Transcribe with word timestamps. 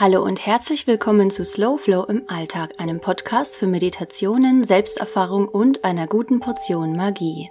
Hallo 0.00 0.22
und 0.22 0.46
herzlich 0.46 0.86
willkommen 0.86 1.28
zu 1.28 1.44
Slow 1.44 1.76
Flow 1.76 2.04
im 2.04 2.22
Alltag, 2.30 2.70
einem 2.78 3.00
Podcast 3.00 3.56
für 3.56 3.66
Meditationen, 3.66 4.62
Selbsterfahrung 4.62 5.48
und 5.48 5.82
einer 5.82 6.06
guten 6.06 6.38
Portion 6.38 6.94
Magie. 6.94 7.50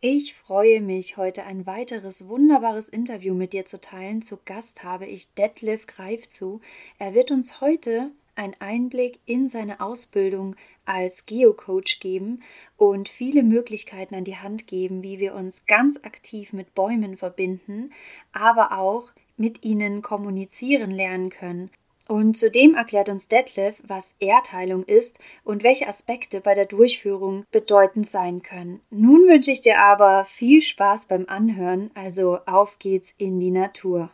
Ich 0.00 0.32
freue 0.32 0.80
mich, 0.80 1.18
heute 1.18 1.44
ein 1.44 1.66
weiteres 1.66 2.28
wunderbares 2.28 2.88
Interview 2.88 3.34
mit 3.34 3.52
dir 3.52 3.66
zu 3.66 3.78
teilen. 3.78 4.22
Zu 4.22 4.38
Gast 4.42 4.84
habe 4.84 5.04
ich 5.04 5.34
Detlef 5.34 5.86
Greifzu. 5.86 6.62
Er 6.98 7.12
wird 7.12 7.30
uns 7.30 7.60
heute 7.60 8.12
einen 8.36 8.56
Einblick 8.58 9.20
in 9.26 9.48
seine 9.48 9.80
Ausbildung 9.82 10.56
als 10.86 11.26
Geocoach 11.26 12.00
geben 12.00 12.42
und 12.78 13.10
viele 13.10 13.42
Möglichkeiten 13.42 14.14
an 14.14 14.24
die 14.24 14.38
Hand 14.38 14.66
geben, 14.66 15.02
wie 15.02 15.18
wir 15.18 15.34
uns 15.34 15.66
ganz 15.66 15.98
aktiv 16.04 16.54
mit 16.54 16.74
Bäumen 16.74 17.18
verbinden, 17.18 17.92
aber 18.32 18.78
auch 18.78 19.10
mit 19.36 19.64
ihnen 19.64 20.02
kommunizieren 20.02 20.90
lernen 20.90 21.30
können. 21.30 21.70
Und 22.08 22.36
zudem 22.36 22.74
erklärt 22.74 23.08
uns 23.08 23.26
Detlef, 23.26 23.82
was 23.84 24.14
Erdheilung 24.20 24.84
ist 24.84 25.18
und 25.42 25.64
welche 25.64 25.88
Aspekte 25.88 26.40
bei 26.40 26.54
der 26.54 26.66
Durchführung 26.66 27.44
bedeutend 27.50 28.06
sein 28.06 28.42
können. 28.42 28.80
Nun 28.90 29.26
wünsche 29.28 29.50
ich 29.50 29.60
dir 29.60 29.80
aber 29.80 30.24
viel 30.24 30.62
Spaß 30.62 31.06
beim 31.06 31.24
Anhören, 31.26 31.90
also 31.94 32.38
auf 32.46 32.78
geht's 32.78 33.12
in 33.18 33.40
die 33.40 33.50
Natur. 33.50 34.10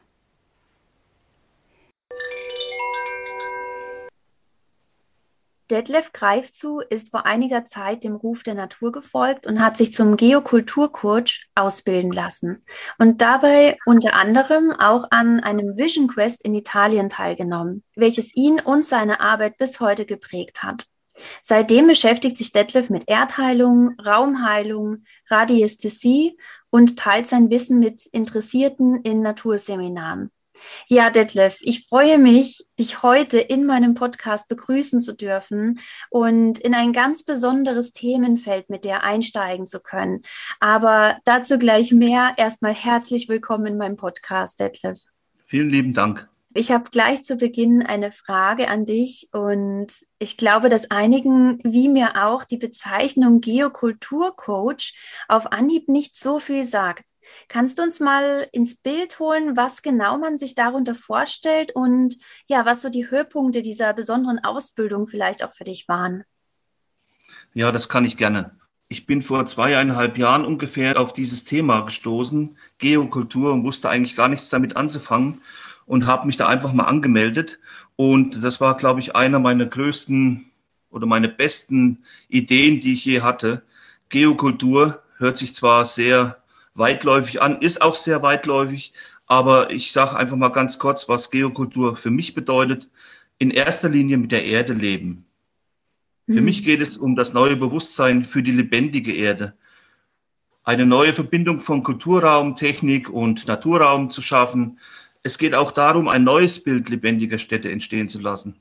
Detlef 5.71 6.13
Greifzu 6.13 6.81
ist 6.81 7.11
vor 7.11 7.25
einiger 7.25 7.65
Zeit 7.65 8.05
dem 8.05 8.15
Ruf 8.15 8.43
der 8.43 8.55
Natur 8.55 8.93
gefolgt 8.93 9.47
und 9.47 9.61
hat 9.61 9.77
sich 9.77 9.93
zum 9.93 10.17
Geokulturcoach 10.17 11.47
ausbilden 11.55 12.13
lassen 12.13 12.65
und 12.99 13.23
dabei 13.23 13.79
unter 13.87 14.15
anderem 14.15 14.73
auch 14.73 15.07
an 15.11 15.41
einem 15.41 15.77
Vision 15.77 16.09
Quest 16.09 16.45
in 16.45 16.55
Italien 16.55 17.09
teilgenommen, 17.09 17.85
welches 17.95 18.35
ihn 18.35 18.61
und 18.61 18.85
seine 18.85 19.21
Arbeit 19.21 19.57
bis 19.57 19.81
heute 19.81 20.05
geprägt 20.05 20.63
hat. 20.63 20.87
Seitdem 21.41 21.87
beschäftigt 21.87 22.39
sich 22.39 22.53
Detlef 22.53 22.91
mit 22.91 23.05
Erdheilung, 23.07 23.97
Raumheilung, 24.01 25.05
Radiästhesie 25.29 26.39
und 26.71 26.99
teilt 26.99 27.27
sein 27.27 27.51
Wissen 27.51 27.79
mit 27.79 28.07
Interessierten 28.07 29.03
in 29.03 29.21
Naturseminaren. 29.21 30.31
Ja, 30.89 31.11
Detlef, 31.11 31.59
ich 31.61 31.87
freue 31.87 32.19
mich, 32.19 32.65
dich 32.79 33.03
heute 33.03 33.39
in 33.39 33.65
meinem 33.65 33.95
Podcast 33.95 34.49
begrüßen 34.49 35.01
zu 35.01 35.15
dürfen 35.15 35.81
und 36.11 36.59
in 36.59 36.75
ein 36.75 36.93
ganz 36.93 37.25
besonderes 37.25 37.93
Themenfeld 37.93 38.71
mit 38.71 38.85
dir 38.85 39.03
einsteigen 39.03 39.67
zu 39.67 39.81
können. 39.81 40.23
Aber 40.61 41.19
dazu 41.25 41.59
gleich 41.59 41.93
mehr. 41.93 42.35
Erstmal 42.37 42.75
herzlich 42.75 43.29
willkommen 43.29 43.67
in 43.67 43.77
meinem 43.77 43.97
Podcast, 43.97 44.61
Detlef. 44.61 45.01
Vielen 45.47 45.71
lieben 45.71 45.93
Dank. 45.93 46.29
Ich 46.55 46.71
habe 46.71 46.91
gleich 46.91 47.25
zu 47.25 47.37
Beginn 47.37 47.83
eine 47.83 48.13
Frage 48.13 48.69
an 48.69 48.85
dich 48.85 49.29
und 49.33 49.87
ich 50.19 50.37
glaube, 50.37 50.69
dass 50.69 50.91
einigen, 50.91 51.61
wie 51.65 51.89
mir 51.89 52.27
auch, 52.27 52.45
die 52.45 52.59
Bezeichnung 52.59 53.41
Geokulturcoach 53.41 54.95
auf 55.29 55.51
Anhieb 55.51 55.89
nicht 55.89 56.19
so 56.19 56.41
viel 56.41 56.65
sagt. 56.65 57.05
Kannst 57.49 57.79
du 57.79 57.83
uns 57.83 58.01
mal 58.01 58.49
ins 58.53 58.77
Bild 58.77 59.19
holen, 59.19 59.57
was 59.57 59.83
genau 59.83 60.19
man 60.19 60.39
sich 60.39 60.55
darunter 60.55 60.95
vorstellt 60.95 61.73
und 61.75 62.17
ja, 62.47 62.65
was 62.65 62.83
so 62.83 62.89
die 62.89 63.11
Höhepunkte 63.11 63.63
dieser 63.63 63.93
besonderen 63.95 64.39
Ausbildung 64.39 65.07
vielleicht 65.07 65.45
auch 65.45 65.53
für 65.53 65.65
dich 65.65 65.89
waren? 65.89 66.25
Ja, 67.55 67.73
das 67.73 67.89
kann 67.89 68.05
ich 68.05 68.17
gerne. 68.17 68.53
Ich 68.89 69.07
bin 69.07 69.23
vor 69.23 69.47
zweieinhalb 69.47 70.19
Jahren 70.19 70.45
ungefähr 70.45 71.01
auf 71.01 71.13
dieses 71.13 71.45
Thema 71.45 71.81
gestoßen, 71.81 72.57
Geokultur, 72.79 73.53
und 73.53 73.65
wusste 73.65 73.89
eigentlich 73.89 74.17
gar 74.17 74.29
nichts 74.29 74.51
damit 74.51 74.77
anzufangen 74.77 75.41
und 75.87 76.07
habe 76.07 76.27
mich 76.27 76.37
da 76.37 76.47
einfach 76.47 76.73
mal 76.73 76.85
angemeldet. 76.85 77.59
Und 77.97 78.43
das 78.45 78.61
war, 78.61 78.77
glaube 78.77 79.01
ich, 79.01 79.17
einer 79.17 79.39
meiner 79.39 79.67
größten 79.67 80.51
oder 80.91 81.07
meine 81.07 81.29
besten 81.29 82.05
Ideen, 82.29 82.81
die 82.81 82.93
ich 82.93 83.05
je 83.05 83.23
hatte. 83.23 83.63
Geokultur 84.11 85.03
hört 85.17 85.39
sich 85.39 85.55
zwar 85.55 85.87
sehr 85.87 86.42
weitläufig 86.75 87.43
an, 87.43 87.61
ist 87.61 87.83
auch 87.83 87.95
sehr 87.95 88.23
weitläufig, 88.23 88.93
aber 89.27 89.71
ich 89.71 89.93
sage 89.93 90.17
einfach 90.17 90.37
mal 90.37 90.49
ganz 90.49 90.79
kurz, 90.79 91.09
was 91.09 91.31
Geokultur 91.31 91.97
für 91.97 92.11
mich 92.11 92.35
bedeutet. 92.35 92.89
In 93.39 93.51
erster 93.51 93.89
Linie 93.89 94.19
mit 94.19 94.31
der 94.31 94.45
Erde 94.45 94.73
leben. 94.73 95.25
Für 96.27 96.39
mhm. 96.39 96.45
mich 96.45 96.65
geht 96.65 96.81
es 96.81 96.97
um 96.97 97.17
das 97.17 97.33
neue 97.33 97.57
Bewusstsein 97.57 98.25
für 98.25 98.43
die 98.43 98.53
lebendige 98.53 99.15
Erde. 99.15 99.55
Eine 100.63 100.87
neue 100.87 101.13
Verbindung 101.13 101.61
von 101.61 101.83
Kulturraum, 101.83 102.55
Technik 102.55 103.11
und 103.11 103.49
Naturraum 103.49 104.11
zu 104.11 104.23
schaffen, 104.23 104.79
es 105.23 105.39
geht 105.39 105.55
auch 105.55 105.71
darum, 105.71 106.09
ein 106.09 106.25
neues 106.25 106.63
Bild 106.63 106.89
lebendiger 106.89 107.39
Städte 107.39 107.71
entstehen 107.71 108.09
zu 108.09 108.21
lassen. 108.21 108.57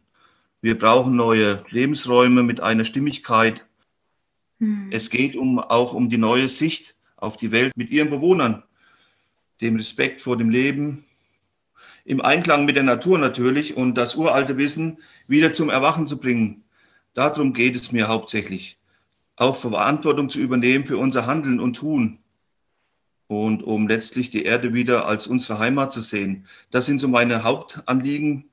Wir 0.62 0.78
brauchen 0.78 1.16
neue 1.16 1.64
Lebensräume 1.70 2.44
mit 2.44 2.62
einer 2.62 2.86
Stimmigkeit. 2.86 3.68
Mhm. 4.60 4.90
Es 4.92 5.10
geht 5.10 5.36
um, 5.36 5.58
auch 5.60 5.94
um 5.94 6.10
die 6.10 6.20
neue 6.20 6.50
Sicht 6.50 6.96
auf 7.22 7.38
die 7.38 7.52
Welt 7.52 7.72
mit 7.78 7.90
ihren 7.90 8.10
Bewohnern, 8.10 8.64
dem 9.62 9.78
Respekt 9.78 10.20
vor 10.20 10.36
dem 10.36 10.50
Leben, 10.50 11.06
im 12.04 12.20
Einklang 12.20 12.66
mit 12.66 12.76
der 12.76 12.84
Natur 12.84 13.18
natürlich 13.18 13.78
und 13.78 13.96
das 13.96 14.16
uralte 14.16 14.58
Wissen 14.58 14.98
wieder 15.28 15.54
zum 15.54 15.70
Erwachen 15.70 16.08
zu 16.08 16.18
bringen. 16.18 16.64
Darum 17.14 17.54
geht 17.54 17.76
es 17.76 17.92
mir 17.92 18.08
hauptsächlich. 18.08 18.78
Auch 19.36 19.56
Verantwortung 19.56 20.30
zu 20.30 20.40
übernehmen 20.40 20.86
für 20.86 20.98
unser 20.98 21.26
Handeln 21.28 21.60
und 21.60 21.76
Tun 21.76 22.20
und 23.28 23.64
um 23.64 23.88
letztlich 23.88 24.30
die 24.30 24.44
Erde 24.44 24.74
wieder 24.74 25.06
als 25.06 25.28
unsere 25.28 25.60
Heimat 25.60 25.94
zu 25.94 26.02
sehen. 26.02 26.46
Das 26.70 26.86
sind 26.86 27.00
so 27.00 27.08
meine 27.08 27.44
Hauptanliegen 27.44 28.50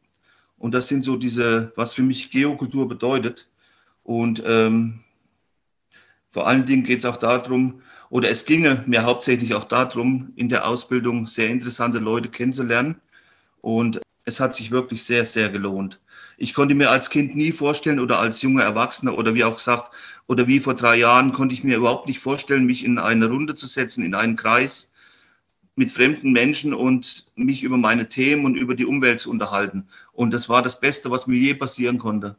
und 0.58 0.74
das 0.74 0.88
sind 0.88 1.04
so 1.04 1.16
diese, 1.16 1.72
was 1.74 1.94
für 1.94 2.02
mich 2.02 2.30
Geokultur 2.30 2.88
bedeutet. 2.88 3.48
Und 4.04 4.42
ähm, 4.46 5.00
vor 6.28 6.46
allen 6.46 6.66
Dingen 6.66 6.84
geht 6.84 6.98
es 6.98 7.04
auch 7.04 7.16
darum, 7.16 7.82
oder 8.10 8.30
es 8.30 8.44
ginge 8.44 8.84
mir 8.86 9.04
hauptsächlich 9.04 9.54
auch 9.54 9.64
darum, 9.64 10.32
in 10.36 10.48
der 10.48 10.66
Ausbildung 10.66 11.26
sehr 11.26 11.48
interessante 11.48 11.98
Leute 11.98 12.28
kennenzulernen. 12.28 12.96
Und 13.60 14.00
es 14.24 14.40
hat 14.40 14.54
sich 14.54 14.70
wirklich 14.70 15.02
sehr, 15.04 15.24
sehr 15.24 15.50
gelohnt. 15.50 16.00
Ich 16.36 16.54
konnte 16.54 16.74
mir 16.74 16.90
als 16.90 17.10
Kind 17.10 17.34
nie 17.34 17.52
vorstellen 17.52 18.00
oder 18.00 18.18
als 18.18 18.42
junger 18.42 18.62
Erwachsener 18.62 19.16
oder 19.18 19.34
wie 19.34 19.44
auch 19.44 19.56
gesagt, 19.56 19.92
oder 20.26 20.46
wie 20.46 20.60
vor 20.60 20.74
drei 20.74 20.96
Jahren 20.96 21.32
konnte 21.32 21.54
ich 21.54 21.64
mir 21.64 21.76
überhaupt 21.76 22.06
nicht 22.06 22.20
vorstellen, 22.20 22.66
mich 22.66 22.84
in 22.84 22.98
eine 22.98 23.28
Runde 23.28 23.54
zu 23.54 23.66
setzen, 23.66 24.04
in 24.04 24.14
einen 24.14 24.36
Kreis 24.36 24.92
mit 25.74 25.90
fremden 25.90 26.32
Menschen 26.32 26.74
und 26.74 27.26
mich 27.36 27.62
über 27.62 27.76
meine 27.76 28.08
Themen 28.08 28.44
und 28.44 28.56
über 28.56 28.74
die 28.74 28.84
Umwelt 28.84 29.20
zu 29.20 29.30
unterhalten. 29.30 29.86
Und 30.12 30.32
das 30.32 30.48
war 30.48 30.62
das 30.62 30.80
Beste, 30.80 31.10
was 31.10 31.26
mir 31.26 31.38
je 31.38 31.54
passieren 31.54 31.98
konnte. 31.98 32.36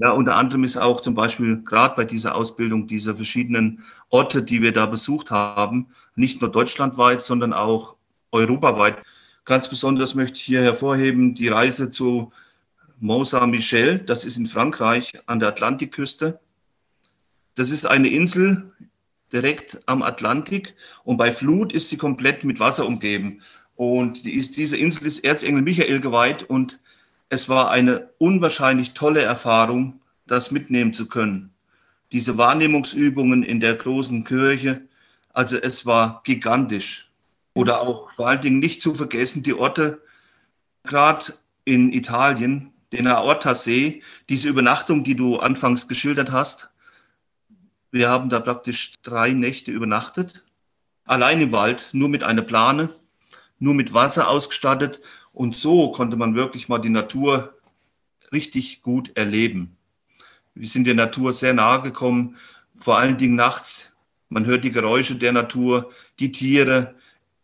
Ja, 0.00 0.12
unter 0.12 0.36
anderem 0.36 0.62
ist 0.62 0.76
auch 0.76 1.00
zum 1.00 1.16
Beispiel 1.16 1.62
gerade 1.64 1.96
bei 1.96 2.04
dieser 2.04 2.36
Ausbildung 2.36 2.86
dieser 2.86 3.16
verschiedenen 3.16 3.82
Orte, 4.10 4.44
die 4.44 4.62
wir 4.62 4.72
da 4.72 4.86
besucht 4.86 5.32
haben, 5.32 5.88
nicht 6.14 6.40
nur 6.40 6.52
deutschlandweit, 6.52 7.24
sondern 7.24 7.52
auch 7.52 7.96
europaweit. 8.30 8.98
Ganz 9.44 9.68
besonders 9.68 10.14
möchte 10.14 10.36
ich 10.36 10.44
hier 10.44 10.62
hervorheben 10.62 11.34
die 11.34 11.48
Reise 11.48 11.90
zu 11.90 12.32
Mont 13.00 13.28
Saint-Michel, 13.28 13.98
das 13.98 14.24
ist 14.24 14.36
in 14.36 14.46
Frankreich 14.46 15.12
an 15.26 15.40
der 15.40 15.48
Atlantikküste. 15.48 16.38
Das 17.56 17.70
ist 17.70 17.84
eine 17.84 18.08
Insel 18.08 18.72
direkt 19.32 19.80
am 19.86 20.02
Atlantik 20.02 20.74
und 21.02 21.16
bei 21.16 21.32
Flut 21.32 21.72
ist 21.72 21.88
sie 21.88 21.96
komplett 21.96 22.44
mit 22.44 22.60
Wasser 22.60 22.86
umgeben. 22.86 23.40
Und 23.74 24.24
die 24.24 24.34
ist, 24.34 24.56
diese 24.56 24.76
Insel 24.76 25.06
ist 25.06 25.24
Erzengel 25.24 25.62
Michael 25.62 26.00
geweiht 26.00 26.44
und 26.44 26.78
es 27.28 27.48
war 27.48 27.70
eine 27.70 28.10
unwahrscheinlich 28.18 28.94
tolle 28.94 29.22
Erfahrung, 29.22 30.00
das 30.26 30.50
mitnehmen 30.50 30.94
zu 30.94 31.08
können. 31.08 31.52
Diese 32.12 32.38
Wahrnehmungsübungen 32.38 33.42
in 33.42 33.60
der 33.60 33.74
großen 33.74 34.24
Kirche, 34.24 34.82
also 35.32 35.56
es 35.58 35.84
war 35.84 36.22
gigantisch. 36.24 37.10
Oder 37.54 37.80
auch 37.80 38.10
vor 38.12 38.28
allen 38.28 38.40
Dingen 38.40 38.60
nicht 38.60 38.80
zu 38.80 38.94
vergessen 38.94 39.42
die 39.42 39.54
Orte, 39.54 40.00
gerade 40.84 41.34
in 41.64 41.92
Italien, 41.92 42.72
den 42.92 43.06
Aortasee, 43.06 44.02
diese 44.28 44.48
Übernachtung, 44.48 45.04
die 45.04 45.14
du 45.14 45.38
anfangs 45.38 45.88
geschildert 45.88 46.32
hast. 46.32 46.70
Wir 47.90 48.08
haben 48.08 48.30
da 48.30 48.40
praktisch 48.40 48.92
drei 49.02 49.32
Nächte 49.32 49.70
übernachtet, 49.70 50.44
allein 51.04 51.40
im 51.40 51.52
Wald, 51.52 51.90
nur 51.92 52.08
mit 52.08 52.24
einer 52.24 52.42
Plane, 52.42 52.90
nur 53.58 53.74
mit 53.74 53.92
Wasser 53.92 54.28
ausgestattet. 54.28 55.00
Und 55.38 55.54
so 55.54 55.92
konnte 55.92 56.16
man 56.16 56.34
wirklich 56.34 56.68
mal 56.68 56.80
die 56.80 56.88
Natur 56.88 57.54
richtig 58.32 58.82
gut 58.82 59.16
erleben. 59.16 59.76
Wir 60.56 60.66
sind 60.66 60.84
der 60.84 60.96
Natur 60.96 61.32
sehr 61.32 61.54
nahe 61.54 61.80
gekommen, 61.80 62.36
vor 62.76 62.98
allen 62.98 63.18
Dingen 63.18 63.36
nachts. 63.36 63.94
Man 64.30 64.46
hört 64.46 64.64
die 64.64 64.72
Geräusche 64.72 65.14
der 65.14 65.30
Natur, 65.30 65.92
die 66.18 66.32
Tiere. 66.32 66.96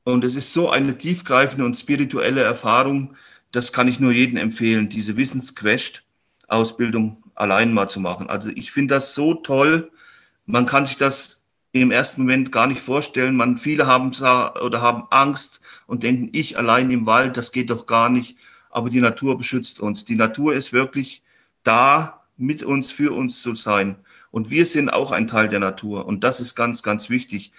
Und 0.03 0.25
es 0.25 0.35
ist 0.35 0.53
so 0.53 0.71
eine 0.71 0.99
tiefgreifende 0.99 1.65
und 1.65 1.79
spirituelle 1.79 2.43
Erfahrung, 2.43 3.15
das 3.53 3.73
kann 3.73 3.87
ich 3.87 4.01
nur 4.01 4.11
jedem 4.11 4.39
empfehlen, 4.39 4.89
diese 4.89 5.17
Wissensquest-Ausbildung 5.17 7.23
allein 7.37 7.73
mal 7.73 7.89
zu 7.89 8.01
machen. 8.01 8.29
Also 8.29 8.51
ich 8.57 8.73
finde 8.73 8.97
das 8.97 9.15
so 9.15 9.35
toll. 9.35 9.93
Man 10.47 10.67
kann 10.67 10.85
sich 10.85 10.97
das 10.97 11.45
im 11.71 11.93
ersten 11.93 12.23
Moment 12.23 12.51
gar 12.51 12.67
nicht 12.67 12.81
vorstellen. 12.81 13.37
Man, 13.37 13.57
viele 13.57 13.87
haben 13.87 14.09
oder 14.09 14.83
haben 14.83 15.05
Angst 15.11 15.61
und 15.87 16.03
denken, 16.03 16.31
ich 16.33 16.59
allein 16.59 16.91
im 16.91 17.07
Wald, 17.07 17.37
das 17.37 17.53
geht 17.53 17.71
doch 17.71 17.87
gar 17.87 18.09
nicht. 18.09 18.37
Aber 18.71 18.91
die 18.91 19.01
Natur 19.01 19.37
beschützt 19.39 19.81
uns. 19.81 20.05
Die 20.05 20.17
Natur 20.17 20.55
ist 20.55 20.73
wirklich 20.73 21.23
da, 21.63 22.25
mit 22.37 22.63
uns, 22.63 22.91
für 22.91 23.15
uns 23.15 23.43
zu 23.43 23.55
sein. 23.55 23.97
Und 24.31 24.51
wir 24.51 24.67
sind 24.67 24.89
auch 24.89 25.13
ein 25.13 25.29
Teil 25.29 25.49
der 25.49 25.61
Natur. 25.61 26.07
Und 26.07 26.25
das 26.25 26.41
ist 26.41 26.55
ganz, 26.55 26.83
ganz 26.83 27.11
wichtig. 27.11 27.53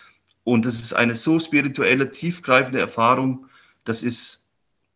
Und 0.44 0.66
das 0.66 0.75
ist 0.75 0.94
eine 0.94 1.16
so 1.16 1.39
spirituelle, 1.39 2.12
tiefgreifende 2.12 2.80
Erfahrung. 2.80 3.48
Das 3.83 4.04
ist 4.04 4.45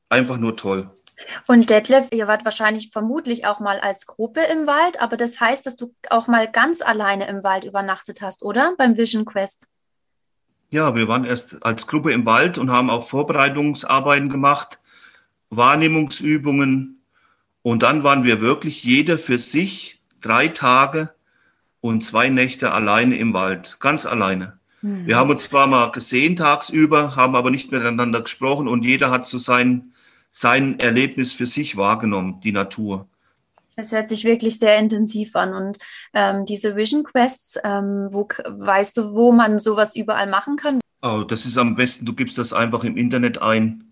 einfach 0.09 0.37
nur 0.37 0.57
toll. 0.57 0.89
Und 1.47 1.69
Detlef, 1.69 2.07
ihr 2.11 2.27
wart 2.27 2.45
wahrscheinlich 2.45 2.91
vermutlich 2.91 3.45
auch 3.45 3.59
mal 3.59 3.79
als 3.79 4.05
Gruppe 4.05 4.41
im 4.41 4.67
Wald, 4.67 5.01
aber 5.01 5.17
das 5.17 5.39
heißt, 5.39 5.65
dass 5.65 5.75
du 5.75 5.93
auch 6.09 6.27
mal 6.27 6.49
ganz 6.49 6.81
alleine 6.81 7.27
im 7.27 7.43
Wald 7.43 7.65
übernachtet 7.65 8.21
hast, 8.21 8.43
oder? 8.43 8.73
Beim 8.77 8.95
Vision 8.95 9.25
Quest. 9.25 9.67
Ja, 10.71 10.93
wir 10.93 11.07
waren 11.07 11.25
erst 11.25 11.65
als 11.65 11.87
Gruppe 11.87 12.11
im 12.11 12.25
Wald 12.25 12.57
und 12.57 12.69
haben 12.69 12.89
auch 12.89 13.07
Vorbereitungsarbeiten 13.07 14.29
gemacht, 14.29 14.79
Wahrnehmungsübungen. 15.49 17.01
Und 17.63 17.83
dann 17.83 18.03
waren 18.03 18.23
wir 18.23 18.39
wirklich 18.39 18.83
jeder 18.83 19.17
für 19.17 19.39
sich 19.39 19.99
drei 20.21 20.47
Tage 20.47 21.11
und 21.81 22.03
zwei 22.03 22.29
Nächte 22.29 22.71
alleine 22.71 23.17
im 23.17 23.33
Wald, 23.33 23.77
ganz 23.79 24.05
alleine. 24.05 24.59
Mhm. 24.81 25.07
Wir 25.07 25.17
haben 25.17 25.29
uns 25.29 25.43
zwar 25.43 25.67
mal 25.67 25.91
gesehen 25.91 26.35
tagsüber, 26.35 27.15
haben 27.15 27.35
aber 27.35 27.51
nicht 27.51 27.71
miteinander 27.71 28.21
gesprochen 28.21 28.67
und 28.67 28.83
jeder 28.83 29.09
hat 29.11 29.25
so 29.25 29.37
sein, 29.37 29.91
sein 30.31 30.79
Erlebnis 30.79 31.33
für 31.33 31.47
sich 31.47 31.77
wahrgenommen, 31.77 32.41
die 32.43 32.51
Natur. 32.51 33.07
Es 33.79 33.93
hört 33.93 34.09
sich 34.09 34.25
wirklich 34.25 34.59
sehr 34.59 34.77
intensiv 34.77 35.35
an. 35.35 35.53
Und 35.53 35.77
ähm, 36.13 36.45
diese 36.45 36.75
Vision 36.75 37.03
Quests, 37.03 37.57
ähm, 37.63 38.09
wo 38.11 38.27
weißt 38.45 38.97
du, 38.97 39.13
wo 39.13 39.31
man 39.31 39.57
sowas 39.57 39.95
überall 39.95 40.27
machen 40.27 40.57
kann? 40.57 40.79
Oh, 41.01 41.23
das 41.25 41.45
ist 41.45 41.57
am 41.57 41.75
besten, 41.75 42.05
du 42.05 42.13
gibst 42.13 42.37
das 42.37 42.51
einfach 42.51 42.83
im 42.83 42.97
Internet 42.97 43.41
ein. 43.41 43.85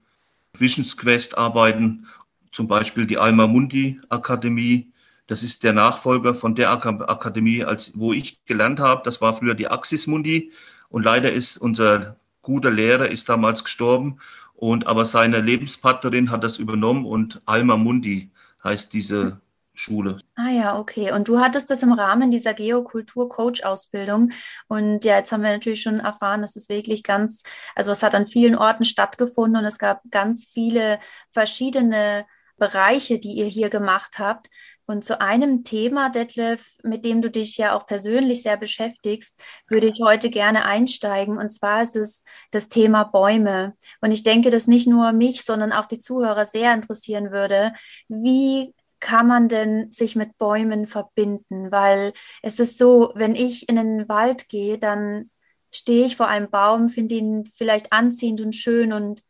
Visions 0.57 0.97
Quest 0.97 1.37
arbeiten, 1.37 2.07
zum 2.51 2.67
Beispiel 2.67 3.05
die 3.05 3.17
Alma 3.17 3.47
Mundi 3.47 3.99
Akademie. 4.09 4.91
Das 5.27 5.43
ist 5.43 5.63
der 5.63 5.73
Nachfolger 5.73 6.35
von 6.35 6.55
der 6.55 6.71
Akademie, 6.71 7.63
als, 7.63 7.97
wo 7.97 8.11
ich 8.11 8.43
gelernt 8.45 8.79
habe. 8.79 9.01
Das 9.05 9.21
war 9.21 9.35
früher 9.35 9.55
die 9.55 9.67
Axis 9.67 10.07
Mundi. 10.07 10.51
Und 10.89 11.03
leider 11.03 11.31
ist 11.31 11.57
unser 11.57 12.17
guter 12.41 12.71
Lehrer 12.71 13.07
ist 13.07 13.29
damals 13.29 13.63
gestorben. 13.63 14.19
Und 14.55 14.87
aber 14.87 15.05
seine 15.05 15.39
Lebenspartnerin 15.39 16.31
hat 16.31 16.43
das 16.43 16.57
übernommen 16.57 17.05
und 17.05 17.41
Alma 17.45 17.77
Mundi 17.77 18.31
heißt 18.63 18.91
diese 18.93 19.39
Schule. 19.77 20.17
Ah 20.35 20.49
ja, 20.49 20.79
okay. 20.79 21.11
Und 21.11 21.27
du 21.27 21.39
hattest 21.39 21.69
das 21.69 21.83
im 21.83 21.93
Rahmen 21.93 22.31
dieser 22.31 22.53
Geokultur-Coach-Ausbildung. 22.53 24.31
Und 24.67 25.05
ja, 25.05 25.17
jetzt 25.17 25.31
haben 25.31 25.43
wir 25.43 25.51
natürlich 25.51 25.81
schon 25.81 25.99
erfahren, 25.99 26.41
dass 26.41 26.55
es 26.55 26.67
wirklich 26.67 27.03
ganz, 27.03 27.43
also 27.75 27.91
es 27.91 28.01
hat 28.01 28.15
an 28.15 28.27
vielen 28.27 28.55
Orten 28.55 28.83
stattgefunden 28.85 29.59
und 29.59 29.65
es 29.65 29.77
gab 29.77 30.01
ganz 30.09 30.45
viele 30.45 30.99
verschiedene 31.31 32.25
Bereiche, 32.57 33.19
die 33.19 33.33
ihr 33.33 33.45
hier 33.45 33.69
gemacht 33.69 34.17
habt. 34.19 34.49
Und 34.87 35.03
zu 35.03 35.19
einem 35.19 35.63
Thema, 35.65 36.09
Detlef, 36.09 36.71
mit 36.81 37.03
dem 37.03 37.21
du 37.21 37.29
dich 37.29 37.57
ja 37.57 37.75
auch 37.75 37.85
persönlich 37.85 38.41
sehr 38.41 38.55
beschäftigst, 38.55 39.39
würde 39.69 39.87
ich 39.87 39.99
heute 40.01 40.29
gerne 40.29 40.63
einsteigen. 40.63 41.37
Und 41.37 41.51
zwar 41.51 41.81
ist 41.81 41.97
es 41.97 42.23
das 42.51 42.69
Thema 42.69 43.03
Bäume. 43.03 43.75
Und 43.99 44.11
ich 44.11 44.23
denke, 44.23 44.49
dass 44.49 44.65
nicht 44.65 44.87
nur 44.87 45.11
mich, 45.11 45.43
sondern 45.43 45.73
auch 45.73 45.87
die 45.87 45.99
Zuhörer 45.99 46.45
sehr 46.45 46.73
interessieren 46.73 47.31
würde. 47.31 47.73
Wie 48.07 48.73
kann 48.99 49.27
man 49.27 49.47
denn 49.47 49.91
sich 49.91 50.15
mit 50.15 50.37
Bäumen 50.37 50.87
verbinden? 50.87 51.71
Weil 51.71 52.13
es 52.41 52.59
ist 52.59 52.77
so, 52.77 53.11
wenn 53.15 53.35
ich 53.35 53.69
in 53.69 53.75
den 53.75 54.09
Wald 54.09 54.49
gehe, 54.49 54.77
dann 54.77 55.31
stehe 55.71 56.05
ich 56.05 56.17
vor 56.17 56.27
einem 56.27 56.49
Baum, 56.49 56.89
finde 56.89 57.15
ihn 57.15 57.49
vielleicht 57.55 57.93
anziehend 57.93 58.41
und 58.41 58.55
schön 58.55 58.93
und 58.93 59.21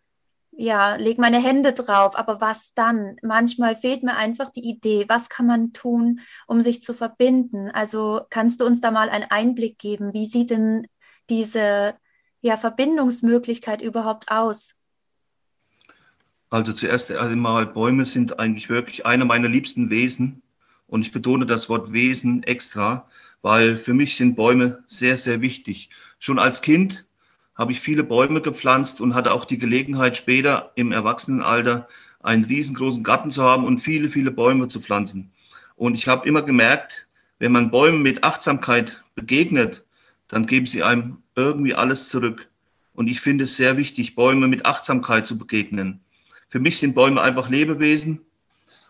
ja, 0.59 0.95
leg 0.95 1.19
meine 1.19 1.41
Hände 1.41 1.73
drauf, 1.73 2.17
aber 2.17 2.41
was 2.41 2.73
dann? 2.73 3.17
Manchmal 3.21 3.75
fehlt 3.75 4.01
mir 4.01 4.15
einfach 4.15 4.49
die 4.49 4.67
Idee, 4.67 5.05
was 5.07 5.29
kann 5.29 5.45
man 5.45 5.71
tun, 5.71 6.21
um 6.47 6.63
sich 6.63 6.81
zu 6.81 6.95
verbinden? 6.95 7.69
Also 7.69 8.21
kannst 8.31 8.59
du 8.61 8.65
uns 8.65 8.81
da 8.81 8.89
mal 8.89 9.09
einen 9.09 9.29
Einblick 9.29 9.77
geben? 9.77 10.13
Wie 10.13 10.25
sieht 10.25 10.49
denn 10.49 10.87
diese 11.29 11.95
ja, 12.41 12.57
Verbindungsmöglichkeit 12.57 13.81
überhaupt 13.81 14.31
aus? 14.31 14.73
Also 16.49 16.71
zuerst 16.71 17.11
einmal, 17.11 17.65
Bäume 17.65 18.05
sind 18.05 18.39
eigentlich 18.39 18.69
wirklich 18.69 19.05
einer 19.05 19.25
meiner 19.25 19.49
liebsten 19.49 19.89
Wesen. 19.89 20.41
Und 20.87 21.01
ich 21.01 21.11
betone 21.11 21.45
das 21.45 21.67
Wort 21.67 21.91
Wesen 21.91 22.43
extra, 22.43 23.09
weil 23.41 23.75
für 23.75 23.93
mich 23.93 24.15
sind 24.15 24.35
Bäume 24.35 24.83
sehr, 24.87 25.17
sehr 25.17 25.41
wichtig. 25.41 25.89
Schon 26.19 26.39
als 26.39 26.61
Kind 26.61 27.05
habe 27.55 27.73
ich 27.73 27.81
viele 27.81 28.03
Bäume 28.03 28.41
gepflanzt 28.41 29.01
und 29.01 29.13
hatte 29.13 29.33
auch 29.33 29.43
die 29.43 29.57
Gelegenheit, 29.57 30.15
später 30.15 30.71
im 30.75 30.91
Erwachsenenalter 30.91 31.87
einen 32.21 32.45
riesengroßen 32.45 33.03
Garten 33.03 33.31
zu 33.31 33.43
haben 33.43 33.65
und 33.65 33.79
viele, 33.79 34.09
viele 34.09 34.31
Bäume 34.31 34.67
zu 34.69 34.79
pflanzen. 34.79 35.31
Und 35.75 35.95
ich 35.95 36.07
habe 36.07 36.27
immer 36.27 36.41
gemerkt, 36.41 37.07
wenn 37.39 37.51
man 37.51 37.71
Bäumen 37.71 38.01
mit 38.01 38.23
Achtsamkeit 38.23 39.03
begegnet, 39.15 39.85
dann 40.27 40.45
geben 40.45 40.65
sie 40.65 40.83
einem 40.83 41.17
irgendwie 41.35 41.73
alles 41.73 42.09
zurück. 42.09 42.49
Und 42.93 43.07
ich 43.07 43.21
finde 43.21 43.43
es 43.43 43.55
sehr 43.55 43.77
wichtig, 43.77 44.15
Bäume 44.15 44.47
mit 44.47 44.65
Achtsamkeit 44.65 45.27
zu 45.27 45.37
begegnen. 45.37 46.01
Für 46.47 46.59
mich 46.59 46.79
sind 46.79 46.95
Bäume 46.95 47.21
einfach 47.21 47.49
Lebewesen 47.49 48.21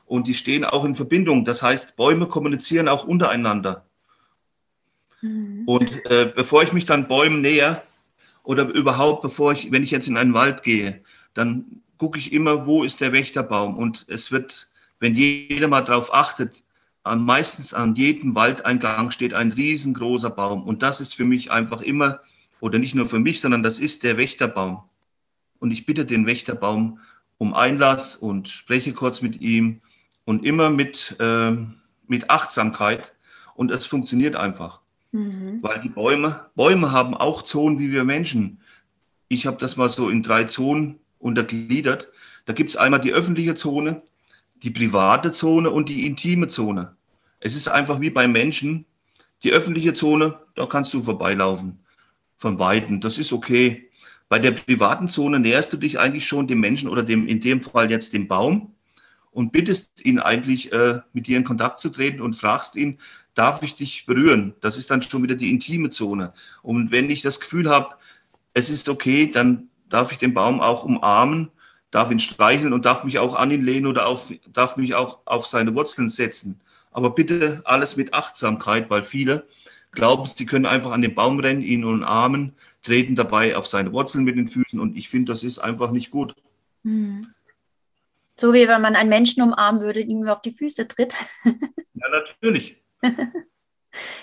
und 0.06 0.28
die 0.28 0.34
stehen 0.34 0.64
auch 0.64 0.86
in 0.86 0.96
Verbindung. 0.96 1.46
Das 1.46 1.62
heißt, 1.64 1.96
Bäume 1.96 2.28
kommunizieren 2.28 2.88
auch 2.88 3.04
untereinander. 3.06 3.86
Mhm. 5.22 5.64
Und 5.66 6.06
äh, 6.06 6.32
bevor 6.36 6.64
ich 6.64 6.74
mich 6.74 6.86
dann 6.86 7.08
Bäumen 7.08 7.42
näher, 7.42 7.84
oder 8.48 8.66
überhaupt, 8.70 9.24
bevor 9.24 9.52
ich, 9.52 9.72
wenn 9.72 9.84
ich 9.84 9.92
jetzt 9.92 10.08
in 10.08 10.16
einen 10.16 10.34
Wald 10.34 10.64
gehe, 10.64 11.02
dann 11.34 11.82
gucke 11.98 12.18
ich 12.18 12.32
immer, 12.32 12.66
wo 12.66 12.86
ist 12.86 13.02
der 13.02 13.12
Wächterbaum. 13.12 13.78
Und 13.78 14.06
es 14.08 14.32
wird, 14.32 14.70
wenn 15.00 15.16
jeder 15.16 15.68
mal 15.68 15.82
darauf 15.82 16.14
achtet, 16.14 16.64
an, 17.04 17.26
meistens 17.26 17.74
an 17.74 17.96
jedem 17.96 18.36
Waldeingang 18.36 19.12
steht 19.12 19.34
ein 19.34 19.52
riesengroßer 19.52 20.30
Baum. 20.30 20.64
Und 20.64 20.82
das 20.82 21.02
ist 21.02 21.14
für 21.14 21.26
mich 21.26 21.52
einfach 21.52 21.82
immer, 21.82 22.22
oder 22.62 22.80
nicht 22.80 22.96
nur 22.96 23.06
für 23.06 23.20
mich, 23.20 23.42
sondern 23.42 23.64
das 23.64 23.80
ist 23.80 24.04
der 24.04 24.16
Wächterbaum. 24.16 24.82
Und 25.60 25.72
ich 25.72 25.86
bitte 25.86 26.06
den 26.06 26.26
Wächterbaum 26.26 27.00
um 27.38 27.54
Einlass 27.54 28.16
und 28.16 28.50
spreche 28.50 28.94
kurz 28.94 29.22
mit 29.22 29.42
ihm 29.42 29.82
und 30.26 30.46
immer 30.46 30.70
mit, 30.70 31.16
äh, 31.20 31.52
mit 32.08 32.30
Achtsamkeit. 32.30 33.14
Und 33.56 33.72
es 33.72 33.86
funktioniert 33.86 34.36
einfach. 34.36 34.82
Mhm. 35.12 35.60
Weil 35.62 35.82
die 35.82 35.90
Bäume, 35.90 36.48
Bäume 36.56 36.92
haben 36.92 37.16
auch 37.16 37.42
Zonen 37.42 37.80
wie 37.80 37.92
wir 37.92 38.04
Menschen. 38.04 38.60
Ich 39.30 39.46
habe 39.48 39.58
das 39.58 39.78
mal 39.78 39.90
so 39.90 40.10
in 40.10 40.24
drei 40.24 40.44
Zonen 40.46 41.00
untergliedert. 41.20 42.10
Da 42.46 42.54
gibt 42.54 42.70
es 42.70 42.78
einmal 42.78 43.02
die 43.02 43.14
öffentliche 43.14 43.56
Zone, 43.56 44.02
die 44.64 44.70
private 44.70 45.32
Zone 45.32 45.70
und 45.70 45.90
die 45.90 46.06
intime 46.06 46.48
Zone. 46.48 46.96
Es 47.40 47.56
ist 47.56 47.68
einfach 47.68 48.00
wie 48.02 48.10
beim 48.10 48.32
Menschen. 48.32 48.86
Die 49.44 49.52
öffentliche 49.52 49.94
Zone, 49.94 50.40
da 50.56 50.66
kannst 50.66 50.94
du 50.94 51.04
vorbeilaufen. 51.04 51.80
Von 52.38 52.60
Weitem. 52.60 53.02
Das 53.02 53.18
ist 53.18 53.34
okay. 53.34 53.87
Bei 54.30 54.40
der 54.40 54.52
privaten 54.52 55.08
Zone 55.08 55.40
näherst 55.40 55.72
du 55.72 55.78
dich 55.78 56.00
eigentlich 56.00 56.28
schon 56.28 56.48
dem 56.48 56.60
Menschen 56.60 56.90
oder 56.90 57.04
dem, 57.04 57.28
in 57.28 57.40
dem 57.40 57.62
Fall 57.62 57.90
jetzt 57.90 58.14
dem 58.14 58.28
Baum 58.28 58.76
und 59.32 59.52
bittest 59.52 60.04
ihn 60.04 60.20
eigentlich, 60.20 60.74
äh, 60.74 61.00
mit 61.14 61.28
dir 61.28 61.38
in 61.38 61.44
Kontakt 61.44 61.80
zu 61.80 61.90
treten 61.90 62.22
und 62.22 62.36
fragst 62.36 62.76
ihn, 62.76 62.98
darf 63.36 63.64
ich 63.64 63.76
dich 63.76 64.06
berühren? 64.06 64.56
Das 64.62 64.78
ist 64.78 64.90
dann 64.92 65.02
schon 65.02 65.24
wieder 65.24 65.36
die 65.36 65.52
intime 65.52 65.92
Zone. 65.92 66.34
Und 66.62 66.92
wenn 66.92 67.10
ich 67.10 67.22
das 67.22 67.40
Gefühl 67.40 67.70
habe, 67.70 67.96
es 68.54 68.70
ist 68.70 68.90
okay, 68.90 69.32
dann 69.32 69.70
darf 69.90 70.12
ich 70.12 70.18
den 70.18 70.34
Baum 70.34 70.60
auch 70.60 70.84
umarmen, 70.84 71.52
darf 71.92 72.12
ihn 72.12 72.20
streicheln 72.20 72.74
und 72.74 72.86
darf 72.86 73.04
mich 73.04 73.20
auch 73.20 73.36
an 73.36 73.52
ihn 73.52 73.64
lehnen 73.64 73.86
oder 73.86 74.08
auf, 74.08 74.34
darf 74.52 74.76
mich 74.76 74.96
auch 74.96 75.20
auf 75.26 75.48
seine 75.48 75.74
Wurzeln 75.76 76.10
setzen. 76.10 76.60
Aber 76.92 77.12
bitte 77.12 77.62
alles 77.64 77.96
mit 77.96 78.14
Achtsamkeit, 78.14 78.90
weil 78.90 79.04
viele 79.04 79.48
glauben, 79.92 80.26
sie 80.26 80.46
können 80.46 80.66
einfach 80.66 80.92
an 80.92 81.02
den 81.02 81.16
Baum 81.16 81.40
rennen, 81.40 81.62
ihn 81.62 81.84
umarmen, 81.84 82.56
treten 82.88 83.16
dabei 83.16 83.56
auf 83.58 83.68
seine 83.68 83.92
Wurzeln 83.92 84.24
mit 84.24 84.38
den 84.38 84.48
Füßen 84.48 84.80
und 84.80 84.96
ich 84.96 85.10
finde, 85.10 85.32
das 85.32 85.44
ist 85.44 85.60
einfach 85.60 85.92
nicht 85.92 86.10
gut. 86.10 86.34
Hm. 86.84 87.28
So 88.40 88.54
wie 88.54 88.68
wenn 88.68 88.82
man 88.82 88.96
einen 88.96 89.10
Menschen 89.10 89.44
umarmen 89.44 89.82
würde, 89.82 90.00
ihm 90.00 90.28
auf 90.28 90.42
die 90.42 90.54
Füße 90.54 90.88
tritt. 90.88 91.14
ja, 91.44 92.10
natürlich. 92.10 92.82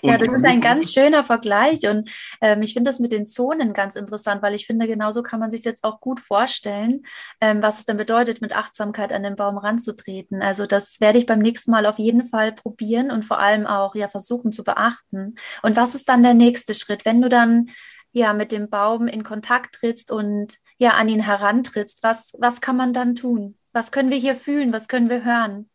ja, 0.02 0.16
das 0.16 0.34
ist 0.34 0.46
ein 0.46 0.62
ganz 0.62 0.94
schöner 0.94 1.24
Vergleich 1.24 1.86
und 1.86 2.10
ähm, 2.40 2.62
ich 2.62 2.72
finde 2.72 2.88
das 2.88 3.00
mit 3.00 3.12
den 3.12 3.26
Zonen 3.26 3.74
ganz 3.74 3.96
interessant, 3.96 4.40
weil 4.40 4.54
ich 4.54 4.66
finde, 4.66 4.86
genauso 4.86 5.22
kann 5.22 5.40
man 5.40 5.50
sich 5.50 5.64
jetzt 5.64 5.84
auch 5.84 6.00
gut 6.00 6.20
vorstellen, 6.20 7.04
ähm, 7.42 7.62
was 7.62 7.80
es 7.80 7.84
dann 7.84 7.98
bedeutet, 7.98 8.40
mit 8.40 8.56
Achtsamkeit 8.56 9.12
an 9.12 9.24
den 9.24 9.36
Baum 9.36 9.58
ranzutreten. 9.58 10.40
Also 10.40 10.64
das 10.64 11.00
werde 11.00 11.18
ich 11.18 11.26
beim 11.26 11.40
nächsten 11.40 11.70
Mal 11.70 11.84
auf 11.84 11.98
jeden 11.98 12.24
Fall 12.24 12.52
probieren 12.52 13.10
und 13.10 13.26
vor 13.26 13.38
allem 13.38 13.66
auch 13.66 13.94
ja 13.94 14.08
versuchen 14.08 14.52
zu 14.52 14.64
beachten. 14.64 15.34
Und 15.62 15.76
was 15.76 15.94
ist 15.94 16.08
dann 16.08 16.22
der 16.22 16.34
nächste 16.34 16.72
Schritt, 16.72 17.04
wenn 17.04 17.20
du 17.20 17.28
dann 17.28 17.68
ja 18.14 18.32
mit 18.32 18.52
dem 18.52 18.70
Baum 18.70 19.06
in 19.06 19.22
Kontakt 19.22 19.74
trittst 19.74 20.10
und 20.10 20.58
ja 20.78 20.92
an 20.92 21.08
ihn 21.08 21.20
herantrittst? 21.20 22.02
Was, 22.02 22.32
was 22.38 22.60
kann 22.60 22.76
man 22.76 22.92
dann 22.92 23.14
tun? 23.14 23.56
Was 23.72 23.92
können 23.92 24.10
wir 24.10 24.18
hier 24.18 24.36
fühlen? 24.36 24.72
Was 24.72 24.88
können 24.88 25.10
wir 25.10 25.24
hören? 25.24 25.68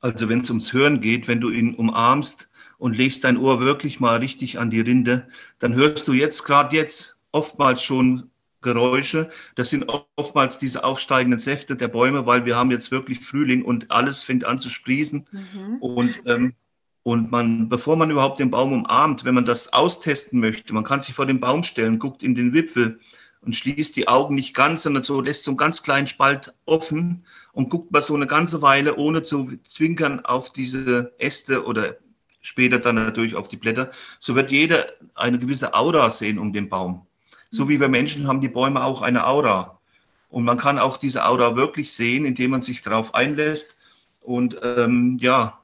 Also 0.00 0.28
wenn 0.28 0.40
es 0.40 0.50
ums 0.50 0.72
Hören 0.72 1.00
geht, 1.00 1.28
wenn 1.28 1.40
du 1.40 1.50
ihn 1.50 1.76
umarmst 1.76 2.50
und 2.76 2.96
legst 2.96 3.22
dein 3.22 3.36
Ohr 3.36 3.60
wirklich 3.60 4.00
mal 4.00 4.18
richtig 4.18 4.58
an 4.58 4.70
die 4.70 4.80
Rinde, 4.80 5.28
dann 5.60 5.74
hörst 5.74 6.08
du 6.08 6.12
jetzt, 6.12 6.42
gerade 6.42 6.74
jetzt, 6.76 7.20
oftmals 7.30 7.82
schon 7.82 8.30
Geräusche. 8.62 9.30
Das 9.54 9.70
sind 9.70 9.86
oftmals 10.16 10.58
diese 10.58 10.84
aufsteigenden 10.84 11.38
Säfte 11.38 11.76
der 11.76 11.88
Bäume, 11.88 12.26
weil 12.26 12.44
wir 12.44 12.56
haben 12.56 12.70
jetzt 12.70 12.90
wirklich 12.90 13.20
Frühling 13.20 13.64
und 13.64 13.90
alles 13.90 14.22
fängt 14.22 14.44
an 14.44 14.58
zu 14.58 14.70
sprießen. 14.70 15.26
Mhm. 15.30 15.76
Und, 15.78 16.22
ähm, 16.26 16.54
und 17.02 17.32
man, 17.32 17.68
bevor 17.68 17.96
man 17.96 18.10
überhaupt 18.10 18.38
den 18.38 18.50
Baum 18.50 18.72
umarmt, 18.72 19.24
wenn 19.24 19.34
man 19.34 19.44
das 19.44 19.72
austesten 19.72 20.38
möchte, 20.38 20.72
man 20.72 20.84
kann 20.84 21.00
sich 21.00 21.14
vor 21.14 21.26
den 21.26 21.40
Baum 21.40 21.62
stellen, 21.62 21.98
guckt 21.98 22.22
in 22.22 22.34
den 22.34 22.52
Wipfel 22.52 23.00
und 23.40 23.56
schließt 23.56 23.96
die 23.96 24.06
Augen 24.06 24.36
nicht 24.36 24.54
ganz, 24.54 24.84
sondern 24.84 25.02
so 25.02 25.20
lässt 25.20 25.44
so 25.44 25.50
einen 25.50 25.58
ganz 25.58 25.82
kleinen 25.82 26.06
Spalt 26.06 26.54
offen 26.64 27.24
und 27.52 27.70
guckt 27.70 27.90
mal 27.90 28.02
so 28.02 28.14
eine 28.14 28.28
ganze 28.28 28.62
Weile, 28.62 28.96
ohne 28.96 29.24
zu 29.24 29.50
zwinkern, 29.64 30.24
auf 30.24 30.52
diese 30.52 31.12
Äste 31.18 31.64
oder 31.64 31.96
später 32.40 32.78
dann 32.78 32.96
natürlich 32.96 33.34
auf 33.34 33.48
die 33.48 33.56
Blätter. 33.56 33.90
So 34.20 34.36
wird 34.36 34.52
jeder 34.52 34.86
eine 35.14 35.38
gewisse 35.38 35.74
Aura 35.74 36.10
sehen 36.10 36.38
um 36.38 36.52
den 36.52 36.68
Baum. 36.68 37.06
So 37.50 37.68
wie 37.68 37.80
wir 37.80 37.88
Menschen 37.88 38.28
haben 38.28 38.40
die 38.40 38.48
Bäume 38.48 38.84
auch 38.84 39.02
eine 39.02 39.26
Aura. 39.26 39.80
Und 40.28 40.44
man 40.44 40.56
kann 40.56 40.78
auch 40.78 40.96
diese 40.96 41.26
Aura 41.26 41.56
wirklich 41.56 41.92
sehen, 41.92 42.24
indem 42.24 42.52
man 42.52 42.62
sich 42.62 42.80
darauf 42.80 43.14
einlässt 43.14 43.76
und 44.20 44.56
ähm, 44.62 45.18
ja, 45.20 45.61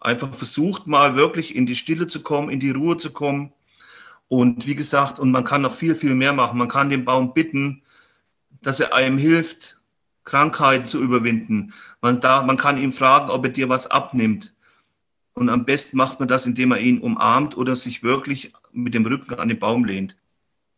einfach 0.00 0.34
versucht 0.34 0.86
mal 0.86 1.14
wirklich 1.14 1.54
in 1.54 1.66
die 1.66 1.76
Stille 1.76 2.06
zu 2.06 2.22
kommen, 2.22 2.50
in 2.50 2.60
die 2.60 2.70
Ruhe 2.70 2.96
zu 2.96 3.12
kommen. 3.12 3.52
Und 4.28 4.66
wie 4.66 4.74
gesagt, 4.74 5.18
und 5.18 5.30
man 5.30 5.44
kann 5.44 5.62
noch 5.62 5.74
viel, 5.74 5.94
viel 5.94 6.14
mehr 6.14 6.32
machen. 6.32 6.58
Man 6.58 6.68
kann 6.68 6.90
den 6.90 7.04
Baum 7.04 7.34
bitten, 7.34 7.82
dass 8.62 8.80
er 8.80 8.94
einem 8.94 9.18
hilft, 9.18 9.78
Krankheiten 10.24 10.86
zu 10.86 11.02
überwinden. 11.02 11.72
Man, 12.00 12.20
da, 12.20 12.42
man 12.42 12.56
kann 12.56 12.78
ihn 12.78 12.92
fragen, 12.92 13.30
ob 13.30 13.44
er 13.44 13.50
dir 13.50 13.68
was 13.68 13.90
abnimmt. 13.90 14.54
Und 15.34 15.48
am 15.48 15.64
besten 15.64 15.96
macht 15.96 16.20
man 16.20 16.28
das, 16.28 16.46
indem 16.46 16.72
er 16.72 16.80
ihn 16.80 17.00
umarmt 17.00 17.56
oder 17.56 17.76
sich 17.76 18.02
wirklich 18.02 18.52
mit 18.72 18.94
dem 18.94 19.06
Rücken 19.06 19.34
an 19.34 19.48
den 19.48 19.58
Baum 19.58 19.84
lehnt. 19.84 20.16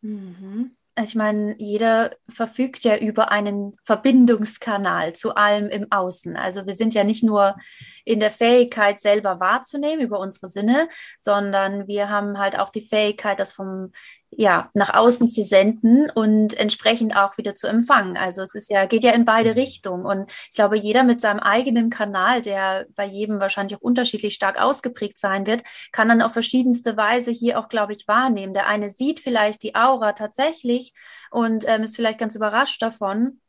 Mhm. 0.00 0.70
Ich 1.00 1.14
meine, 1.14 1.54
jeder 1.58 2.10
verfügt 2.28 2.84
ja 2.84 2.98
über 2.98 3.30
einen 3.30 3.76
Verbindungskanal 3.84 5.14
zu 5.14 5.34
allem 5.34 5.68
im 5.68 5.90
Außen. 5.90 6.36
Also 6.36 6.66
wir 6.66 6.74
sind 6.74 6.92
ja 6.92 7.02
nicht 7.02 7.24
nur 7.24 7.56
in 8.04 8.20
der 8.20 8.30
Fähigkeit, 8.30 9.00
selber 9.00 9.40
wahrzunehmen 9.40 10.02
über 10.02 10.18
unsere 10.18 10.48
Sinne, 10.48 10.90
sondern 11.22 11.88
wir 11.88 12.10
haben 12.10 12.38
halt 12.38 12.58
auch 12.58 12.68
die 12.68 12.86
Fähigkeit, 12.86 13.40
das 13.40 13.54
vom 13.54 13.92
ja, 14.36 14.70
nach 14.72 14.94
außen 14.94 15.28
zu 15.28 15.42
senden 15.42 16.10
und 16.10 16.54
entsprechend 16.58 17.16
auch 17.16 17.36
wieder 17.36 17.54
zu 17.54 17.66
empfangen. 17.66 18.16
Also 18.16 18.42
es 18.42 18.54
ist 18.54 18.70
ja, 18.70 18.86
geht 18.86 19.04
ja 19.04 19.12
in 19.12 19.24
beide 19.24 19.50
mhm. 19.50 19.58
Richtungen. 19.58 20.06
Und 20.06 20.30
ich 20.50 20.56
glaube, 20.56 20.76
jeder 20.76 21.04
mit 21.04 21.20
seinem 21.20 21.40
eigenen 21.40 21.90
Kanal, 21.90 22.40
der 22.40 22.86
bei 22.94 23.04
jedem 23.04 23.40
wahrscheinlich 23.40 23.76
auch 23.76 23.82
unterschiedlich 23.82 24.34
stark 24.34 24.58
ausgeprägt 24.58 25.18
sein 25.18 25.46
wird, 25.46 25.62
kann 25.92 26.08
dann 26.08 26.22
auf 26.22 26.32
verschiedenste 26.32 26.96
Weise 26.96 27.30
hier 27.30 27.58
auch, 27.58 27.68
glaube 27.68 27.92
ich, 27.92 28.08
wahrnehmen. 28.08 28.54
Der 28.54 28.66
eine 28.66 28.90
sieht 28.90 29.20
vielleicht 29.20 29.62
die 29.62 29.74
Aura 29.74 30.12
tatsächlich 30.12 30.94
und 31.30 31.64
ähm, 31.68 31.82
ist 31.82 31.96
vielleicht 31.96 32.18
ganz 32.18 32.34
überrascht 32.34 32.80
davon. 32.80 33.40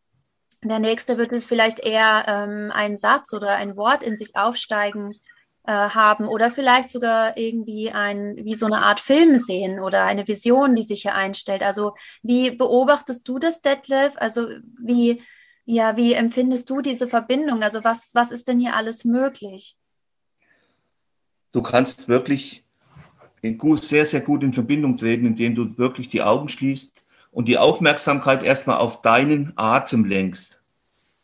Der 0.63 0.79
nächste 0.79 1.17
wird 1.17 1.31
es 1.31 1.45
vielleicht 1.45 1.79
eher 1.79 2.25
ähm, 2.27 2.71
einen 2.73 2.97
Satz 2.97 3.33
oder 3.33 3.55
ein 3.55 3.75
Wort 3.75 4.03
in 4.03 4.15
sich 4.15 4.35
aufsteigen 4.35 5.15
äh, 5.65 5.71
haben 5.71 6.27
oder 6.27 6.51
vielleicht 6.51 6.89
sogar 6.89 7.37
irgendwie 7.37 7.91
ein, 7.91 8.35
wie 8.43 8.55
so 8.55 8.65
eine 8.65 8.81
Art 8.81 8.99
Film 8.99 9.37
sehen 9.37 9.79
oder 9.79 10.03
eine 10.03 10.27
Vision, 10.27 10.75
die 10.75 10.83
sich 10.83 11.03
hier 11.03 11.15
einstellt. 11.15 11.63
Also 11.63 11.93
wie 12.21 12.51
beobachtest 12.51 13.27
du 13.27 13.39
das, 13.39 13.61
Detlef? 13.61 14.13
Also 14.17 14.47
wie, 14.81 15.23
ja, 15.65 15.95
wie 15.95 16.13
empfindest 16.13 16.69
du 16.69 16.81
diese 16.81 17.07
Verbindung? 17.07 17.63
Also 17.63 17.83
was, 17.83 18.13
was 18.13 18.31
ist 18.31 18.47
denn 18.47 18.59
hier 18.59 18.75
alles 18.75 19.05
möglich? 19.05 19.77
Du 21.53 21.61
kannst 21.61 22.09
wirklich 22.09 22.65
sehr, 23.81 24.05
sehr 24.05 24.21
gut 24.21 24.43
in 24.43 24.53
Verbindung 24.53 24.97
treten, 24.97 25.25
indem 25.25 25.55
du 25.55 25.77
wirklich 25.77 26.09
die 26.09 26.21
Augen 26.21 26.49
schließt 26.49 27.05
und 27.31 27.47
die 27.47 27.57
Aufmerksamkeit 27.57 28.43
erstmal 28.43 28.77
auf 28.77 29.01
deinen 29.01 29.53
Atem 29.55 30.05
lenkst. 30.05 30.63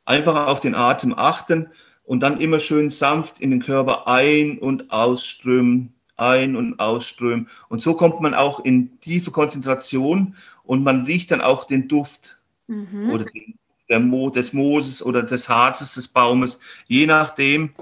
Einfach 0.05 0.47
auf 0.47 0.59
den 0.59 0.75
Atem 0.75 1.13
achten 1.15 1.71
und 2.09 2.21
dann 2.21 2.41
immer 2.41 2.59
schön 2.59 2.89
sanft 2.89 3.39
in 3.39 3.51
den 3.51 3.61
Körper 3.61 4.07
ein- 4.07 4.57
und 4.57 4.89
ausströmen, 4.89 5.93
ein- 6.17 6.55
und 6.55 6.79
ausströmen. 6.79 7.47
Und 7.67 7.83
so 7.83 7.93
kommt 7.93 8.19
man 8.19 8.33
auch 8.33 8.65
in 8.65 8.99
tiefe 8.99 9.29
Konzentration 9.29 10.35
und 10.63 10.81
man 10.83 11.05
riecht 11.05 11.29
dann 11.29 11.39
auch 11.39 11.65
den 11.65 11.87
Duft 11.87 12.39
mhm. 12.65 13.11
oder 13.11 13.25
den, 13.25 13.59
der 13.89 13.99
Mo, 13.99 14.31
des 14.31 14.53
Mooses 14.53 15.03
oder 15.05 15.21
des 15.21 15.49
Harzes 15.49 15.93
des 15.93 16.07
Baumes, 16.07 16.59
je 16.87 17.05
nachdem. 17.05 17.73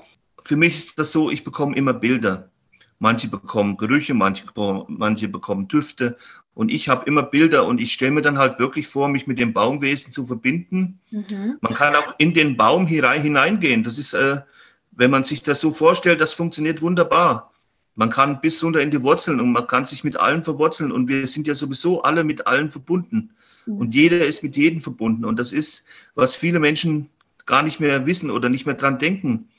Für 0.43 0.57
mich 0.57 0.77
ist 0.77 0.99
das 0.99 1.13
so, 1.13 1.29
ich 1.31 1.45
bekomme 1.45 1.77
immer 1.77 1.93
Bilder. 1.93 2.49
Manche 2.99 3.29
bekommen 3.29 3.77
Gerüche, 3.77 4.13
manche, 4.13 4.43
manche 4.89 5.29
bekommen 5.29 5.69
Düfte. 5.69 6.17
Und 6.57 6.71
ich 6.71 6.89
habe 6.89 7.05
immer 7.05 7.21
Bilder 7.21 7.67
und 7.67 7.79
ich 7.79 7.93
stelle 7.93 8.13
mir 8.13 8.23
dann 8.23 8.39
halt 8.39 8.57
wirklich 8.57 8.87
vor, 8.87 9.09
mich 9.09 9.27
mit 9.27 9.37
dem 9.37 9.53
Baumwesen 9.53 10.11
zu 10.11 10.25
verbinden. 10.25 10.99
Mhm. 11.11 11.59
Man 11.61 11.75
kann 11.75 11.95
auch 11.95 12.15
in 12.17 12.33
den 12.33 12.57
Baum 12.57 12.87
hineingehen. 12.87 13.83
Das 13.83 13.99
ist, 13.99 14.15
äh, 14.15 14.37
wenn 14.89 15.11
man 15.11 15.23
sich 15.23 15.43
das 15.43 15.59
so 15.59 15.71
vorstellt, 15.71 16.19
das 16.19 16.33
funktioniert 16.33 16.81
wunderbar. 16.81 17.51
Man 17.93 18.09
kann 18.09 18.41
bis 18.41 18.63
runter 18.63 18.81
in 18.81 18.89
die 18.89 19.03
Wurzeln 19.03 19.39
und 19.39 19.51
man 19.51 19.67
kann 19.67 19.85
sich 19.85 20.03
mit 20.03 20.17
allen 20.17 20.43
verwurzeln. 20.43 20.91
Und 20.91 21.07
wir 21.07 21.27
sind 21.27 21.45
ja 21.45 21.53
sowieso 21.53 22.01
alle 22.01 22.23
mit 22.23 22.47
allen 22.47 22.71
verbunden. 22.71 23.35
Mhm. 23.67 23.77
Und 23.77 23.93
jeder 23.93 24.25
ist 24.25 24.41
mit 24.41 24.57
jedem 24.57 24.79
verbunden. 24.79 25.25
Und 25.25 25.37
das 25.37 25.53
ist, 25.53 25.85
was 26.15 26.35
viele 26.35 26.59
Menschen 26.59 27.11
gar 27.45 27.61
nicht 27.61 27.79
mehr 27.79 28.07
wissen 28.07 28.31
oder 28.31 28.49
nicht 28.49 28.65
mehr 28.65 28.73
dran 28.73 28.97
denken. 28.97 29.49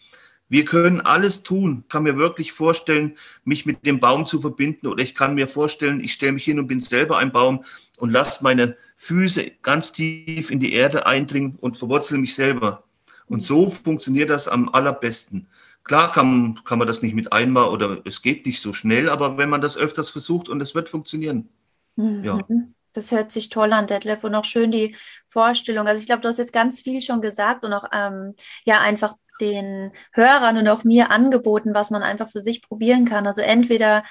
Wir 0.49 0.65
können 0.65 1.01
alles 1.01 1.43
tun. 1.43 1.83
Ich 1.83 1.89
kann 1.89 2.05
mir 2.05 2.17
wirklich 2.17 2.53
vorstellen, 2.53 3.17
mich 3.45 3.67
mit 3.67 3.85
dem 3.85 4.01
Baum 4.01 4.27
zu 4.27 4.41
verbinden 4.41 4.87
oder 4.87 5.03
ich 5.03 5.15
kann 5.15 5.35
mir 5.35 5.49
vorstellen, 5.49 6.03
ich 6.03 6.13
stelle 6.15 6.33
mich 6.33 6.45
hin 6.45 6.59
und 6.59 6.67
bin 6.67 6.81
selber 6.81 7.19
ein 7.19 7.33
Baum 7.33 7.65
und 7.99 8.11
lasse 8.11 8.43
meine 8.43 8.77
Füße 8.97 9.53
ganz 9.63 9.93
tief 9.93 10.51
in 10.51 10.61
die 10.61 10.73
Erde 10.73 11.07
eindringen 11.07 11.57
und 11.61 11.77
verwurzle 11.77 12.19
mich 12.19 12.35
selber. 12.35 12.85
Und 13.27 13.45
so 13.45 13.69
funktioniert 13.69 14.31
das 14.31 14.49
am 14.49 14.71
allerbesten. 14.71 15.49
Klar 15.85 16.13
kann, 16.13 16.61
kann 16.65 16.79
man 16.79 16.89
das 16.89 17.03
nicht 17.03 17.15
mit 17.15 17.33
einmal 17.33 17.69
oder 17.69 18.01
es 18.05 18.23
geht 18.23 18.45
nicht 18.47 18.61
so 18.61 18.73
schnell, 18.73 19.09
aber 19.09 19.39
wenn 19.39 19.49
man 19.49 19.61
das 19.61 19.77
öfters 19.77 20.11
versucht 20.11 20.49
und 20.49 20.61
es 20.61 20.75
wird 20.75 20.89
funktionieren. 20.89 21.49
Mhm. 21.97 22.25
Ja. 22.25 22.41
Das 22.93 23.13
hört 23.13 23.31
sich 23.31 23.49
toll 23.49 23.73
an, 23.73 23.87
Detlef, 23.87 24.25
und 24.25 24.35
auch 24.35 24.45
schön 24.45 24.73
die 24.73 24.97
Vorstellung. 25.29 25.87
Also 25.87 26.01
ich 26.01 26.07
glaube, 26.07 26.23
du 26.23 26.29
hast 26.29 26.39
jetzt 26.39 26.53
ganz 26.53 26.81
viel 26.81 27.01
schon 27.01 27.21
gesagt 27.21 27.65
und 27.65 27.73
auch 27.73 27.85
ähm, 27.93 28.35
ja 28.65 28.81
einfach 28.81 29.15
den 29.41 29.93
Hörern 30.13 30.57
und 30.57 30.69
auch 30.69 30.85
mir 30.85 31.11
angeboten, 31.11 31.75
was 31.75 31.91
man 31.91 32.03
einfach 32.03 32.31
für 32.31 32.41
sich 32.41 32.63
probieren 32.63 33.05
kann. 33.05 33.27
Also 33.27 33.43
entweder 33.43 34.05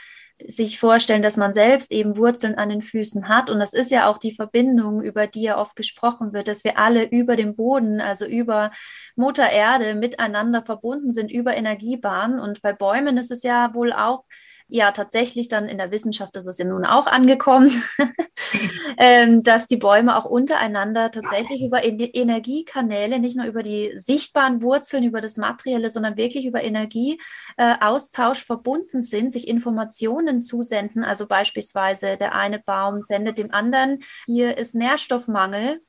sich 0.45 0.79
vorstellen, 0.79 1.23
dass 1.23 1.35
man 1.35 1.53
selbst 1.53 1.91
eben 1.91 2.15
Wurzeln 2.15 2.55
an 2.55 2.69
den 2.69 2.81
Füßen 2.81 3.27
hat. 3.27 3.49
Und 3.49 3.59
das 3.59 3.73
ist 3.73 3.89
ja 3.89 4.07
auch 4.07 4.19
die 4.19 4.33
Verbindung, 4.33 5.01
über 5.01 5.25
die 5.25 5.41
ja 5.41 5.57
oft 5.57 5.75
gesprochen 5.75 6.31
wird, 6.31 6.47
dass 6.47 6.63
wir 6.63 6.77
alle 6.77 7.05
über 7.05 7.35
dem 7.35 7.55
Boden, 7.55 8.01
also 8.01 8.25
über 8.25 8.71
Mutter 9.15 9.49
Erde 9.49 9.95
miteinander 9.95 10.61
verbunden 10.63 11.11
sind, 11.11 11.31
über 11.31 11.57
Energiebahnen. 11.57 12.39
Und 12.39 12.61
bei 12.61 12.73
Bäumen 12.73 13.17
ist 13.17 13.31
es 13.31 13.41
ja 13.41 13.73
wohl 13.73 13.91
auch 13.91 14.25
ja 14.67 14.91
tatsächlich 14.91 15.47
dann 15.47 15.67
in 15.67 15.77
der 15.77 15.91
Wissenschaft 15.91 16.35
ist 16.35 16.45
es 16.45 16.57
ja 16.57 16.65
nun 16.65 16.85
auch 16.85 17.07
angekommen, 17.07 17.71
ähm, 18.97 19.43
dass 19.43 19.67
die 19.67 19.77
Bäume 19.77 20.17
auch 20.17 20.25
untereinander 20.25 21.11
tatsächlich 21.11 21.63
über 21.63 21.83
Energiekanäle, 21.83 23.19
nicht 23.19 23.37
nur 23.37 23.45
über 23.45 23.63
die 23.63 23.91
sichtbaren 23.95 24.61
Wurzeln, 24.61 25.03
über 25.03 25.21
das 25.21 25.37
Materielle, 25.37 25.89
sondern 25.89 26.17
wirklich 26.17 26.45
über 26.45 26.63
Energieaustausch 26.63 28.41
äh, 28.41 28.45
verbunden 28.45 29.01
sind, 29.01 29.31
sich 29.31 29.47
Informationen 29.47 30.41
zusenden. 30.41 31.03
Also 31.03 31.27
beispielsweise 31.27 32.17
der 32.17 32.35
eine 32.35 32.59
Baum 32.59 33.01
sendet 33.01 33.37
dem 33.37 33.53
anderen, 33.53 34.03
hier 34.25 34.57
ist 34.57 34.75
Nährstoffmangel 34.75 35.81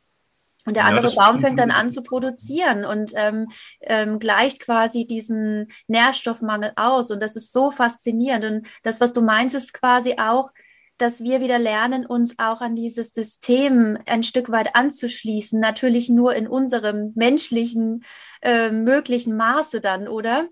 und 0.69 0.75
der 0.75 0.85
andere 0.85 1.09
ja, 1.09 1.15
Baum 1.15 1.41
fängt 1.41 1.59
dann 1.59 1.71
an 1.71 1.91
zu 1.91 2.03
produzieren 2.03 2.85
und 2.85 3.13
ähm, 3.15 3.49
ähm, 3.81 4.19
gleicht 4.19 4.61
quasi 4.61 5.07
diesen 5.07 5.69
Nährstoffmangel 5.87 6.73
aus. 6.77 7.11
Und 7.11 7.23
das 7.23 7.37
ist 7.37 7.55
so 7.55 7.71
faszinierend. 7.71 8.45
Und 8.45 8.67
das, 8.83 9.01
was 9.01 9.15
du 9.15 9.23
meinst, 9.23 9.55
ist 9.55 9.73
quasi 9.73 10.17
auch, 10.19 10.53
dass 10.99 11.23
wir 11.23 11.41
wieder 11.41 11.59
lernen, 11.59 12.05
uns 12.05 12.39
auch 12.39 12.61
an 12.61 12.77
dieses 12.77 13.15
System 13.15 13.97
ein 14.05 14.23
Stück 14.23 14.51
weit 14.51 14.77
anzuschließen. 14.77 15.59
Natürlich 15.59 16.11
nur 16.11 16.35
in 16.35 16.47
unserem 16.47 17.13
menschlichen, 17.15 18.05
äh, 18.43 18.71
möglichen 18.71 19.39
Maße 19.39 19.81
dann, 19.81 20.07
oder? 20.07 20.49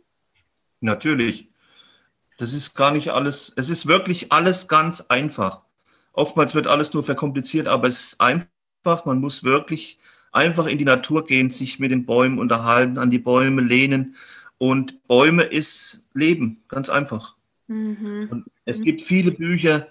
Natürlich. 0.81 1.51
Das 2.39 2.55
ist 2.55 2.75
gar 2.75 2.91
nicht 2.91 3.11
alles, 3.11 3.53
es 3.55 3.69
ist 3.69 3.87
wirklich 3.87 4.33
alles 4.33 4.67
ganz 4.67 5.03
einfach. 5.03 5.61
Oftmals 6.15 6.55
wird 6.55 6.69
alles 6.69 6.95
nur 6.95 7.05
verkompliziert, 7.05 7.69
aber 7.69 7.89
es 7.89 8.03
ist 8.03 8.21
einfach 8.23 8.49
einfach, 8.87 9.05
man 9.05 9.21
muss 9.21 9.43
wirklich 9.43 9.99
einfach 10.33 10.67
in 10.67 10.79
die 10.79 10.85
Natur 10.85 11.27
gehen, 11.27 11.51
sich 11.51 11.79
mit 11.79 11.91
den 11.91 12.07
Bäumen 12.07 12.39
unterhalten, 12.39 12.99
an 12.99 13.11
die 13.11 13.19
Bäume 13.19 13.63
lehnen. 13.63 14.15
Und 14.59 15.07
Bäume 15.09 15.43
ist 15.43 16.05
Leben, 16.15 16.63
ganz 16.69 16.89
einfach. 16.89 17.35
Mhm. 17.67 18.29
Und 18.31 18.45
es 18.65 18.81
gibt 18.81 19.03
viele 19.03 19.33
Bücher, 19.33 19.89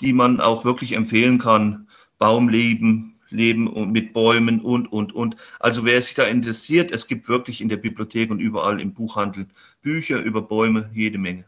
die 0.00 0.12
man 0.12 0.40
auch 0.40 0.64
wirklich 0.64 0.92
empfehlen 0.92 1.38
kann. 1.38 1.88
Baumleben, 2.18 3.14
leben 3.30 3.92
mit 3.92 4.12
Bäumen 4.12 4.60
und, 4.60 4.90
und, 4.90 5.14
und. 5.14 5.36
Also 5.60 5.84
wer 5.84 6.00
sich 6.00 6.14
da 6.14 6.24
interessiert, 6.24 6.90
es 6.90 7.06
gibt 7.06 7.28
wirklich 7.28 7.60
in 7.60 7.68
der 7.68 7.76
Bibliothek 7.76 8.30
und 8.30 8.40
überall 8.40 8.80
im 8.80 8.94
Buchhandel 8.94 9.46
Bücher 9.82 10.20
über 10.22 10.42
Bäume, 10.42 10.90
jede 10.94 11.18
Menge. 11.18 11.44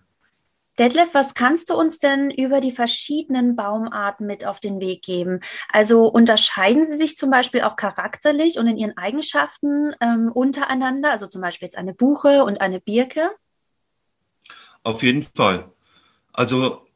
Detlef, 0.78 1.12
was 1.12 1.34
kannst 1.34 1.68
du 1.68 1.74
uns 1.74 1.98
denn 1.98 2.30
über 2.30 2.60
die 2.60 2.72
verschiedenen 2.72 3.56
Baumarten 3.56 4.26
mit 4.26 4.46
auf 4.46 4.60
den 4.60 4.80
Weg 4.80 5.02
geben? 5.02 5.40
Also 5.68 6.06
unterscheiden 6.06 6.86
sie 6.86 6.96
sich 6.96 7.16
zum 7.16 7.30
Beispiel 7.30 7.62
auch 7.62 7.76
charakterlich 7.76 8.58
und 8.58 8.66
in 8.66 8.78
ihren 8.78 8.96
Eigenschaften 8.96 9.94
ähm, 10.00 10.30
untereinander? 10.32 11.10
Also 11.10 11.26
zum 11.26 11.42
Beispiel 11.42 11.66
jetzt 11.66 11.76
eine 11.76 11.92
Buche 11.92 12.44
und 12.44 12.60
eine 12.60 12.80
Birke? 12.80 13.30
Auf 14.82 15.02
jeden 15.02 15.22
Fall. 15.22 15.70
Also 16.32 16.86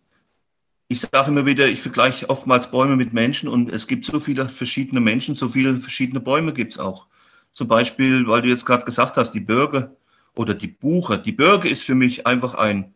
ich 0.88 1.00
sage 1.00 1.30
immer 1.30 1.44
wieder, 1.44 1.66
ich 1.66 1.80
vergleiche 1.80 2.30
oftmals 2.30 2.70
Bäume 2.70 2.96
mit 2.96 3.12
Menschen 3.12 3.48
und 3.48 3.70
es 3.70 3.86
gibt 3.86 4.04
so 4.04 4.20
viele 4.20 4.48
verschiedene 4.48 5.00
Menschen, 5.00 5.34
so 5.34 5.48
viele 5.48 5.78
verschiedene 5.78 6.20
Bäume 6.20 6.54
gibt 6.54 6.74
es 6.74 6.78
auch. 6.78 7.08
Zum 7.52 7.68
Beispiel, 7.68 8.26
weil 8.26 8.42
du 8.42 8.48
jetzt 8.48 8.64
gerade 8.64 8.84
gesagt 8.84 9.16
hast, 9.16 9.32
die 9.32 9.40
Birke 9.40 9.96
oder 10.34 10.54
die 10.54 10.68
Buche. 10.68 11.18
Die 11.18 11.32
Birke 11.32 11.68
ist 11.68 11.82
für 11.82 11.94
mich 11.94 12.26
einfach 12.26 12.54
ein 12.54 12.93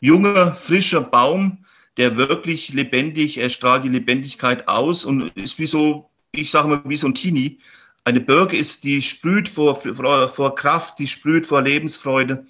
junger, 0.00 0.54
frischer 0.54 1.02
Baum, 1.02 1.64
der 1.96 2.16
wirklich 2.16 2.70
lebendig, 2.70 3.38
er 3.38 3.50
strahlt 3.50 3.84
die 3.84 3.88
Lebendigkeit 3.88 4.68
aus 4.68 5.04
und 5.04 5.30
ist 5.36 5.58
wie 5.58 5.66
so, 5.66 6.10
ich 6.32 6.50
sage 6.50 6.68
mal, 6.68 6.82
wie 6.84 6.96
so 6.96 7.06
ein 7.06 7.14
Teenie. 7.14 7.58
Eine 8.04 8.20
Birke 8.20 8.56
ist, 8.56 8.84
die 8.84 9.02
sprüht 9.02 9.48
vor, 9.48 9.76
vor, 9.76 10.28
vor 10.28 10.54
Kraft, 10.54 10.98
die 10.98 11.06
sprüht 11.06 11.46
vor 11.46 11.62
Lebensfreude. 11.62 12.46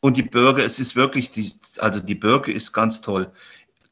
Und 0.00 0.16
die 0.16 0.22
Birke, 0.22 0.62
es 0.62 0.78
ist 0.78 0.96
wirklich, 0.96 1.30
die, 1.30 1.52
also 1.78 2.00
die 2.00 2.14
Birke 2.14 2.52
ist 2.52 2.72
ganz 2.72 3.00
toll. 3.00 3.30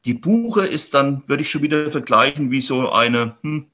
Die 0.05 0.13
Buche 0.13 0.65
ist 0.65 0.93
dann, 0.93 1.23
würde 1.27 1.43
ich 1.43 1.51
schon 1.51 1.61
wieder 1.61 1.91
vergleichen, 1.91 2.51
wie 2.51 2.61
so 2.61 2.91
eine, 2.91 3.35
hm, 3.41 3.67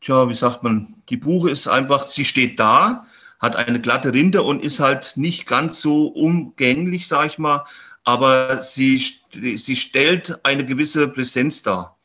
tja, 0.00 0.28
wie 0.28 0.34
sagt 0.34 0.62
man, 0.62 0.94
die 1.08 1.16
Buche 1.16 1.50
ist 1.50 1.66
einfach, 1.66 2.06
sie 2.06 2.24
steht 2.24 2.60
da, 2.60 3.06
hat 3.38 3.56
eine 3.56 3.80
glatte 3.80 4.12
Rinde 4.12 4.42
und 4.42 4.62
ist 4.62 4.80
halt 4.80 5.12
nicht 5.16 5.46
ganz 5.46 5.80
so 5.80 6.06
umgänglich, 6.06 7.06
sag 7.06 7.26
ich 7.26 7.38
mal, 7.38 7.64
aber 8.06 8.62
sie, 8.62 9.04
sie 9.32 9.76
stellt 9.76 10.38
eine 10.44 10.64
gewisse 10.64 11.08
Präsenz 11.08 11.62
dar. 11.62 11.98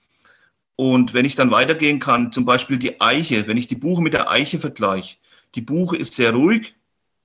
Und 0.76 1.14
wenn 1.14 1.26
ich 1.26 1.36
dann 1.36 1.52
weitergehen 1.52 2.00
kann, 2.00 2.32
zum 2.32 2.44
Beispiel 2.44 2.80
die 2.80 3.00
Eiche, 3.00 3.48
wenn 3.48 3.56
ich 3.56 3.68
die 3.68 3.76
Buche 3.76 4.02
mit 4.02 4.14
der 4.14 4.30
Eiche 4.30 4.60
vergleiche, 4.60 5.18
die 5.54 5.62
Buche 5.62 5.96
ist 5.96 6.16
sehr 6.16 6.34
ruhig 6.34 6.74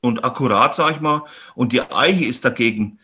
und 0.03 0.25
akkurat, 0.25 0.75
sag 0.75 0.93
ich 0.93 1.01
mal, 1.01 1.23
und 1.55 1.73
die 1.73 1.81
Eiche 1.81 2.27
ist 2.27 2.45
dagegen 2.45 2.99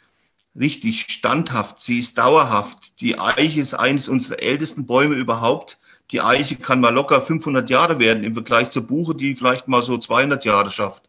richtig 0.55 1.11
standhaft, 1.11 1.81
sie 1.81 1.99
ist 2.01 2.19
dauerhaft. 2.19 3.01
Die 3.01 3.19
Eiche 3.19 3.61
ist 3.61 3.73
eines 3.73 4.11
unserer 4.11 4.43
ältesten 4.43 4.87
Bäume 4.87 5.15
überhaupt. 5.15 5.81
Die 6.11 6.21
Eiche 6.21 6.57
kann 6.57 6.81
mal 6.81 6.93
locker 6.93 7.23
500 7.23 7.71
Jahre 7.71 7.99
werden 7.99 8.25
im 8.25 8.35
Vergleich 8.35 8.71
zur 8.71 8.87
Buche, 8.87 9.15
die 9.15 9.35
vielleicht 9.37 9.69
mal 9.69 9.83
so 9.83 9.97
200 9.97 10.45
Jahre 10.45 10.71
schafft. 10.71 11.09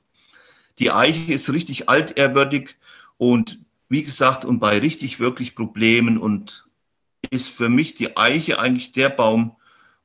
Die 0.80 0.90
Eiche 0.90 1.34
ist 1.34 1.52
richtig 1.52 1.90
altehrwürdig 1.90 2.78
und 3.18 3.60
wie 3.94 4.04
gesagt, 4.04 4.44
und 4.44 4.60
bei 4.60 4.80
richtig, 4.80 5.20
wirklich 5.20 5.56
Problemen 5.56 6.18
und 6.18 6.68
ist 7.30 7.48
für 7.48 7.70
mich 7.70 7.94
die 7.94 8.18
Eiche 8.18 8.58
eigentlich 8.58 8.92
der 8.92 9.10
Baum, 9.10 9.56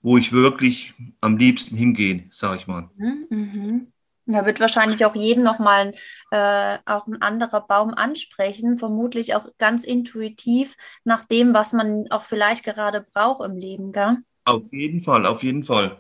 wo 0.03 0.19
ich 0.19 0.31
wirklich 0.31 0.93
am 1.23 1.39
liebsten 1.39 1.75
hingehe, 1.75 2.25
sage 2.31 2.59
ich 2.59 2.67
mal. 2.67 2.91
Mhm. 2.97 3.27
mhm. 3.31 3.93
Da 4.31 4.45
wird 4.45 4.61
wahrscheinlich 4.61 5.03
auch 5.07 5.15
jeden 5.15 5.43
nochmal 5.43 5.95
äh, 6.31 6.77
auch 6.85 7.07
ein 7.07 7.23
anderer 7.23 7.63
Baum 7.63 7.95
ansprechen, 7.95 8.77
vermutlich 8.77 9.35
auch 9.35 9.49
ganz 9.57 9.85
intuitiv 9.85 10.77
nach 11.03 11.25
dem, 11.25 11.55
was 11.55 11.73
man 11.73 12.11
auch 12.11 12.25
vielleicht 12.25 12.63
gerade 12.63 13.07
braucht 13.15 13.43
im 13.43 13.57
Leben, 13.57 13.91
gell? 13.91 14.19
Auf 14.45 14.71
jeden 14.71 15.01
Fall, 15.01 15.25
auf 15.25 15.43
jeden 15.43 15.65
Fall. 15.65 15.99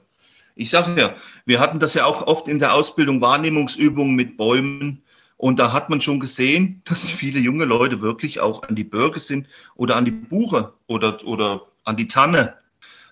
Ich 0.56 0.68
sage 0.68 1.00
ja, 1.00 1.14
wir 1.46 1.58
hatten 1.58 1.78
das 1.78 1.94
ja 1.94 2.04
auch 2.04 2.26
oft 2.26 2.48
in 2.48 2.58
der 2.58 2.74
Ausbildung 2.74 3.22
Wahrnehmungsübungen 3.22 4.14
mit 4.14 4.36
Bäumen 4.36 5.02
und 5.38 5.60
da 5.60 5.72
hat 5.72 5.88
man 5.88 6.00
schon 6.00 6.20
gesehen, 6.20 6.82
dass 6.84 7.10
viele 7.10 7.38
junge 7.38 7.64
Leute 7.64 8.02
wirklich 8.02 8.40
auch 8.40 8.64
an 8.64 8.74
die 8.74 8.84
Birke 8.84 9.20
sind 9.20 9.46
oder 9.76 9.96
an 9.96 10.04
die 10.04 10.10
Buche 10.10 10.74
oder, 10.88 11.24
oder 11.24 11.62
an 11.84 11.96
die 11.96 12.08
Tanne. 12.08 12.54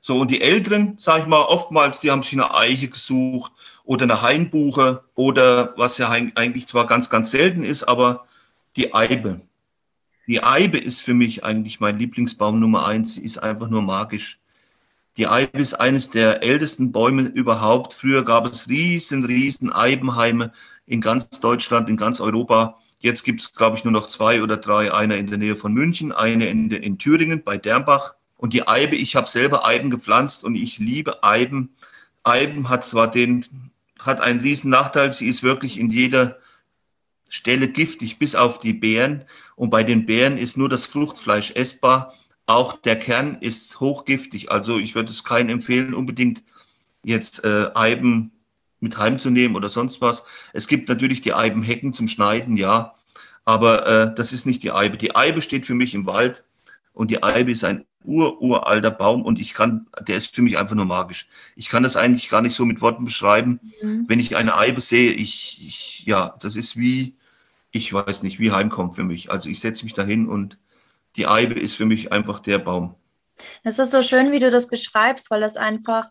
So, 0.01 0.19
und 0.19 0.31
die 0.31 0.41
Älteren, 0.41 0.99
sage 0.99 1.23
ich 1.23 1.27
mal, 1.29 1.43
oftmals, 1.43 2.01
die 2.01 2.11
haben 2.11 2.23
sich 2.23 2.35
eine 2.35 2.53
Eiche 2.53 2.89
gesucht 2.89 3.53
oder 3.85 4.03
eine 4.03 4.23
Hainbuche 4.23 5.05
oder 5.15 5.73
was 5.77 5.99
ja 5.99 6.11
eigentlich 6.11 6.67
zwar 6.67 6.87
ganz, 6.87 7.11
ganz 7.11 7.31
selten 7.31 7.65
ist, 7.65 7.85
aber 7.85 8.27
die 8.75 8.93
Eibe. 8.93 9.41
Die 10.27 10.43
Eibe 10.43 10.79
ist 10.79 11.03
für 11.03 11.15
mich 11.15 11.45
eigentlich 11.45 11.79
mein 11.79 11.99
Lieblingsbaum 11.99 12.59
Nummer 12.59 12.87
eins. 12.87 13.15
Sie 13.15 13.25
ist 13.25 13.39
einfach 13.39 13.69
nur 13.69 13.83
magisch. 13.83 14.41
Die 15.17 15.29
Eibe 15.29 15.59
ist 15.59 15.75
eines 15.75 16.11
der 16.11 16.43
ältesten 16.43 16.91
Bäume 16.91 17.23
überhaupt. 17.23 17.95
Früher 17.95 18.25
gab 18.25 18.51
es 18.51 18.69
riesen, 18.69 19.25
riesen 19.25 19.73
Eibenheime 19.73 20.53
in 20.87 21.01
ganz 21.01 21.29
Deutschland, 21.41 21.89
in 21.89 21.97
ganz 21.97 22.21
Europa. 22.21 22.79
Jetzt 23.01 23.25
gibt 23.25 23.41
es, 23.41 23.53
glaube 23.53 23.77
ich, 23.77 23.85
nur 23.85 23.93
noch 23.93 24.07
zwei 24.07 24.43
oder 24.43 24.57
drei. 24.57 24.93
Eine 24.93 25.17
in 25.17 25.27
der 25.27 25.39
Nähe 25.39 25.57
von 25.57 25.73
München, 25.73 26.13
eine 26.13 26.49
in, 26.49 26.71
in 26.71 26.99
Thüringen 26.99 27.43
bei 27.45 27.59
Dernbach. 27.59 28.15
Und 28.37 28.53
die 28.53 28.67
Eibe, 28.67 28.97
ich 28.97 29.17
habe 29.17 29.29
selber 29.29 29.67
Eiben 29.67 29.91
gepflanzt 29.91 30.45
und 30.45 30.55
ich 30.55 30.79
liebe 30.79 31.23
Eiben. 31.25 31.75
Eiben 32.23 32.69
hat 32.69 32.85
zwar 32.85 33.11
den, 33.11 33.45
hat 33.99 34.21
einen 34.21 34.41
riesen 34.41 34.71
Nachteil, 34.71 35.13
sie 35.13 35.27
ist 35.27 35.43
wirklich 35.43 35.79
in 35.79 35.91
jeder 35.91 36.39
Stelle 37.29 37.69
giftig, 37.69 38.19
bis 38.19 38.35
auf 38.35 38.59
die 38.59 38.73
Beeren. 38.73 39.25
Und 39.57 39.71
bei 39.71 39.83
den 39.83 40.07
Beeren 40.07 40.39
ist 40.39 40.57
nur 40.57 40.69
das 40.69 40.87
Fruchtfleisch 40.87 41.53
essbar. 41.55 42.13
Auch 42.47 42.75
der 42.75 42.97
Kern 42.97 43.39
ist 43.41 43.81
hochgiftig. 43.81 44.53
Also 44.53 44.79
ich 44.79 44.95
würde 44.95 45.11
es 45.11 45.25
keinen 45.25 45.49
empfehlen, 45.49 45.95
unbedingt 45.95 46.45
jetzt 47.03 47.45
äh, 47.45 47.71
Eiben 47.75 48.33
mit 48.87 48.97
heimzunehmen 48.97 49.57
oder 49.57 49.69
sonst 49.69 50.01
was. 50.01 50.25
Es 50.53 50.69
gibt 50.69 50.89
natürlich 50.89 51.21
die 51.21 51.35
Eibenhecken 51.35 51.93
zum 51.93 52.07
Schneiden, 52.07 52.57
ja, 52.57 52.95
aber 53.45 53.87
äh, 53.87 54.15
das 54.15 54.33
ist 54.33 54.47
nicht 54.47 54.63
die 54.63 54.71
Eibe. 54.71 54.97
Die 54.97 55.17
Eibe 55.17 55.43
steht 55.43 55.67
für 55.67 55.75
mich 55.75 55.95
im 55.95 56.07
Wald 56.07 56.45
und 56.93 57.11
die 57.11 57.23
Eibe 57.23 57.51
ist 57.51 57.65
ein 57.65 57.85
ur, 58.05 58.41
uralter 58.41 58.93
Baum 58.93 59.23
und 59.23 59.41
ich 59.41 59.55
kann, 59.55 59.87
der 60.07 60.17
ist 60.17 60.35
für 60.35 60.43
mich 60.43 60.57
einfach 60.57 60.77
nur 60.77 60.85
magisch. 60.85 61.29
Ich 61.57 61.69
kann 61.69 61.83
das 61.83 61.97
eigentlich 61.97 62.29
gar 62.29 62.43
nicht 62.43 62.55
so 62.55 62.65
mit 62.65 62.81
Worten 62.81 63.05
beschreiben. 63.05 63.61
Mhm. 63.83 64.05
Wenn 64.07 64.21
ich 64.21 64.37
eine 64.37 64.57
Eibe 64.57 64.81
sehe, 64.81 65.11
ich, 65.11 65.67
ich, 65.67 66.07
ja, 66.07 66.37
das 66.41 66.55
ist 66.55 66.77
wie, 66.77 67.17
ich 67.73 67.93
weiß 67.93 68.23
nicht, 68.23 68.39
wie 68.39 68.53
Heimkommt 68.53 68.95
für 68.95 69.03
mich. 69.03 69.31
Also 69.31 69.51
ich 69.51 69.59
setze 69.59 69.85
mich 69.85 69.95
dahin 69.95 70.29
und 70.29 70.59
die 71.17 71.27
Eibe 71.27 71.55
ist 71.55 71.75
für 71.75 71.87
mich 71.87 72.13
einfach 72.13 72.41
der 72.41 72.59
Baum. 72.59 72.95
Das 73.65 73.79
ist 73.79 73.91
so 73.91 74.03
schön, 74.03 74.33
wie 74.33 74.39
du 74.39 74.51
das 74.51 74.69
beschreibst, 74.69 75.31
weil 75.31 75.41
das 75.41 75.57
einfach 75.57 76.07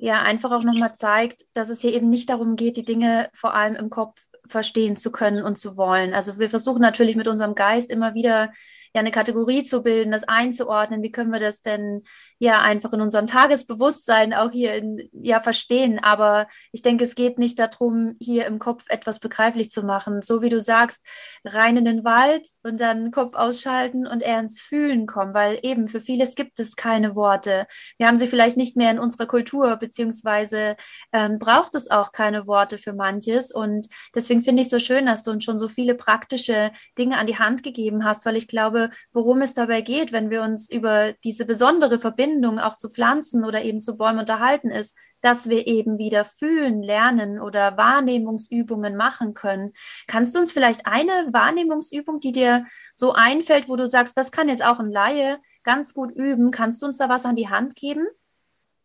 ja 0.00 0.22
einfach 0.22 0.50
auch 0.50 0.62
nochmal 0.62 0.94
zeigt, 0.94 1.44
dass 1.52 1.68
es 1.68 1.80
hier 1.80 1.92
eben 1.92 2.08
nicht 2.08 2.30
darum 2.30 2.56
geht, 2.56 2.76
die 2.76 2.84
Dinge 2.84 3.28
vor 3.34 3.54
allem 3.54 3.76
im 3.76 3.90
Kopf 3.90 4.18
verstehen 4.46 4.96
zu 4.96 5.12
können 5.12 5.44
und 5.44 5.56
zu 5.56 5.76
wollen. 5.76 6.14
Also 6.14 6.38
wir 6.38 6.48
versuchen 6.48 6.80
natürlich 6.80 7.16
mit 7.16 7.28
unserem 7.28 7.54
Geist 7.54 7.90
immer 7.90 8.14
wieder 8.14 8.52
ja 8.94 9.00
eine 9.00 9.10
Kategorie 9.10 9.62
zu 9.62 9.82
bilden, 9.82 10.10
das 10.10 10.24
einzuordnen. 10.24 11.02
Wie 11.02 11.12
können 11.12 11.32
wir 11.32 11.38
das 11.38 11.60
denn 11.60 12.02
ja 12.40 12.60
einfach 12.60 12.92
in 12.92 13.00
unserem 13.00 13.26
Tagesbewusstsein 13.26 14.34
auch 14.34 14.50
hier 14.50 14.74
in, 14.74 15.08
ja 15.12 15.40
verstehen? 15.40 16.00
Aber 16.02 16.48
ich 16.72 16.82
denke, 16.82 17.04
es 17.04 17.14
geht 17.14 17.38
nicht 17.38 17.58
darum, 17.60 18.16
hier 18.18 18.46
im 18.46 18.58
Kopf 18.58 18.84
etwas 18.88 19.20
begreiflich 19.20 19.70
zu 19.70 19.82
machen. 19.84 20.22
So 20.22 20.42
wie 20.42 20.48
du 20.48 20.58
sagst, 20.58 21.00
rein 21.44 21.76
in 21.76 21.84
den 21.84 22.04
Wald 22.04 22.48
und 22.62 22.80
dann 22.80 23.12
Kopf 23.12 23.36
ausschalten 23.36 24.06
und 24.06 24.22
eher 24.22 24.40
ins 24.40 24.60
Fühlen 24.60 25.06
kommen, 25.06 25.34
weil 25.34 25.58
eben 25.62 25.86
für 25.86 26.00
vieles 26.00 26.34
gibt 26.34 26.58
es 26.58 26.74
keine 26.74 27.14
Worte. 27.14 27.66
Wir 27.98 28.08
haben 28.08 28.16
sie 28.16 28.26
vielleicht 28.26 28.56
nicht 28.56 28.76
mehr 28.76 28.90
in 28.90 28.98
unserer 28.98 29.26
Kultur, 29.26 29.76
beziehungsweise 29.76 30.76
ähm, 31.12 31.38
braucht 31.38 31.74
es 31.74 31.90
auch 31.90 32.12
keine 32.12 32.46
Worte 32.46 32.78
für 32.78 32.92
manches. 32.92 33.52
Und 33.52 33.86
deswegen 34.14 34.42
finde 34.42 34.62
ich 34.62 34.66
es 34.66 34.72
so 34.72 34.78
schön, 34.78 35.06
dass 35.06 35.22
du 35.22 35.30
uns 35.30 35.44
schon 35.44 35.58
so 35.58 35.68
viele 35.68 35.94
praktische 35.94 36.72
Dinge 36.98 37.18
an 37.18 37.26
die 37.26 37.38
Hand 37.38 37.62
gegeben 37.62 38.04
hast, 38.04 38.26
weil 38.26 38.36
ich 38.36 38.48
glaube, 38.48 38.70
glaube, 38.70 38.90
worum 39.12 39.42
es 39.42 39.54
dabei 39.54 39.80
geht, 39.80 40.12
wenn 40.12 40.30
wir 40.30 40.42
uns 40.42 40.70
über 40.70 41.14
diese 41.24 41.44
besondere 41.44 41.98
Verbindung 41.98 42.29
auch 42.60 42.76
zu 42.76 42.90
Pflanzen 42.90 43.44
oder 43.44 43.62
eben 43.62 43.80
zu 43.80 43.96
Bäumen 43.96 44.20
unterhalten, 44.20 44.70
ist, 44.70 44.96
dass 45.20 45.48
wir 45.48 45.66
eben 45.66 45.98
wieder 45.98 46.24
fühlen, 46.24 46.82
lernen 46.82 47.40
oder 47.40 47.76
Wahrnehmungsübungen 47.76 48.96
machen 48.96 49.34
können. 49.34 49.72
Kannst 50.06 50.34
du 50.34 50.38
uns 50.38 50.52
vielleicht 50.52 50.86
eine 50.86 51.28
Wahrnehmungsübung, 51.32 52.20
die 52.20 52.32
dir 52.32 52.66
so 52.94 53.12
einfällt, 53.12 53.68
wo 53.68 53.76
du 53.76 53.86
sagst, 53.86 54.16
das 54.16 54.32
kann 54.32 54.48
jetzt 54.48 54.64
auch 54.64 54.78
ein 54.78 54.90
Laie 54.90 55.38
ganz 55.62 55.94
gut 55.94 56.12
üben, 56.12 56.50
kannst 56.50 56.82
du 56.82 56.86
uns 56.86 56.98
da 56.98 57.08
was 57.08 57.26
an 57.26 57.36
die 57.36 57.48
Hand 57.48 57.74
geben? 57.74 58.06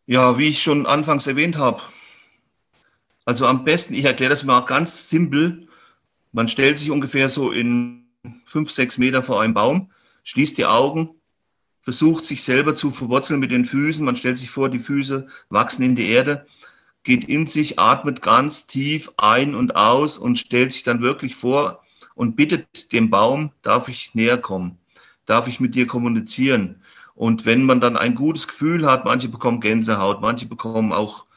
Ja, 0.07 0.37
wie 0.37 0.49
ich 0.49 0.61
schon 0.61 0.85
anfangs 0.85 1.25
erwähnt 1.27 1.57
habe. 1.57 1.81
Also 3.25 3.47
am 3.47 3.63
besten, 3.63 3.95
ich 3.95 4.05
erkläre 4.05 4.29
das 4.29 4.43
mal 4.43 4.61
ganz 4.61 5.09
simpel. 5.09 5.67
Man 6.31 6.47
stellt 6.47 6.77
sich 6.77 6.91
ungefähr 6.91 7.29
so 7.29 7.51
in 7.51 8.07
fünf, 8.45 8.71
sechs 8.71 8.97
Meter 8.97 9.23
vor 9.23 9.41
einem 9.41 9.53
Baum, 9.53 9.91
schließt 10.23 10.57
die 10.57 10.65
Augen, 10.65 11.15
versucht 11.85 12.25
sich 12.25 12.41
selber 12.41 12.73
zu 12.73 12.89
verwurzeln 12.89 13.39
mit 13.39 13.51
den 13.51 13.63
Füßen. 13.63 14.03
Man 14.03 14.15
stellt 14.15 14.39
sich 14.39 14.49
vor, 14.49 14.69
die 14.69 14.79
Füße 14.79 15.27
wachsen 15.49 15.83
in 15.83 15.95
die 15.95 16.09
Erde, 16.09 16.47
geht 17.03 17.29
in 17.29 17.45
sich, 17.45 17.77
atmet 17.77 18.23
ganz 18.23 18.65
tief 18.65 19.11
ein 19.17 19.53
und 19.53 19.75
aus 19.75 20.17
und 20.17 20.39
stellt 20.39 20.73
sich 20.73 20.81
dann 20.81 21.03
wirklich 21.03 21.35
vor 21.35 21.83
und 22.15 22.35
bittet 22.35 22.91
dem 22.91 23.11
Baum, 23.11 23.51
darf 23.61 23.87
ich 23.87 24.15
näher 24.15 24.39
kommen? 24.39 24.79
Darf 25.27 25.47
ich 25.47 25.59
mit 25.59 25.75
dir 25.75 25.85
kommunizieren? 25.85 26.81
Und 27.13 27.45
wenn 27.45 27.63
man 27.63 27.81
dann 27.81 27.97
ein 27.97 28.15
gutes 28.15 28.47
Gefühl 28.47 28.87
hat, 28.87 29.05
manche 29.05 29.29
bekommen 29.29 29.61
Gänsehaut, 29.61 30.21
manche 30.21 30.47
bekommen 30.47 30.91
auch 30.91 31.27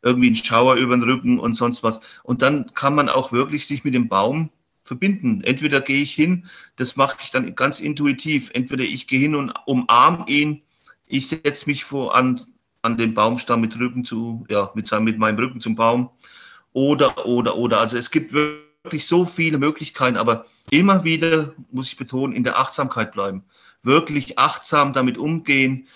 irgendwie 0.00 0.28
einen 0.28 0.36
Schauer 0.36 0.76
über 0.76 0.96
den 0.96 1.02
Rücken 1.02 1.38
und 1.38 1.52
sonst 1.52 1.82
was. 1.82 2.00
Und 2.22 2.40
dann 2.40 2.72
kann 2.72 2.94
man 2.94 3.10
auch 3.10 3.30
wirklich 3.30 3.66
sich 3.66 3.84
mit 3.84 3.92
dem 3.92 4.08
Baum 4.08 4.48
verbinden. 4.88 5.42
Entweder 5.44 5.80
gehe 5.80 6.02
ich 6.02 6.12
hin, 6.12 6.46
das 6.76 6.96
mache 6.96 7.18
ich 7.22 7.30
dann 7.30 7.54
ganz 7.54 7.78
intuitiv. 7.78 8.50
Entweder 8.54 8.84
ich 8.84 9.06
gehe 9.06 9.20
hin 9.20 9.36
und 9.36 9.54
umarme 9.66 10.24
ihn, 10.28 10.62
ich 11.06 11.28
setze 11.28 11.66
mich 11.66 11.84
vor 11.84 12.16
an, 12.16 12.40
an 12.82 12.96
den 12.96 13.14
Baumstamm 13.14 13.60
mit 13.60 13.78
Rücken 13.78 14.04
zu, 14.04 14.44
ja, 14.50 14.70
mit, 14.74 14.88
seinem, 14.88 15.04
mit 15.04 15.18
meinem 15.18 15.38
Rücken 15.38 15.60
zum 15.60 15.76
Baum. 15.76 16.10
Oder, 16.72 17.26
oder, 17.26 17.56
oder. 17.56 17.80
Also 17.80 17.96
es 17.96 18.10
gibt 18.10 18.32
wirklich 18.32 19.06
so 19.06 19.24
viele 19.24 19.58
Möglichkeiten, 19.58 20.16
aber 20.16 20.44
immer 20.70 21.04
wieder, 21.04 21.54
muss 21.70 21.88
ich 21.88 21.96
betonen, 21.96 22.34
in 22.34 22.44
der 22.44 22.58
Achtsamkeit 22.58 23.12
bleiben. 23.12 23.44
Wirklich 23.82 24.38
achtsam 24.38 24.92
damit 24.92 25.18
umgehen 25.18 25.86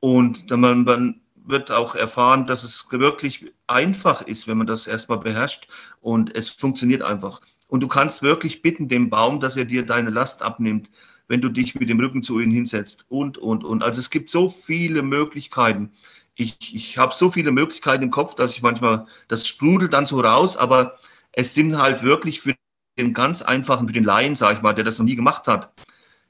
und 0.00 0.50
dann 0.50 0.60
man, 0.60 0.84
man 0.84 1.20
wird 1.44 1.70
auch 1.70 1.94
erfahren, 1.94 2.46
dass 2.46 2.62
es 2.64 2.86
wirklich 2.90 3.52
einfach 3.66 4.22
ist, 4.22 4.46
wenn 4.48 4.58
man 4.58 4.66
das 4.66 4.86
erstmal 4.86 5.18
beherrscht 5.18 5.68
und 6.00 6.34
es 6.34 6.48
funktioniert 6.50 7.02
einfach. 7.02 7.40
Und 7.72 7.80
du 7.80 7.88
kannst 7.88 8.20
wirklich 8.20 8.60
bitten 8.60 8.86
dem 8.86 9.08
Baum, 9.08 9.40
dass 9.40 9.56
er 9.56 9.64
dir 9.64 9.86
deine 9.86 10.10
Last 10.10 10.42
abnimmt, 10.42 10.90
wenn 11.26 11.40
du 11.40 11.48
dich 11.48 11.74
mit 11.74 11.88
dem 11.88 12.00
Rücken 12.00 12.22
zu 12.22 12.38
ihm 12.38 12.50
hinsetzt 12.50 13.06
und, 13.08 13.38
und, 13.38 13.64
und. 13.64 13.82
Also 13.82 13.98
es 13.98 14.10
gibt 14.10 14.28
so 14.28 14.50
viele 14.50 15.00
Möglichkeiten. 15.00 15.90
Ich, 16.34 16.74
ich 16.74 16.98
habe 16.98 17.14
so 17.14 17.30
viele 17.30 17.50
Möglichkeiten 17.50 18.02
im 18.02 18.10
Kopf, 18.10 18.34
dass 18.34 18.50
ich 18.50 18.60
manchmal, 18.60 19.06
das 19.28 19.48
sprudelt 19.48 19.94
dann 19.94 20.04
so 20.04 20.20
raus, 20.20 20.58
aber 20.58 20.98
es 21.32 21.54
sind 21.54 21.78
halt 21.78 22.02
wirklich 22.02 22.42
für 22.42 22.54
den 22.98 23.14
ganz 23.14 23.40
einfachen, 23.40 23.86
für 23.86 23.94
den 23.94 24.04
Laien, 24.04 24.36
sage 24.36 24.56
ich 24.56 24.62
mal, 24.62 24.74
der 24.74 24.84
das 24.84 24.98
noch 24.98 25.06
nie 25.06 25.16
gemacht 25.16 25.46
hat, 25.46 25.72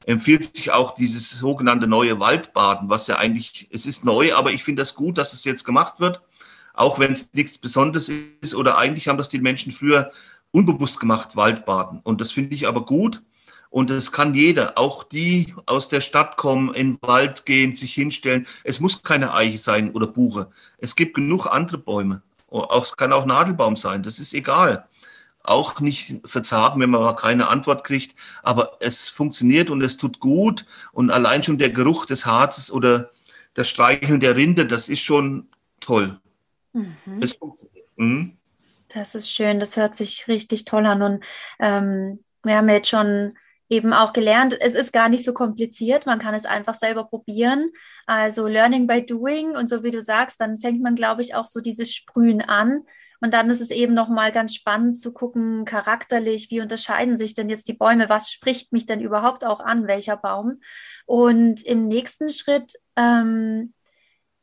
empfiehlt 0.07 0.57
sich 0.57 0.71
auch 0.71 0.95
dieses 0.95 1.29
sogenannte 1.29 1.89
neue 1.89 2.21
Waldbaden, 2.21 2.89
was 2.89 3.09
ja 3.09 3.17
eigentlich, 3.17 3.67
es 3.73 3.85
ist 3.85 4.05
neu, 4.05 4.33
aber 4.33 4.53
ich 4.53 4.63
finde 4.63 4.83
das 4.83 4.95
gut, 4.95 5.19
dass 5.19 5.33
es 5.33 5.43
jetzt 5.43 5.65
gemacht 5.65 5.99
wird, 5.99 6.23
auch 6.73 7.01
wenn 7.01 7.13
es 7.15 7.33
nichts 7.33 7.59
Besonderes 7.59 8.09
ist 8.41 8.55
oder 8.55 8.79
eigentlich 8.79 9.09
haben 9.09 9.19
das 9.19 9.29
die 9.29 9.41
Menschen 9.41 9.73
früher 9.73 10.13
unbewusst 10.53 11.01
gemacht, 11.01 11.37
Waldbaden. 11.37 12.01
Und 12.05 12.21
das 12.21 12.31
finde 12.31 12.55
ich 12.55 12.69
aber 12.69 12.85
gut. 12.85 13.23
Und 13.71 13.91
es 13.91 14.13
kann 14.13 14.35
jeder, 14.35 14.79
auch 14.79 15.03
die 15.03 15.55
aus 15.67 15.89
der 15.89 16.03
Stadt 16.03 16.37
kommen, 16.37 16.75
in 16.75 16.93
den 16.93 16.99
Wald 17.03 17.47
gehen, 17.47 17.75
sich 17.75 17.95
hinstellen. 17.95 18.47
Es 18.65 18.81
muss 18.81 19.03
keine 19.03 19.35
Eiche 19.35 19.59
sein 19.59 19.93
oder 19.93 20.07
Buche. 20.07 20.51
Es 20.79 20.95
gibt 20.95 21.15
genug 21.15 21.47
andere 21.47 21.79
Bäume. 21.79 22.23
es 22.81 22.97
kann 22.97 23.13
auch 23.13 23.25
Nadelbaum 23.25 23.77
sein, 23.77 24.03
das 24.03 24.19
ist 24.19 24.35
egal 24.35 24.87
auch 25.45 25.81
nicht 25.81 26.21
verzagen, 26.25 26.81
wenn 26.81 26.91
man 26.91 27.03
mal 27.03 27.15
keine 27.15 27.49
Antwort 27.49 27.85
kriegt. 27.85 28.17
Aber 28.43 28.77
es 28.81 29.09
funktioniert 29.09 29.71
und 29.71 29.83
es 29.83 29.97
tut 29.97 30.21
gut. 30.21 30.67
Und 30.93 31.11
allein 31.11 31.43
schon 31.43 31.59
der 31.59 31.71
Geruch 31.71 32.07
des 32.07 32.27
Harzes 32.27 32.71
oder 32.71 33.11
das 33.55 33.69
Streicheln 33.69 34.21
der 34.21 34.37
Rinde, 34.37 34.67
das 34.67 34.89
ist 34.89 35.01
schon 35.01 35.49
toll. 35.81 36.19
Mhm. 36.73 36.97
Es 37.21 37.39
mhm. 37.97 38.37
Das 38.95 39.15
ist 39.15 39.31
schön, 39.31 39.61
das 39.61 39.77
hört 39.77 39.97
sich 39.97 40.29
richtig 40.29 40.65
toll 40.65 40.87
an. 40.87 41.03
Und 41.03 41.25
ähm, 41.59 42.25
wir 42.43 42.57
haben 42.57 42.69
jetzt 42.69 42.89
schon 42.89 43.35
eben 43.69 43.93
auch 43.93 44.13
gelernt, 44.13 44.57
es 44.61 44.75
ist 44.75 44.93
gar 44.93 45.09
nicht 45.09 45.25
so 45.25 45.33
kompliziert, 45.33 46.05
man 46.05 46.19
kann 46.19 46.35
es 46.35 46.45
einfach 46.45 46.75
selber 46.75 47.05
probieren. 47.05 47.71
Also 48.07 48.47
Learning 48.47 48.87
by 48.87 49.05
Doing 49.05 49.57
und 49.57 49.69
so 49.69 49.83
wie 49.83 49.91
du 49.91 50.01
sagst, 50.01 50.41
dann 50.41 50.61
fängt 50.61 50.83
man, 50.83 50.95
glaube 50.95 51.23
ich, 51.23 51.35
auch 51.35 51.47
so 51.47 51.61
dieses 51.61 51.95
Sprühen 51.95 52.43
an 52.43 52.85
und 53.23 53.35
dann 53.35 53.51
ist 53.51 53.61
es 53.61 53.71
eben 53.71 53.95
nochmal 53.95 54.33
ganz 54.33 54.53
spannend 54.53 54.99
zu 54.99 55.13
gucken, 55.13 55.65
charakterlich, 55.65 56.51
wie 56.51 56.61
unterscheiden 56.61 57.17
sich 57.17 57.35
denn 57.35 57.49
jetzt 57.49 57.69
die 57.69 57.73
Bäume? 57.73 58.09
Was 58.09 58.33
spricht 58.33 58.73
mich 58.73 58.85
denn 58.85 59.01
überhaupt 59.01 59.47
auch 59.47 59.61
an, 59.61 59.87
welcher 59.87 60.17
Baum? 60.17 60.61
Und 61.07 61.63
im 61.63 61.87
nächsten 61.87 62.31
Schritt, 62.31 62.73
ähm, 62.97 63.75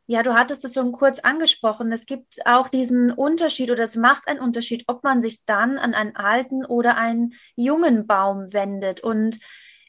ja, 0.10 0.24
du 0.24 0.34
hattest 0.34 0.66
es 0.66 0.74
schon 0.74 0.92
kurz 0.92 1.20
angesprochen. 1.20 1.92
Es 1.92 2.08
gibt 2.08 2.40
auch 2.48 2.68
diesen 2.68 3.12
Unterschied 3.12 3.70
oder 3.70 3.84
es 3.84 3.96
macht 3.96 4.28
einen 4.28 4.40
Unterschied, 4.40 4.86
ob 4.88 5.04
man 5.04 5.22
sich 5.22 5.46
dann 5.46 5.78
an 5.78 5.94
einen 5.94 6.16
alten 6.16 6.66
oder 6.66 6.98
einen 6.98 7.36
jungen 7.56 8.08
Baum 8.08 8.52
wendet. 8.52 9.02
Und 9.02 9.40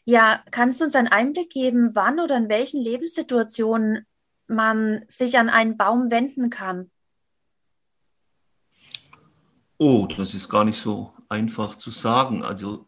ja, 0.05 0.45
kannst 0.51 0.79
du 0.79 0.85
uns 0.85 0.95
einen 0.95 1.09
Einblick 1.09 1.49
geben, 1.49 1.95
wann 1.95 2.21
oder 2.21 2.37
in 2.37 2.51
welchen 2.51 2.83
Lebenssituationen 2.83 4.05
man 4.47 5.07
sich 5.09 5.39
an 5.39 5.49
einen 5.49 5.79
Baum 5.79 6.11
wenden 6.11 6.51
kann? 6.51 6.91
Oh, 9.79 10.07
das 10.07 10.35
ist 10.35 10.51
gar 10.51 10.67
nicht 10.67 10.79
so 10.79 11.15
einfach 11.31 11.77
zu 11.77 11.89
sagen. 11.89 12.45
Also 12.45 12.87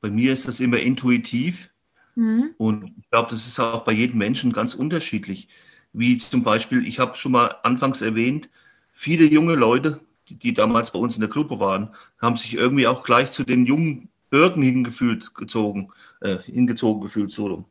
bei 0.00 0.10
mir 0.10 0.32
ist 0.32 0.48
das 0.48 0.60
immer 0.60 0.78
intuitiv 0.78 1.74
mhm. 2.14 2.54
und 2.56 2.84
ich 2.96 3.10
glaube, 3.10 3.28
das 3.28 3.46
ist 3.46 3.60
auch 3.60 3.84
bei 3.84 3.92
jedem 3.92 4.16
Menschen 4.16 4.54
ganz 4.54 4.74
unterschiedlich. 4.74 5.48
Wie 5.92 6.18
zum 6.18 6.42
Beispiel, 6.42 6.86
ich 6.86 6.98
habe 6.98 7.16
schon 7.16 7.32
mal 7.32 7.56
anfangs 7.62 8.00
erwähnt, 8.00 8.48
viele 8.92 9.24
junge 9.24 9.54
Leute, 9.54 10.00
die, 10.28 10.36
die, 10.36 10.54
damals 10.54 10.92
bei 10.92 10.98
uns 10.98 11.16
in 11.16 11.20
der 11.20 11.30
Gruppe 11.30 11.58
waren, 11.58 11.90
haben 12.20 12.36
sich 12.36 12.54
irgendwie 12.54 12.86
auch 12.86 13.02
gleich 13.02 13.32
zu 13.32 13.44
den 13.44 13.66
jungen 13.66 14.08
Bürgen 14.30 14.62
hingefühlt, 14.62 15.34
gezogen, 15.34 15.92
äh, 16.20 16.38
hingezogen 16.44 17.02
gefühlt, 17.02 17.32
so. 17.32 17.64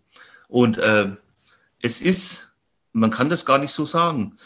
Und 0.49 0.77
äh, 0.77 1.15
es 1.81 2.01
ist, 2.01 2.53
man 2.91 3.11
kann 3.11 3.29
das 3.29 3.45
gar 3.45 3.59
nicht 3.59 3.71
so 3.71 3.85
sagen 3.85 4.37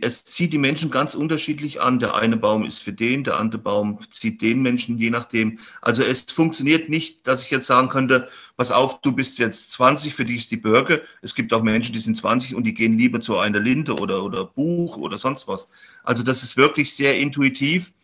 es 0.00 0.24
zieht 0.24 0.52
die 0.52 0.58
Menschen 0.58 0.90
ganz 0.90 1.14
unterschiedlich 1.14 1.80
an. 1.80 1.98
Der 1.98 2.14
eine 2.14 2.36
Baum 2.36 2.64
ist 2.64 2.78
für 2.78 2.92
den, 2.92 3.22
der 3.24 3.36
andere 3.38 3.60
Baum 3.60 3.98
zieht 4.10 4.42
den 4.42 4.60
Menschen, 4.60 4.98
je 4.98 5.10
nachdem. 5.10 5.58
Also 5.80 6.02
es 6.02 6.22
funktioniert 6.22 6.88
nicht, 6.88 7.26
dass 7.26 7.44
ich 7.44 7.50
jetzt 7.50 7.66
sagen 7.66 7.88
könnte, 7.88 8.28
pass 8.56 8.72
auf, 8.72 9.00
du 9.00 9.12
bist 9.12 9.38
jetzt 9.38 9.70
20, 9.72 10.14
für 10.14 10.24
dich 10.24 10.36
ist 10.36 10.50
die 10.50 10.56
Birke. 10.56 11.02
Es 11.22 11.34
gibt 11.34 11.52
auch 11.52 11.62
Menschen, 11.62 11.92
die 11.92 12.00
sind 12.00 12.16
20 12.16 12.54
und 12.54 12.64
die 12.64 12.74
gehen 12.74 12.98
lieber 12.98 13.20
zu 13.20 13.38
einer 13.38 13.60
Linde 13.60 13.94
oder, 13.94 14.24
oder 14.24 14.44
Buch 14.44 14.96
oder 14.96 15.16
sonst 15.16 15.46
was. 15.46 15.68
Also 16.02 16.22
das 16.24 16.42
ist 16.42 16.56
wirklich 16.56 16.94
sehr 16.94 17.18
intuitiv. 17.18 17.94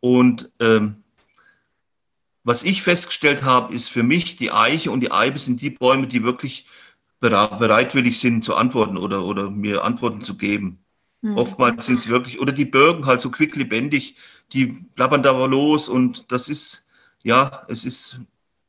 Und 0.00 0.50
ähm, 0.60 0.96
was 2.42 2.64
ich 2.64 2.82
festgestellt 2.82 3.44
habe, 3.44 3.72
ist 3.72 3.88
für 3.88 4.02
mich 4.02 4.36
die 4.36 4.50
Eiche 4.50 4.90
und 4.90 5.00
die 5.00 5.12
Eibe 5.12 5.38
sind 5.38 5.62
die 5.62 5.70
Bäume, 5.70 6.08
die 6.08 6.24
wirklich 6.24 6.66
bereitwillig 7.20 8.18
sind 8.20 8.44
zu 8.44 8.54
antworten 8.54 8.98
oder, 8.98 9.24
oder 9.24 9.50
mir 9.50 9.82
Antworten 9.82 10.22
zu 10.22 10.36
geben. 10.36 10.83
Mhm. 11.24 11.38
Oftmals 11.38 11.86
sind 11.86 12.00
sie 12.00 12.10
wirklich, 12.10 12.38
oder 12.38 12.52
die 12.52 12.66
Bürgen 12.66 13.06
halt 13.06 13.22
so 13.22 13.30
quicklebendig, 13.30 14.16
die 14.52 14.66
plappern 14.94 15.22
da 15.22 15.32
los 15.46 15.88
und 15.88 16.30
das 16.30 16.50
ist, 16.50 16.86
ja, 17.22 17.62
es 17.68 17.86
ist 17.86 18.20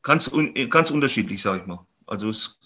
ganz, 0.02 0.30
ganz 0.70 0.90
unterschiedlich, 0.90 1.42
sage 1.42 1.60
ich 1.60 1.66
mal. 1.66 1.84
Also 2.06 2.30
es, 2.30 2.58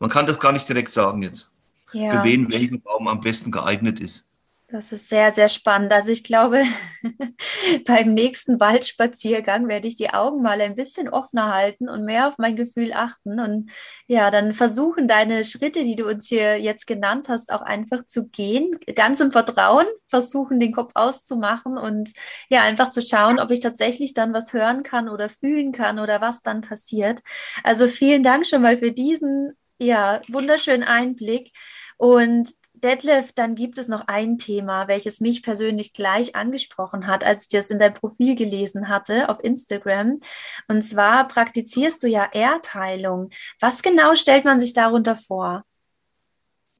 man 0.00 0.10
kann 0.10 0.26
das 0.26 0.38
gar 0.38 0.52
nicht 0.52 0.68
direkt 0.68 0.92
sagen 0.92 1.22
jetzt, 1.22 1.50
ja. 1.94 2.10
für 2.10 2.24
wen 2.24 2.52
welcher 2.52 2.76
Baum 2.76 3.08
am 3.08 3.22
besten 3.22 3.50
geeignet 3.50 4.00
ist. 4.00 4.28
Das 4.70 4.92
ist 4.92 5.08
sehr, 5.08 5.32
sehr 5.32 5.48
spannend. 5.48 5.90
Also 5.92 6.12
ich 6.12 6.22
glaube, 6.22 6.62
beim 7.86 8.12
nächsten 8.12 8.60
Waldspaziergang 8.60 9.66
werde 9.66 9.88
ich 9.88 9.96
die 9.96 10.10
Augen 10.10 10.42
mal 10.42 10.60
ein 10.60 10.74
bisschen 10.76 11.08
offener 11.08 11.54
halten 11.54 11.88
und 11.88 12.04
mehr 12.04 12.28
auf 12.28 12.34
mein 12.36 12.54
Gefühl 12.54 12.92
achten 12.92 13.40
und 13.40 13.70
ja, 14.08 14.30
dann 14.30 14.52
versuchen, 14.52 15.08
deine 15.08 15.44
Schritte, 15.44 15.84
die 15.84 15.96
du 15.96 16.06
uns 16.06 16.28
hier 16.28 16.60
jetzt 16.60 16.86
genannt 16.86 17.30
hast, 17.30 17.50
auch 17.50 17.62
einfach 17.62 18.04
zu 18.04 18.28
gehen, 18.28 18.78
ganz 18.94 19.20
im 19.20 19.32
Vertrauen, 19.32 19.86
versuchen, 20.06 20.60
den 20.60 20.72
Kopf 20.72 20.92
auszumachen 20.94 21.78
und 21.78 22.12
ja, 22.50 22.62
einfach 22.62 22.90
zu 22.90 23.00
schauen, 23.00 23.38
ob 23.40 23.50
ich 23.50 23.60
tatsächlich 23.60 24.12
dann 24.12 24.34
was 24.34 24.52
hören 24.52 24.82
kann 24.82 25.08
oder 25.08 25.30
fühlen 25.30 25.72
kann 25.72 25.98
oder 25.98 26.20
was 26.20 26.42
dann 26.42 26.60
passiert. 26.60 27.20
Also 27.64 27.88
vielen 27.88 28.22
Dank 28.22 28.46
schon 28.46 28.60
mal 28.60 28.76
für 28.76 28.92
diesen 28.92 29.56
ja, 29.78 30.20
wunderschönen 30.28 30.82
Einblick. 30.82 31.52
Und 31.96 32.48
Detlef, 32.80 33.32
dann 33.32 33.54
gibt 33.54 33.78
es 33.78 33.88
noch 33.88 34.08
ein 34.08 34.38
Thema, 34.38 34.88
welches 34.88 35.20
mich 35.20 35.42
persönlich 35.42 35.92
gleich 35.92 36.34
angesprochen 36.34 37.06
hat, 37.06 37.24
als 37.24 37.42
ich 37.42 37.48
das 37.48 37.70
in 37.70 37.78
deinem 37.78 37.94
Profil 37.94 38.36
gelesen 38.36 38.88
hatte 38.88 39.28
auf 39.28 39.42
Instagram. 39.42 40.20
Und 40.68 40.82
zwar 40.82 41.28
praktizierst 41.28 42.02
du 42.02 42.06
ja 42.06 42.28
Erdheilung. 42.32 43.30
Was 43.60 43.82
genau 43.82 44.14
stellt 44.14 44.44
man 44.44 44.60
sich 44.60 44.72
darunter 44.72 45.16
vor? 45.16 45.64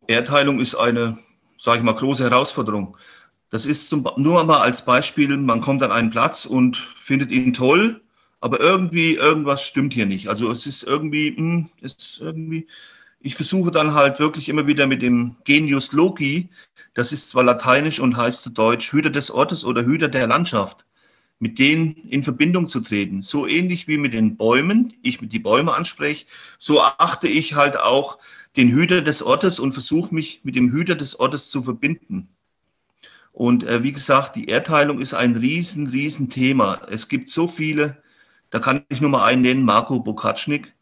Erdheilung 0.07 0.61
ist 0.61 0.75
eine, 0.75 1.19
sage 1.59 1.79
ich 1.79 1.85
mal, 1.85 1.95
große 1.95 2.25
Herausforderung. 2.25 2.97
Das 3.51 3.67
ist 3.67 3.89
zum, 3.89 4.09
nur 4.17 4.45
mal 4.45 4.61
als 4.61 4.85
Beispiel, 4.85 5.37
man 5.37 5.61
kommt 5.61 5.83
an 5.83 5.93
einen 5.93 6.11
Platz 6.11 6.45
und 6.45 6.77
findet 6.77 7.31
ihn 7.31 7.53
toll, 7.55 8.03
aber 8.41 8.61
irgendwie 8.61 9.15
irgendwas 9.15 9.63
stimmt 9.63 9.95
hier 9.95 10.07
nicht. 10.07 10.29
Also 10.29 10.51
es 10.51 10.67
ist 10.67 10.83
irgendwie, 10.83 11.33
mh, 11.33 11.39
hm, 11.39 11.71
es 11.81 11.95
ist 11.95 12.21
irgendwie 12.21 12.67
ich 13.21 13.35
versuche 13.35 13.71
dann 13.71 13.95
halt 13.95 14.21
wirklich 14.21 14.49
immer 14.49 14.67
wieder 14.67 14.87
mit 14.87 15.03
dem 15.03 15.37
Genius 15.45 15.93
Loki, 15.93 16.49
das 16.95 17.13
ist 17.13 17.31
zwar 17.31 17.45
lateinisch 17.45 18.01
und 18.01 18.17
heißt 18.17 18.43
zu 18.43 18.51
Deutsch 18.51 18.93
Hüter 18.93 19.11
des 19.11 19.31
Ortes 19.31 19.65
oder 19.65 19.85
Hüter 19.85 20.09
der 20.09 20.27
Landschaft, 20.27 20.87
mit 21.41 21.59
denen 21.59 21.95
in 22.09 22.23
Verbindung 22.23 22.69
zu 22.69 22.81
treten. 22.81 23.23
So 23.23 23.47
ähnlich 23.47 23.89
wie 23.89 23.99
mit 23.99 24.15
den 24.15 24.37
Bäumen, 24.37 24.95
ich 25.03 25.21
mit 25.21 25.33
die 25.33 25.41
Bäume 25.41 25.75
anspreche, 25.75 26.27
so 26.59 26.81
achte 26.81 27.29
ich 27.29 27.55
halt 27.55 27.79
auch 27.79 28.19
den 28.57 28.71
Hüter 28.71 29.03
des 29.03 29.23
Ortes 29.23 29.59
und 29.59 29.73
versuche 29.73 30.15
mich 30.15 30.41
mit 30.45 30.57
dem 30.57 30.71
Hüter 30.71 30.95
des 30.95 31.19
Ortes 31.19 31.51
zu 31.51 31.63
verbinden. 31.63 32.29
Und 33.33 33.65
äh, 33.65 33.83
wie 33.83 33.93
gesagt, 33.93 34.37
die 34.37 34.47
Erdteilung 34.47 35.01
ist 35.01 35.15
ein 35.15 35.37
riesen, 35.37 35.87
riesen 35.87 36.29
Thema. 36.29 36.83
Es 36.91 37.09
gibt 37.09 37.31
so 37.31 37.47
viele, 37.47 38.03
da 38.51 38.59
kann 38.59 38.85
ich 38.89 39.01
nur 39.01 39.11
mal 39.11 39.25
einen 39.25 39.43
nennen, 39.43 39.65
Marco 39.65 40.01
Bokacznik, 40.01 40.75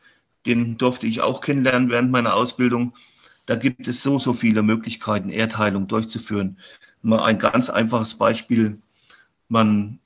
den 0.47 0.79
durfte 0.79 1.07
ich 1.07 1.21
auch 1.21 1.41
kennenlernen 1.41 1.91
während 1.91 2.11
meiner 2.11 2.35
Ausbildung. 2.35 2.95
Da 3.47 3.55
gibt 3.55 3.87
es 3.87 4.03
so, 4.03 4.19
so 4.19 4.33
viele 4.33 4.63
Möglichkeiten, 4.63 5.31
Erdheilung 5.31 5.87
durchzuführen. 5.87 6.59
Mal 7.03 7.23
ein 7.23 7.39
ganz 7.39 7.71
einfaches 7.71 8.15
Beispiel. 8.15 8.81
Man, 9.49 10.01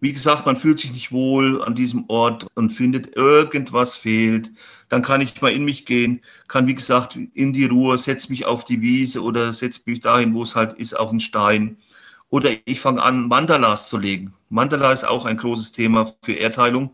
wie 0.00 0.12
gesagt, 0.12 0.46
man 0.46 0.56
fühlt 0.56 0.80
sich 0.80 0.92
nicht 0.92 1.12
wohl 1.12 1.62
an 1.62 1.74
diesem 1.74 2.06
Ort 2.08 2.46
und 2.54 2.70
findet, 2.70 3.14
irgendwas 3.14 3.96
fehlt. 3.96 4.50
Dann 4.88 5.02
kann 5.02 5.20
ich 5.20 5.40
mal 5.40 5.52
in 5.52 5.64
mich 5.64 5.86
gehen, 5.86 6.20
kann, 6.48 6.66
wie 6.66 6.74
gesagt, 6.74 7.16
in 7.34 7.52
die 7.52 7.66
Ruhe, 7.66 7.96
setz 7.98 8.28
mich 8.28 8.46
auf 8.46 8.64
die 8.64 8.80
Wiese 8.80 9.22
oder 9.22 9.52
setz 9.52 9.86
mich 9.86 10.00
dahin, 10.00 10.34
wo 10.34 10.42
es 10.42 10.56
halt 10.56 10.72
ist, 10.74 10.94
auf 10.98 11.10
den 11.10 11.20
Stein. 11.20 11.76
Oder 12.28 12.50
ich 12.64 12.80
fange 12.80 13.02
an, 13.02 13.28
Mandalas 13.28 13.88
zu 13.88 13.98
legen. 13.98 14.34
Mandala 14.48 14.92
ist 14.92 15.04
auch 15.04 15.26
ein 15.26 15.36
großes 15.36 15.72
Thema 15.72 16.12
für 16.22 16.32
Erdheilung 16.32 16.90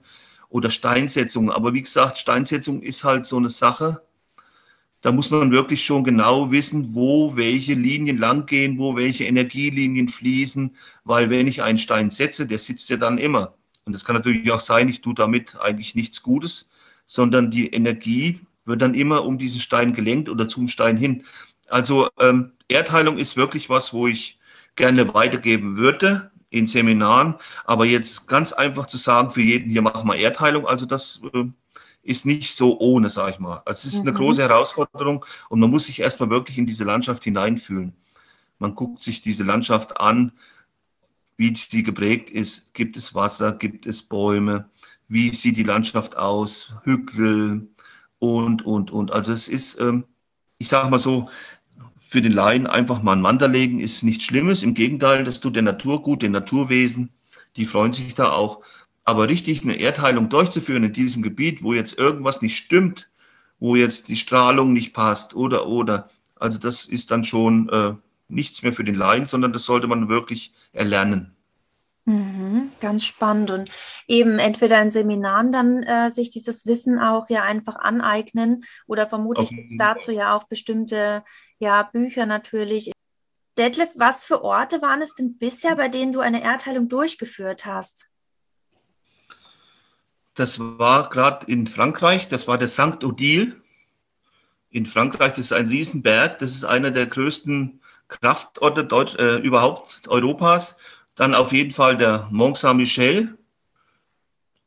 oder 0.48 0.70
Steinsetzung. 0.70 1.50
Aber 1.50 1.74
wie 1.74 1.82
gesagt, 1.82 2.18
Steinsetzung 2.18 2.82
ist 2.82 3.04
halt 3.04 3.26
so 3.26 3.36
eine 3.36 3.48
Sache, 3.48 4.02
da 5.02 5.12
muss 5.12 5.30
man 5.30 5.52
wirklich 5.52 5.84
schon 5.84 6.04
genau 6.04 6.50
wissen, 6.50 6.94
wo 6.94 7.36
welche 7.36 7.74
Linien 7.74 8.18
langgehen, 8.18 8.78
wo 8.78 8.96
welche 8.96 9.24
Energielinien 9.24 10.08
fließen, 10.08 10.76
weil 11.04 11.30
wenn 11.30 11.46
ich 11.46 11.62
einen 11.62 11.78
Stein 11.78 12.10
setze, 12.10 12.46
der 12.46 12.58
sitzt 12.58 12.88
ja 12.90 12.96
dann 12.96 13.18
immer. 13.18 13.54
Und 13.84 13.94
es 13.94 14.04
kann 14.04 14.16
natürlich 14.16 14.50
auch 14.50 14.60
sein, 14.60 14.88
ich 14.88 15.02
tue 15.02 15.14
damit 15.14 15.56
eigentlich 15.60 15.94
nichts 15.94 16.22
Gutes, 16.22 16.70
sondern 17.04 17.50
die 17.50 17.68
Energie 17.68 18.40
wird 18.64 18.82
dann 18.82 18.94
immer 18.94 19.24
um 19.24 19.38
diesen 19.38 19.60
Stein 19.60 19.92
gelenkt 19.92 20.28
oder 20.28 20.48
zum 20.48 20.66
Stein 20.66 20.96
hin. 20.96 21.24
Also 21.68 22.08
ähm, 22.18 22.52
Erdheilung 22.68 23.18
ist 23.18 23.36
wirklich 23.36 23.70
was, 23.70 23.92
wo 23.92 24.08
ich 24.08 24.40
gerne 24.74 25.14
weitergeben 25.14 25.76
würde 25.76 26.32
in 26.50 26.66
Seminaren. 26.66 27.34
Aber 27.64 27.84
jetzt 27.84 28.28
ganz 28.28 28.52
einfach 28.52 28.86
zu 28.86 28.96
sagen, 28.98 29.30
für 29.30 29.42
jeden 29.42 29.70
hier 29.70 29.82
machen 29.82 30.06
wir 30.08 30.16
Erdheilung, 30.16 30.66
also 30.66 30.86
das 30.86 31.20
äh, 31.32 31.44
ist 32.02 32.26
nicht 32.26 32.54
so 32.54 32.78
ohne, 32.78 33.10
sag 33.10 33.30
ich 33.30 33.38
mal. 33.38 33.62
Also 33.64 33.88
es 33.88 33.94
ist 33.94 34.02
mhm. 34.02 34.08
eine 34.08 34.18
große 34.18 34.42
Herausforderung 34.42 35.24
und 35.48 35.60
man 35.60 35.70
muss 35.70 35.86
sich 35.86 36.00
erstmal 36.00 36.30
wirklich 36.30 36.58
in 36.58 36.66
diese 36.66 36.84
Landschaft 36.84 37.24
hineinfühlen. 37.24 37.94
Man 38.58 38.74
guckt 38.74 39.00
sich 39.00 39.22
diese 39.22 39.44
Landschaft 39.44 40.00
an, 40.00 40.32
wie 41.36 41.54
sie 41.54 41.82
geprägt 41.82 42.30
ist. 42.30 42.72
Gibt 42.74 42.96
es 42.96 43.14
Wasser, 43.14 43.52
gibt 43.52 43.86
es 43.86 44.02
Bäume? 44.02 44.70
Wie 45.08 45.34
sieht 45.34 45.56
die 45.56 45.62
Landschaft 45.62 46.16
aus? 46.16 46.72
Hügel 46.84 47.68
und, 48.18 48.64
und, 48.64 48.90
und. 48.90 49.12
Also 49.12 49.32
es 49.32 49.48
ist, 49.48 49.78
ähm, 49.80 50.04
ich 50.58 50.68
sage 50.68 50.88
mal 50.88 50.98
so, 50.98 51.28
für 52.08 52.22
den 52.22 52.32
Laien 52.32 52.68
einfach 52.68 53.02
mal 53.02 53.14
ein 53.14 53.22
Wander 53.24 53.48
legen 53.48 53.80
ist 53.80 54.04
nichts 54.04 54.24
Schlimmes. 54.24 54.62
Im 54.62 54.74
Gegenteil, 54.74 55.24
das 55.24 55.40
tut 55.40 55.56
der 55.56 55.64
Natur 55.64 56.02
gut, 56.02 56.22
den 56.22 56.30
Naturwesen. 56.30 57.10
Die 57.56 57.66
freuen 57.66 57.92
sich 57.92 58.14
da 58.14 58.30
auch. 58.30 58.62
Aber 59.04 59.28
richtig 59.28 59.62
eine 59.62 59.74
Erdheilung 59.74 60.28
durchzuführen 60.28 60.84
in 60.84 60.92
diesem 60.92 61.22
Gebiet, 61.22 61.64
wo 61.64 61.74
jetzt 61.74 61.98
irgendwas 61.98 62.42
nicht 62.42 62.56
stimmt, 62.56 63.08
wo 63.58 63.74
jetzt 63.74 64.08
die 64.08 64.16
Strahlung 64.16 64.72
nicht 64.72 64.94
passt 64.94 65.34
oder, 65.34 65.66
oder, 65.66 66.08
also 66.36 66.58
das 66.60 66.86
ist 66.86 67.10
dann 67.10 67.24
schon 67.24 67.68
äh, 67.70 67.94
nichts 68.28 68.62
mehr 68.62 68.72
für 68.72 68.84
den 68.84 68.94
Laien, 68.94 69.26
sondern 69.26 69.52
das 69.52 69.64
sollte 69.64 69.88
man 69.88 70.08
wirklich 70.08 70.52
erlernen. 70.72 71.35
Mhm, 72.08 72.70
ganz 72.80 73.04
spannend 73.04 73.50
und 73.50 73.68
eben 74.06 74.38
entweder 74.38 74.80
in 74.80 74.92
Seminaren 74.92 75.50
dann 75.50 75.82
äh, 75.82 76.08
sich 76.08 76.30
dieses 76.30 76.64
Wissen 76.64 77.00
auch 77.00 77.28
ja 77.28 77.42
einfach 77.42 77.74
aneignen 77.74 78.64
oder 78.86 79.08
vermutlich 79.08 79.50
gibt 79.50 79.72
es 79.72 79.76
dazu 79.76 80.12
ja 80.12 80.36
auch 80.36 80.44
bestimmte 80.44 81.24
ja, 81.58 81.82
Bücher 81.82 82.24
natürlich. 82.24 82.92
Detlef, 83.58 83.88
was 83.96 84.24
für 84.24 84.44
Orte 84.44 84.82
waren 84.82 85.02
es 85.02 85.14
denn 85.14 85.36
bisher, 85.36 85.74
bei 85.74 85.88
denen 85.88 86.12
du 86.12 86.20
eine 86.20 86.44
Erdheilung 86.44 86.88
durchgeführt 86.88 87.66
hast? 87.66 88.06
Das 90.34 90.60
war 90.60 91.10
gerade 91.10 91.50
in 91.50 91.66
Frankreich, 91.66 92.28
das 92.28 92.46
war 92.46 92.56
der 92.56 92.68
St. 92.68 93.02
Odile. 93.02 93.56
In 94.70 94.86
Frankreich, 94.86 95.30
das 95.30 95.46
ist 95.46 95.52
ein 95.52 95.66
Riesenberg, 95.66 96.38
das 96.38 96.50
ist 96.50 96.64
einer 96.64 96.92
der 96.92 97.06
größten 97.06 97.80
Kraftorte 98.06 98.84
Deutsch, 98.84 99.16
äh, 99.16 99.38
überhaupt 99.38 100.06
Europas. 100.06 100.78
Dann 101.16 101.34
auf 101.34 101.52
jeden 101.52 101.72
Fall 101.72 101.96
der 101.96 102.28
Mont 102.30 102.58
Saint-Michel. 102.58 103.36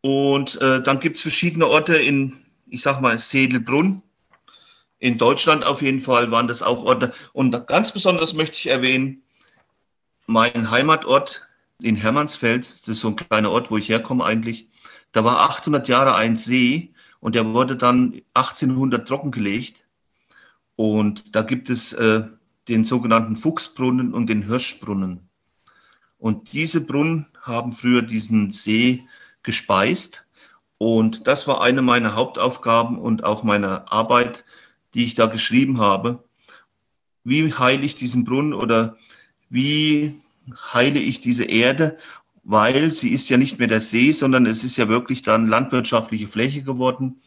Und 0.01 0.59
äh, 0.61 0.81
dann 0.81 0.99
gibt 0.99 1.17
es 1.17 1.21
verschiedene 1.21 1.67
Orte 1.67 1.95
in, 1.95 2.45
ich 2.67 2.81
sag 2.81 3.01
mal, 3.01 3.19
Sedelbrunn. 3.19 4.01
In 4.97 5.17
Deutschland 5.17 5.65
auf 5.65 5.81
jeden 5.81 6.01
Fall 6.01 6.31
waren 6.31 6.47
das 6.47 6.61
auch 6.61 6.83
Orte. 6.83 7.13
Und 7.31 7.67
ganz 7.67 7.93
besonders 7.93 8.33
möchte 8.33 8.57
ich 8.57 8.67
erwähnen, 8.67 9.23
mein 10.25 10.69
Heimatort 10.69 11.47
in 11.81 11.95
Hermannsfeld, 11.95 12.69
das 12.69 12.87
ist 12.87 12.99
so 12.99 13.09
ein 13.09 13.15
kleiner 13.15 13.51
Ort, 13.51 13.71
wo 13.71 13.77
ich 13.77 13.89
herkomme 13.89 14.25
eigentlich. 14.25 14.67
Da 15.11 15.23
war 15.23 15.39
800 15.41 15.87
Jahre 15.87 16.15
ein 16.15 16.37
See 16.37 16.93
und 17.19 17.35
der 17.35 17.45
wurde 17.45 17.77
dann 17.77 18.21
1800 18.33 19.07
trockengelegt. 19.07 19.87
Und 20.75 21.35
da 21.35 21.41
gibt 21.41 21.69
es 21.69 21.93
äh, 21.93 22.23
den 22.67 22.85
sogenannten 22.85 23.35
Fuchsbrunnen 23.35 24.13
und 24.13 24.27
den 24.27 24.43
Hirschbrunnen. 24.43 25.28
Und 26.19 26.53
diese 26.53 26.85
Brunnen 26.85 27.25
haben 27.41 27.71
früher 27.71 28.03
diesen 28.03 28.51
See 28.51 29.03
gespeist. 29.41 30.27
Und 30.77 31.25
das 31.25 31.47
war 31.47 31.61
eine 31.61 31.81
meiner 31.81 32.15
Hauptaufgaben 32.15 32.99
und 32.99 33.23
auch 33.23 33.43
meiner 33.43 33.91
Arbeit, 33.91 34.45
die 34.93 35.03
ich 35.03 35.15
da 35.15 35.25
geschrieben 35.25 35.79
habe. 35.79 36.23
Wie 37.23 37.51
heile 37.53 37.83
ich 37.83 37.95
diesen 37.95 38.23
Brunnen 38.23 38.53
oder 38.53 38.97
wie 39.49 40.21
heile 40.73 40.99
ich 40.99 41.21
diese 41.21 41.45
Erde 41.45 41.97
weil 42.51 42.89
sie 42.89 43.09
ist 43.09 43.29
ja 43.29 43.37
nicht 43.37 43.59
mehr 43.59 43.67
der 43.67 43.79
See, 43.79 44.11
sondern 44.11 44.47
es 44.47 44.63
ist 44.63 44.75
ja 44.75 44.87
wirklich 44.87 45.21
dann 45.21 45.47
landwirtschaftliche 45.47 46.27
Fläche 46.27 46.63
geworden 46.63 47.21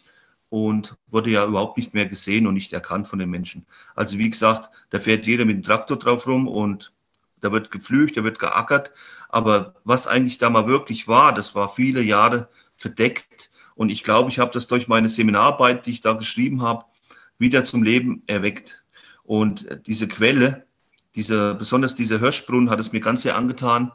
und 0.49 0.97
wurde 1.07 1.31
ja 1.31 1.47
überhaupt 1.47 1.77
nicht 1.77 1.95
mehr 1.95 2.07
gesehen 2.07 2.49
und 2.49 2.55
nicht 2.55 2.73
erkannt 2.73 3.07
von 3.07 3.21
den 3.21 3.31
Menschen. 3.31 3.65
Also 3.95 4.19
wie 4.19 4.31
gesagt, 4.31 4.71
da 4.91 4.99
fährt 4.99 5.29
jeder 5.29 5.45
mit 5.45 5.57
dem 5.57 5.63
Traktor 5.63 5.97
drauf 5.97 6.27
rum 6.27 6.49
und 6.49 6.93
da 7.43 7.53
wird 7.53 7.71
gepflügt, 7.71 8.17
da 8.17 8.25
wird 8.25 8.39
geackert. 8.39 8.93
Aber 9.29 9.75
was 9.85 10.07
eigentlich 10.07 10.39
da 10.39 10.49
mal 10.49 10.67
wirklich 10.67 11.09
war, 11.09 11.35
das 11.35 11.55
war 11.55 11.69
viele 11.69 12.03
Jahre 12.03 12.49
verdeckt. 12.77 13.51
Und 13.75 13.91
ich 13.91 14.03
glaube, 14.03 14.31
ich 14.31 14.39
habe 14.39 14.53
das 14.53 14.67
durch 14.69 14.89
meine 14.89 15.09
Seminararbeit, 15.09 15.87
die 15.87 15.91
ich 15.91 16.01
da 16.01 16.15
geschrieben 16.15 16.63
habe, 16.63 16.85
wieder 17.39 17.65
zum 17.65 17.83
Leben 17.83 18.23
erweckt. 18.27 18.85
Und 19.25 19.67
diese 19.87 20.09
Quelle, 20.09 20.67
diese, 21.15 21.55
besonders 21.55 21.95
dieser 21.95 22.19
Hirschbrunnen 22.19 22.71
hat 22.71 22.81
es 22.81 22.93
mir 22.93 23.01
ganz 23.01 23.23
sehr 23.23 23.37
angetan, 23.37 23.93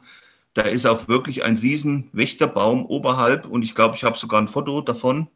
da 0.54 0.62
ist 0.62 0.86
auch 0.86 1.08
wirklich 1.08 1.44
ein 1.44 1.56
riesen 1.56 2.08
Wächterbaum 2.12 2.86
oberhalb 2.86 3.46
und 3.46 3.62
ich 3.62 3.74
glaube, 3.74 3.96
ich 3.96 4.04
habe 4.04 4.18
sogar 4.18 4.40
ein 4.40 4.48
Foto 4.48 4.80
davon, 4.80 5.28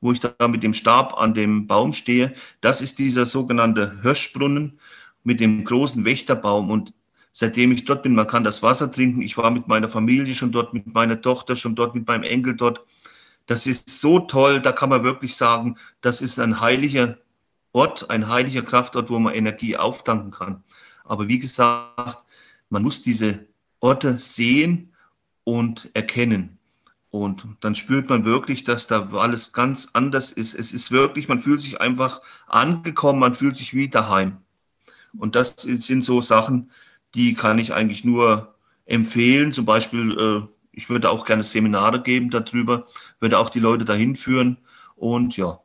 wo 0.00 0.12
ich 0.12 0.20
da 0.20 0.48
mit 0.48 0.62
dem 0.62 0.74
Stab 0.74 1.16
an 1.16 1.34
dem 1.34 1.66
Baum 1.66 1.92
stehe. 1.92 2.34
Das 2.60 2.80
ist 2.80 2.98
dieser 2.98 3.26
sogenannte 3.26 4.02
Hirschbrunnen 4.02 4.78
mit 5.22 5.40
dem 5.40 5.64
großen 5.64 6.04
Wächterbaum 6.04 6.70
und 6.70 6.94
seitdem 7.38 7.70
ich 7.70 7.84
dort 7.84 8.02
bin, 8.02 8.16
man 8.16 8.26
kann 8.26 8.42
das 8.42 8.64
Wasser 8.64 8.90
trinken. 8.90 9.22
Ich 9.22 9.36
war 9.36 9.52
mit 9.52 9.68
meiner 9.68 9.88
Familie 9.88 10.34
schon 10.34 10.50
dort, 10.50 10.74
mit 10.74 10.92
meiner 10.92 11.20
Tochter 11.20 11.54
schon 11.54 11.76
dort, 11.76 11.94
mit 11.94 12.04
meinem 12.04 12.24
Enkel 12.24 12.56
dort. 12.56 12.84
Das 13.46 13.68
ist 13.68 13.88
so 13.88 14.18
toll, 14.18 14.60
da 14.60 14.72
kann 14.72 14.88
man 14.88 15.04
wirklich 15.04 15.36
sagen, 15.36 15.76
das 16.00 16.20
ist 16.20 16.40
ein 16.40 16.60
heiliger 16.60 17.16
Ort, 17.70 18.10
ein 18.10 18.26
heiliger 18.26 18.62
Kraftort, 18.62 19.08
wo 19.08 19.20
man 19.20 19.34
Energie 19.34 19.76
auftanken 19.76 20.32
kann. 20.32 20.64
Aber 21.04 21.28
wie 21.28 21.38
gesagt, 21.38 22.24
man 22.70 22.82
muss 22.82 23.02
diese 23.02 23.46
Orte 23.78 24.18
sehen 24.18 24.92
und 25.44 25.92
erkennen. 25.94 26.58
Und 27.10 27.46
dann 27.60 27.76
spürt 27.76 28.08
man 28.08 28.24
wirklich, 28.24 28.64
dass 28.64 28.88
da 28.88 29.10
alles 29.12 29.52
ganz 29.52 29.90
anders 29.92 30.32
ist. 30.32 30.56
Es 30.56 30.72
ist 30.72 30.90
wirklich, 30.90 31.28
man 31.28 31.38
fühlt 31.38 31.62
sich 31.62 31.80
einfach 31.80 32.20
angekommen, 32.48 33.20
man 33.20 33.36
fühlt 33.36 33.54
sich 33.54 33.74
wie 33.74 33.88
daheim. 33.88 34.38
Und 35.16 35.36
das 35.36 35.54
sind 35.56 36.04
so 36.04 36.20
Sachen, 36.20 36.72
die 37.18 37.34
kann 37.34 37.58
ich 37.58 37.74
eigentlich 37.74 38.04
nur 38.04 38.54
empfehlen. 38.86 39.52
Zum 39.52 39.64
Beispiel, 39.64 40.16
äh, 40.18 40.48
ich 40.70 40.88
würde 40.88 41.10
auch 41.10 41.24
gerne 41.24 41.42
Seminare 41.42 42.00
geben 42.00 42.30
darüber, 42.30 42.86
würde 43.18 43.38
auch 43.38 43.50
die 43.50 43.58
Leute 43.58 43.84
dahin 43.84 44.14
führen. 44.14 44.58
Und 44.94 45.36
ja. 45.36 45.60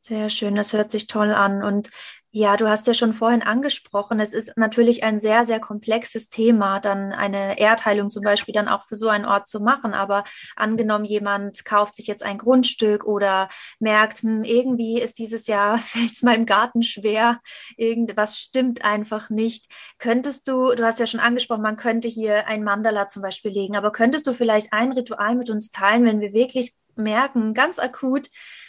Sehr 0.00 0.30
schön, 0.30 0.54
das 0.54 0.72
hört 0.72 0.90
sich 0.92 1.08
toll 1.08 1.32
an. 1.32 1.64
Und 1.64 1.90
ja, 2.36 2.56
du 2.56 2.68
hast 2.68 2.88
ja 2.88 2.94
schon 2.94 3.12
vorhin 3.12 3.42
angesprochen, 3.42 4.18
es 4.18 4.34
ist 4.34 4.56
natürlich 4.56 5.04
ein 5.04 5.20
sehr, 5.20 5.44
sehr 5.44 5.60
komplexes 5.60 6.28
Thema, 6.28 6.80
dann 6.80 7.12
eine 7.12 7.60
Erdheilung 7.60 8.10
zum 8.10 8.24
Beispiel 8.24 8.52
dann 8.52 8.66
auch 8.66 8.82
für 8.82 8.96
so 8.96 9.08
einen 9.08 9.24
Ort 9.24 9.46
zu 9.46 9.60
machen. 9.60 9.94
Aber 9.94 10.24
angenommen, 10.56 11.04
jemand 11.04 11.64
kauft 11.64 11.94
sich 11.94 12.08
jetzt 12.08 12.24
ein 12.24 12.38
Grundstück 12.38 13.04
oder 13.04 13.48
merkt, 13.78 14.22
hm, 14.22 14.42
irgendwie 14.42 15.00
ist 15.00 15.20
dieses 15.20 15.46
Jahr, 15.46 15.78
fällt 15.78 16.10
es 16.14 16.22
meinem 16.22 16.44
Garten 16.44 16.82
schwer, 16.82 17.38
irgendwas 17.76 18.36
stimmt 18.36 18.84
einfach 18.84 19.30
nicht. 19.30 19.70
Könntest 20.00 20.48
du, 20.48 20.74
du 20.74 20.84
hast 20.84 20.98
ja 20.98 21.06
schon 21.06 21.20
angesprochen, 21.20 21.62
man 21.62 21.76
könnte 21.76 22.08
hier 22.08 22.48
ein 22.48 22.64
Mandala 22.64 23.06
zum 23.06 23.22
Beispiel 23.22 23.52
legen, 23.52 23.76
aber 23.76 23.92
könntest 23.92 24.26
du 24.26 24.32
vielleicht 24.32 24.72
ein 24.72 24.90
Ritual 24.90 25.36
mit 25.36 25.50
uns 25.50 25.70
teilen, 25.70 26.04
wenn 26.04 26.20
wir 26.20 26.32
wirklich 26.32 26.74
merken, 26.96 27.54
ganz 27.54 27.78
akut, 27.78 28.28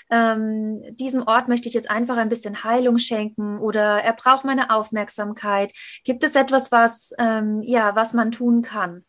ähm, 0.10 0.84
diesem 0.96 1.24
Ort 1.24 1.48
möchte 1.48 1.68
ich 1.68 1.74
jetzt 1.74 1.90
einfach 1.90 2.18
ein 2.18 2.30
bisschen 2.30 2.64
Heilung 2.64 2.98
schenken 2.98 3.58
oder 3.58 4.04
er 4.04 4.14
braucht 4.14 4.46
meine 4.46 4.70
Aufmerksamkeit. 4.70 5.74
Gibt 6.04 6.24
es 6.24 6.36
etwas, 6.36 6.72
was, 6.72 7.12
ähm, 7.18 7.62
ja, 7.64 7.96
was 7.96 8.14
man 8.14 8.32
tun 8.32 8.62
kann? 8.62 9.04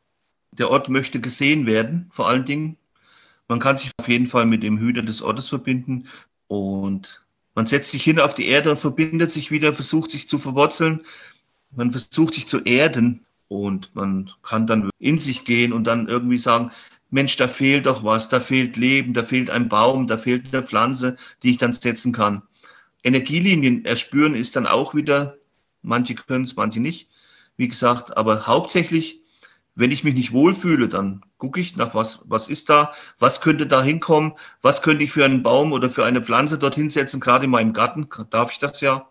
Der 0.52 0.70
Ort 0.70 0.88
möchte 0.88 1.20
gesehen 1.20 1.66
werden, 1.66 2.08
vor 2.12 2.28
allen 2.28 2.44
Dingen. 2.44 2.76
Man 3.48 3.60
kann 3.60 3.76
sich 3.76 3.90
auf 3.98 4.08
jeden 4.08 4.26
Fall 4.26 4.46
mit 4.46 4.62
dem 4.62 4.78
Hüter 4.78 5.02
des 5.02 5.22
Ortes 5.22 5.48
verbinden 5.48 6.08
und 6.48 7.26
man 7.54 7.66
setzt 7.66 7.90
sich 7.90 8.02
hin 8.02 8.18
auf 8.18 8.34
die 8.34 8.48
Erde 8.48 8.70
und 8.70 8.78
verbindet 8.78 9.30
sich 9.30 9.50
wieder, 9.50 9.72
versucht 9.72 10.10
sich 10.10 10.28
zu 10.28 10.38
verwurzeln. 10.38 11.04
Man 11.70 11.90
versucht 11.90 12.34
sich 12.34 12.48
zu 12.48 12.60
erden 12.60 13.26
Und 13.48 13.94
man 13.94 14.30
kann 14.42 14.66
dann 14.66 14.90
in 14.98 15.18
sich 15.18 15.44
gehen 15.44 15.72
und 15.72 15.86
dann 15.86 16.08
irgendwie 16.08 16.36
sagen, 16.36 16.72
Mensch, 17.16 17.38
da 17.38 17.48
fehlt 17.48 17.86
doch 17.86 18.04
was, 18.04 18.28
da 18.28 18.40
fehlt 18.40 18.76
Leben, 18.76 19.14
da 19.14 19.22
fehlt 19.22 19.48
ein 19.48 19.70
Baum, 19.70 20.06
da 20.06 20.18
fehlt 20.18 20.52
eine 20.52 20.62
Pflanze, 20.62 21.16
die 21.42 21.52
ich 21.52 21.56
dann 21.56 21.72
setzen 21.72 22.12
kann. 22.12 22.42
Energielinien 23.02 23.86
erspüren 23.86 24.34
ist 24.34 24.54
dann 24.54 24.66
auch 24.66 24.94
wieder, 24.94 25.38
manche 25.80 26.14
können 26.14 26.44
es, 26.44 26.56
manche 26.56 26.78
nicht, 26.78 27.08
wie 27.56 27.68
gesagt, 27.68 28.18
aber 28.18 28.46
hauptsächlich, 28.46 29.22
wenn 29.74 29.92
ich 29.92 30.04
mich 30.04 30.14
nicht 30.14 30.32
wohlfühle, 30.32 30.90
dann 30.90 31.22
gucke 31.38 31.58
ich 31.58 31.76
nach 31.76 31.94
was, 31.94 32.20
was 32.24 32.48
ist 32.48 32.68
da, 32.68 32.92
was 33.18 33.40
könnte 33.40 33.66
da 33.66 33.82
hinkommen, 33.82 34.34
was 34.60 34.82
könnte 34.82 35.02
ich 35.02 35.12
für 35.12 35.24
einen 35.24 35.42
Baum 35.42 35.72
oder 35.72 35.88
für 35.88 36.04
eine 36.04 36.22
Pflanze 36.22 36.58
dorthin 36.58 36.90
setzen, 36.90 37.20
gerade 37.20 37.46
in 37.46 37.50
meinem 37.50 37.72
Garten, 37.72 38.08
darf 38.28 38.52
ich 38.52 38.58
das 38.58 38.82
ja. 38.82 39.08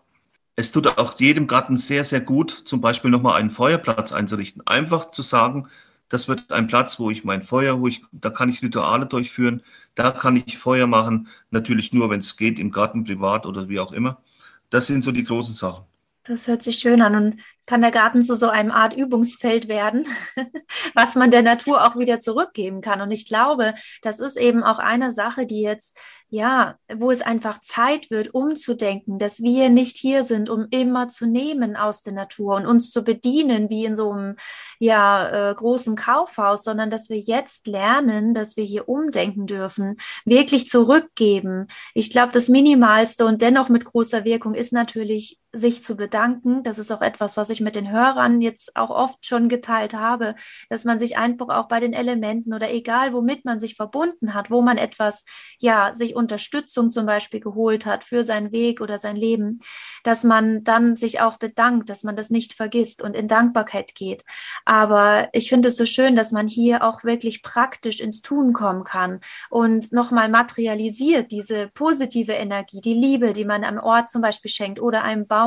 Es 0.54 0.70
tut 0.70 0.86
auch 0.86 1.18
jedem 1.18 1.48
Garten 1.48 1.76
sehr, 1.76 2.04
sehr 2.04 2.20
gut, 2.20 2.52
zum 2.66 2.80
Beispiel 2.80 3.10
nochmal 3.10 3.40
einen 3.40 3.50
Feuerplatz 3.50 4.12
einzurichten. 4.12 4.64
Einfach 4.64 5.10
zu 5.10 5.22
sagen, 5.22 5.66
das 6.08 6.28
wird 6.28 6.52
ein 6.52 6.66
Platz, 6.66 6.98
wo 6.98 7.10
ich 7.10 7.24
mein 7.24 7.42
Feuer, 7.42 7.80
wo 7.80 7.88
ich, 7.88 8.02
da 8.12 8.30
kann 8.30 8.48
ich 8.48 8.62
Rituale 8.62 9.06
durchführen, 9.06 9.62
da 9.94 10.10
kann 10.10 10.36
ich 10.36 10.58
Feuer 10.58 10.86
machen, 10.86 11.28
natürlich 11.50 11.92
nur, 11.92 12.10
wenn 12.10 12.20
es 12.20 12.36
geht, 12.36 12.58
im 12.58 12.70
Garten, 12.70 13.04
privat 13.04 13.46
oder 13.46 13.68
wie 13.68 13.80
auch 13.80 13.92
immer. 13.92 14.22
Das 14.70 14.86
sind 14.86 15.02
so 15.02 15.12
die 15.12 15.24
großen 15.24 15.54
Sachen. 15.54 15.84
Das 16.24 16.46
hört 16.48 16.62
sich 16.62 16.78
schön 16.78 17.02
an 17.02 17.14
und 17.14 17.40
kann 17.66 17.82
der 17.82 17.90
Garten 17.90 18.22
zu 18.22 18.36
so 18.36 18.48
einem 18.48 18.70
Art 18.70 18.96
Übungsfeld 18.96 19.68
werden, 19.68 20.06
was 20.94 21.14
man 21.14 21.30
der 21.30 21.42
Natur 21.42 21.84
auch 21.84 21.98
wieder 21.98 22.20
zurückgeben 22.20 22.80
kann. 22.80 23.00
Und 23.00 23.10
ich 23.10 23.26
glaube, 23.26 23.74
das 24.02 24.20
ist 24.20 24.36
eben 24.36 24.62
auch 24.62 24.78
eine 24.78 25.12
Sache, 25.12 25.46
die 25.46 25.60
jetzt 25.60 25.98
ja, 26.28 26.76
wo 26.92 27.12
es 27.12 27.22
einfach 27.22 27.60
Zeit 27.60 28.10
wird, 28.10 28.34
umzudenken, 28.34 29.18
dass 29.18 29.40
wir 29.42 29.68
nicht 29.68 29.96
hier 29.96 30.24
sind, 30.24 30.50
um 30.50 30.66
immer 30.70 31.08
zu 31.08 31.24
nehmen 31.24 31.76
aus 31.76 32.02
der 32.02 32.14
Natur 32.14 32.56
und 32.56 32.66
uns 32.66 32.90
zu 32.90 33.04
bedienen 33.04 33.70
wie 33.70 33.84
in 33.84 33.94
so 33.94 34.10
einem 34.10 34.36
ja, 34.80 35.50
äh, 35.50 35.54
großen 35.54 35.94
Kaufhaus, 35.94 36.64
sondern 36.64 36.90
dass 36.90 37.10
wir 37.10 37.18
jetzt 37.18 37.68
lernen, 37.68 38.34
dass 38.34 38.56
wir 38.56 38.64
hier 38.64 38.88
umdenken 38.88 39.46
dürfen, 39.46 39.98
wirklich 40.24 40.68
zurückgeben. 40.68 41.68
Ich 41.94 42.10
glaube, 42.10 42.32
das 42.32 42.48
Minimalste 42.48 43.24
und 43.24 43.40
dennoch 43.40 43.68
mit 43.68 43.84
großer 43.84 44.24
Wirkung 44.24 44.54
ist 44.54 44.72
natürlich, 44.72 45.38
sich 45.56 45.82
zu 45.82 45.96
bedanken. 45.96 46.62
Das 46.62 46.78
ist 46.78 46.92
auch 46.92 47.02
etwas, 47.02 47.36
was 47.36 47.50
ich 47.50 47.60
mit 47.60 47.76
den 47.76 47.90
Hörern 47.90 48.40
jetzt 48.40 48.76
auch 48.76 48.90
oft 48.90 49.24
schon 49.24 49.48
geteilt 49.48 49.94
habe, 49.94 50.34
dass 50.68 50.84
man 50.84 50.98
sich 50.98 51.16
einfach 51.16 51.48
auch 51.48 51.68
bei 51.68 51.80
den 51.80 51.92
Elementen 51.92 52.52
oder 52.52 52.70
egal, 52.72 53.12
womit 53.12 53.44
man 53.44 53.58
sich 53.58 53.74
verbunden 53.74 54.34
hat, 54.34 54.50
wo 54.50 54.62
man 54.62 54.78
etwas, 54.78 55.24
ja, 55.58 55.94
sich 55.94 56.14
Unterstützung 56.14 56.90
zum 56.90 57.06
Beispiel 57.06 57.40
geholt 57.40 57.86
hat 57.86 58.04
für 58.04 58.24
seinen 58.24 58.52
Weg 58.52 58.80
oder 58.80 58.98
sein 58.98 59.16
Leben, 59.16 59.60
dass 60.04 60.24
man 60.24 60.64
dann 60.64 60.96
sich 60.96 61.20
auch 61.20 61.38
bedankt, 61.38 61.88
dass 61.88 62.02
man 62.02 62.16
das 62.16 62.30
nicht 62.30 62.52
vergisst 62.52 63.02
und 63.02 63.14
in 63.14 63.28
Dankbarkeit 63.28 63.94
geht. 63.94 64.24
Aber 64.64 65.28
ich 65.32 65.48
finde 65.48 65.68
es 65.68 65.76
so 65.76 65.86
schön, 65.86 66.16
dass 66.16 66.32
man 66.32 66.48
hier 66.48 66.84
auch 66.84 67.04
wirklich 67.04 67.42
praktisch 67.42 68.00
ins 68.00 68.22
Tun 68.22 68.52
kommen 68.52 68.84
kann 68.84 69.20
und 69.50 69.92
nochmal 69.92 70.28
materialisiert 70.28 71.30
diese 71.30 71.68
positive 71.74 72.32
Energie, 72.32 72.80
die 72.80 72.94
Liebe, 72.94 73.32
die 73.32 73.44
man 73.44 73.64
am 73.64 73.78
Ort 73.78 74.10
zum 74.10 74.22
Beispiel 74.22 74.50
schenkt 74.50 74.80
oder 74.80 75.02
einem 75.02 75.26
Baum. 75.26 75.45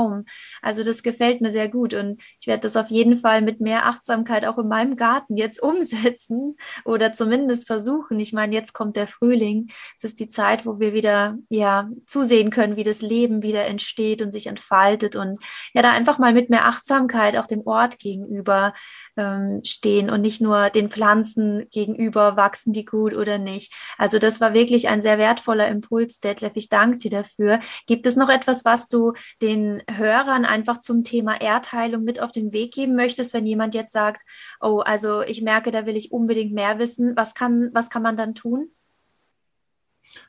Also 0.62 0.84
das 0.84 1.04
gefällt 1.04 1.42
mir 1.42 1.52
sehr 1.52 1.70
gut 1.70 1.94
und 1.94 2.22
ich 2.40 2.48
werde 2.48 2.62
das 2.62 2.76
auf 2.76 2.90
jeden 2.90 3.18
Fall 3.18 3.42
mit 3.42 3.60
mehr 3.60 3.86
Achtsamkeit 3.86 4.46
auch 4.46 4.58
in 4.58 4.68
meinem 4.68 4.96
Garten 4.96 5.38
jetzt 5.38 5.62
umsetzen 5.64 6.58
oder 6.86 7.14
zumindest 7.14 7.68
versuchen. 7.68 8.20
Ich 8.20 8.34
meine, 8.34 8.56
jetzt 8.56 8.74
kommt 8.74 8.96
der 8.96 9.08
Frühling. 9.08 9.70
Es 9.98 10.04
ist 10.04 10.20
die 10.20 10.30
Zeit, 10.30 10.66
wo 10.66 10.80
wir 10.80 10.94
wieder 10.94 11.38
ja 11.50 11.90
zusehen 12.08 12.50
können, 12.50 12.76
wie 12.76 12.84
das 12.84 13.02
Leben 13.02 13.42
wieder 13.42 13.66
entsteht 13.66 14.22
und 14.22 14.32
sich 14.32 14.48
entfaltet 14.48 15.16
und 15.16 15.38
ja 15.74 15.82
da 15.82 15.92
einfach 15.92 16.20
mal 16.20 16.34
mit 16.34 16.50
mehr 16.50 16.66
Achtsamkeit 16.66 17.38
auch 17.38 17.48
dem 17.48 17.66
Ort 17.66 18.00
gegenüber 18.00 18.74
ähm, 19.18 19.62
stehen 19.64 20.10
und 20.10 20.22
nicht 20.22 20.42
nur 20.42 20.70
den 20.70 20.90
Pflanzen 20.90 21.68
gegenüber, 21.72 22.38
wachsen 22.38 22.74
die 22.74 22.86
gut 22.86 23.14
oder 23.14 23.38
nicht. 23.38 23.74
Also 23.98 24.20
das 24.20 24.42
war 24.42 24.54
wirklich 24.54 24.88
ein 24.88 25.02
sehr 25.02 25.18
wertvoller 25.18 25.68
Impuls, 25.68 26.20
Detlef. 26.20 26.54
Ich 26.56 26.70
danke 26.70 26.98
dir 26.98 27.12
dafür. 27.12 27.60
Gibt 27.88 28.06
es 28.06 28.16
noch 28.16 28.30
etwas, 28.30 28.66
was 28.66 28.88
du 28.88 29.14
den 29.42 29.82
Hörern 29.98 30.46
einfach 30.46 30.80
zum 30.80 31.04
Thema 31.04 31.40
Erdheilung 31.40 32.04
mit 32.04 32.20
auf 32.20 32.32
den 32.32 32.54
Weg 32.54 32.74
geben 32.74 32.96
möchtest, 32.96 33.34
wenn 33.34 33.46
jemand 33.46 33.74
jetzt 33.76 33.94
sagt, 33.94 34.24
oh, 34.62 34.80
also 34.80 35.22
ich 35.22 35.42
merke, 35.42 35.72
da 35.72 35.86
will 35.86 35.98
ich 35.98 36.12
unbedingt 36.12 36.54
mehr 36.54 36.80
wissen. 36.80 37.16
Was 37.16 37.34
kann, 37.34 37.70
was 37.74 37.90
kann 37.90 38.04
man 38.04 38.18
dann 38.18 38.36
tun? 38.36 38.70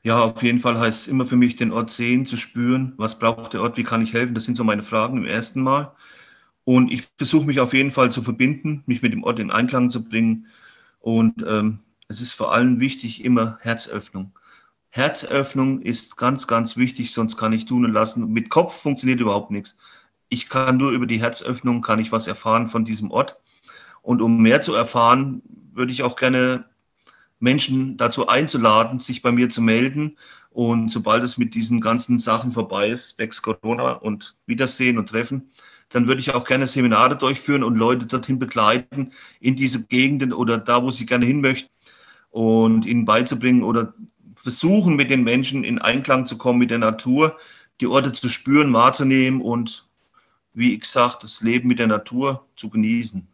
Ja, 0.02 0.22
auf 0.22 0.42
jeden 0.42 0.58
Fall 0.58 0.78
heißt 0.78 1.02
es 1.02 1.08
immer 1.08 1.24
für 1.24 1.36
mich, 1.36 1.56
den 1.56 1.72
Ort 1.72 1.90
sehen, 1.90 2.26
zu 2.26 2.36
spüren. 2.36 2.94
Was 2.96 3.18
braucht 3.18 3.54
der 3.54 3.62
Ort? 3.62 3.76
Wie 3.76 3.84
kann 3.84 4.02
ich 4.02 4.12
helfen? 4.12 4.34
Das 4.34 4.44
sind 4.44 4.56
so 4.56 4.64
meine 4.64 4.82
Fragen 4.82 5.18
im 5.18 5.24
ersten 5.24 5.62
Mal. 5.62 5.94
Und 6.64 6.90
ich 6.90 7.08
versuche 7.16 7.46
mich 7.46 7.60
auf 7.60 7.72
jeden 7.72 7.90
Fall 7.90 8.10
zu 8.10 8.22
verbinden, 8.22 8.82
mich 8.86 9.02
mit 9.02 9.12
dem 9.12 9.24
Ort 9.24 9.38
in 9.38 9.50
Einklang 9.50 9.90
zu 9.90 10.04
bringen. 10.04 10.46
Und 11.00 11.44
ähm, 11.46 11.80
es 12.08 12.20
ist 12.20 12.32
vor 12.32 12.52
allem 12.52 12.80
wichtig, 12.80 13.24
immer 13.24 13.58
Herzöffnung. 13.60 14.32
Herzöffnung 14.90 15.82
ist 15.82 16.16
ganz, 16.16 16.46
ganz 16.46 16.76
wichtig, 16.76 17.12
sonst 17.12 17.36
kann 17.36 17.52
ich 17.52 17.64
tun 17.64 17.84
und 17.84 17.92
lassen. 17.92 18.32
Mit 18.32 18.50
Kopf 18.50 18.80
funktioniert 18.82 19.20
überhaupt 19.20 19.50
nichts. 19.50 19.76
Ich 20.28 20.48
kann 20.48 20.76
nur 20.76 20.90
über 20.90 21.06
die 21.06 21.20
Herzöffnung, 21.20 21.80
kann 21.80 22.00
ich 22.00 22.12
was 22.12 22.26
erfahren 22.26 22.68
von 22.68 22.84
diesem 22.84 23.10
Ort. 23.10 23.36
Und 24.02 24.20
um 24.20 24.42
mehr 24.42 24.62
zu 24.62 24.74
erfahren, 24.74 25.42
würde 25.72 25.92
ich 25.92 26.02
auch 26.02 26.16
gerne 26.16 26.64
Menschen 27.38 27.96
dazu 27.96 28.28
einzuladen, 28.28 28.98
sich 28.98 29.22
bei 29.22 29.32
mir 29.32 29.48
zu 29.48 29.62
melden. 29.62 30.16
Und 30.50 30.90
sobald 30.90 31.22
es 31.22 31.38
mit 31.38 31.54
diesen 31.54 31.80
ganzen 31.80 32.18
Sachen 32.18 32.50
vorbei 32.50 32.88
ist, 32.90 33.16
Bex 33.16 33.42
Corona 33.42 33.92
und 33.92 34.36
Wiedersehen 34.46 34.98
und 34.98 35.08
Treffen, 35.08 35.50
dann 35.90 36.06
würde 36.06 36.20
ich 36.20 36.34
auch 36.34 36.44
gerne 36.44 36.66
Seminare 36.66 37.16
durchführen 37.16 37.62
und 37.62 37.76
Leute 37.76 38.06
dorthin 38.06 38.38
begleiten 38.38 39.12
in 39.40 39.54
diese 39.54 39.86
Gegenden 39.86 40.32
oder 40.32 40.58
da, 40.58 40.82
wo 40.82 40.90
sie 40.90 41.06
gerne 41.06 41.26
hin 41.26 41.40
möchten 41.40 41.70
und 42.30 42.86
ihnen 42.86 43.04
beizubringen 43.04 43.62
oder 43.62 43.92
versuchen, 44.42 44.96
mit 44.96 45.10
den 45.10 45.22
Menschen 45.22 45.64
in 45.64 45.78
Einklang 45.78 46.26
zu 46.26 46.38
kommen 46.38 46.58
mit 46.58 46.70
der 46.70 46.78
Natur, 46.78 47.36
die 47.80 47.86
Orte 47.86 48.12
zu 48.12 48.28
spüren, 48.28 48.72
wahrzunehmen 48.72 49.40
und, 49.40 49.86
wie 50.52 50.78
gesagt, 50.78 51.22
das 51.24 51.40
Leben 51.40 51.68
mit 51.68 51.78
der 51.78 51.86
Natur 51.86 52.46
zu 52.56 52.70
genießen. 52.70 53.26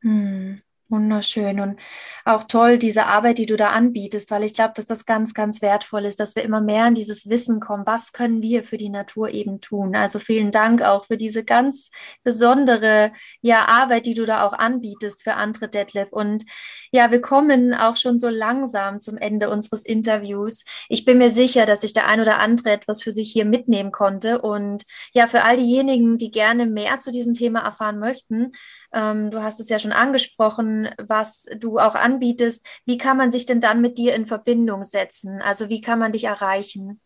Hm. 0.00 0.60
Wunderschön 0.92 1.58
und 1.58 1.80
auch 2.26 2.44
toll, 2.44 2.76
diese 2.76 3.06
Arbeit, 3.06 3.38
die 3.38 3.46
du 3.46 3.56
da 3.56 3.70
anbietest, 3.70 4.30
weil 4.30 4.44
ich 4.44 4.52
glaube, 4.52 4.74
dass 4.76 4.84
das 4.84 5.06
ganz, 5.06 5.32
ganz 5.32 5.62
wertvoll 5.62 6.04
ist, 6.04 6.20
dass 6.20 6.36
wir 6.36 6.42
immer 6.42 6.60
mehr 6.60 6.86
in 6.86 6.94
dieses 6.94 7.30
Wissen 7.30 7.60
kommen, 7.60 7.86
was 7.86 8.12
können 8.12 8.42
wir 8.42 8.62
für 8.62 8.76
die 8.76 8.90
Natur 8.90 9.30
eben 9.30 9.62
tun. 9.62 9.96
Also 9.96 10.18
vielen 10.18 10.50
Dank 10.50 10.82
auch 10.82 11.06
für 11.06 11.16
diese 11.16 11.44
ganz 11.44 11.90
besondere 12.22 13.12
ja, 13.40 13.64
Arbeit, 13.68 14.04
die 14.04 14.12
du 14.12 14.26
da 14.26 14.46
auch 14.46 14.52
anbietest 14.52 15.24
für 15.24 15.34
andere 15.34 15.68
Detlef. 15.68 16.12
Und 16.12 16.44
ja, 16.92 17.10
wir 17.10 17.22
kommen 17.22 17.72
auch 17.72 17.96
schon 17.96 18.18
so 18.18 18.28
langsam 18.28 19.00
zum 19.00 19.16
Ende 19.16 19.48
unseres 19.48 19.82
Interviews. 19.82 20.62
Ich 20.90 21.06
bin 21.06 21.16
mir 21.16 21.30
sicher, 21.30 21.64
dass 21.64 21.80
sich 21.80 21.94
der 21.94 22.06
ein 22.06 22.20
oder 22.20 22.38
andere 22.38 22.70
etwas 22.70 23.02
für 23.02 23.12
sich 23.12 23.32
hier 23.32 23.46
mitnehmen 23.46 23.92
konnte. 23.92 24.42
Und 24.42 24.84
ja, 25.14 25.26
für 25.26 25.42
all 25.42 25.56
diejenigen, 25.56 26.18
die 26.18 26.30
gerne 26.30 26.66
mehr 26.66 26.98
zu 26.98 27.10
diesem 27.10 27.32
Thema 27.32 27.60
erfahren 27.60 27.98
möchten, 27.98 28.52
ähm, 28.92 29.30
du 29.30 29.42
hast 29.42 29.58
es 29.58 29.70
ja 29.70 29.78
schon 29.78 29.92
angesprochen, 29.92 30.90
was 30.98 31.46
du 31.56 31.78
auch 31.78 31.94
anbietest. 31.94 32.64
Wie 32.84 32.98
kann 32.98 33.16
man 33.16 33.30
sich 33.30 33.46
denn 33.46 33.62
dann 33.62 33.80
mit 33.80 33.96
dir 33.96 34.14
in 34.14 34.26
Verbindung 34.26 34.82
setzen? 34.82 35.40
Also 35.40 35.70
wie 35.70 35.80
kann 35.80 35.98
man 35.98 36.12
dich 36.12 36.24
erreichen? 36.24 37.00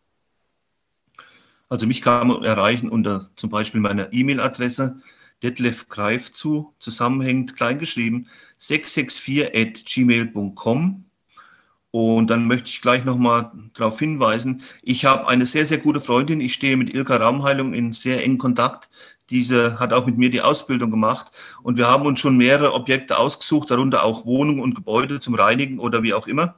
Also 1.69 1.87
mich 1.87 2.01
kann 2.01 2.27
man 2.27 2.43
erreichen 2.43 2.89
unter 2.89 3.29
zum 3.37 3.49
Beispiel 3.49 3.79
meiner 3.79 4.11
E-Mail-Adresse 4.11 5.01
Detlef 5.43 5.89
Greif 5.89 6.31
zu, 6.31 6.73
zusammenhängend 6.79 7.55
kleingeschrieben, 7.55 8.27
664 8.57 9.55
at 9.55 9.85
gmail.com. 9.85 11.05
Und 11.91 12.29
dann 12.29 12.45
möchte 12.47 12.69
ich 12.69 12.81
gleich 12.81 13.05
nochmal 13.05 13.51
darauf 13.73 13.99
hinweisen, 13.99 14.61
ich 14.83 15.05
habe 15.05 15.27
eine 15.27 15.45
sehr, 15.45 15.65
sehr 15.65 15.77
gute 15.77 16.01
Freundin. 16.01 16.41
Ich 16.41 16.53
stehe 16.53 16.77
mit 16.77 16.93
Ilka 16.93 17.15
Raumheilung 17.15 17.73
in 17.73 17.93
sehr 17.93 18.23
engen 18.23 18.37
Kontakt. 18.37 18.89
Diese 19.29 19.79
hat 19.79 19.93
auch 19.93 20.05
mit 20.05 20.17
mir 20.17 20.29
die 20.29 20.41
Ausbildung 20.41 20.91
gemacht 20.91 21.31
und 21.63 21.77
wir 21.77 21.87
haben 21.87 22.05
uns 22.05 22.19
schon 22.19 22.37
mehrere 22.37 22.73
Objekte 22.73 23.17
ausgesucht, 23.17 23.71
darunter 23.71 24.03
auch 24.03 24.25
Wohnungen 24.25 24.61
und 24.61 24.75
Gebäude 24.75 25.19
zum 25.19 25.35
Reinigen 25.35 25.79
oder 25.79 26.03
wie 26.03 26.13
auch 26.13 26.27
immer. 26.27 26.55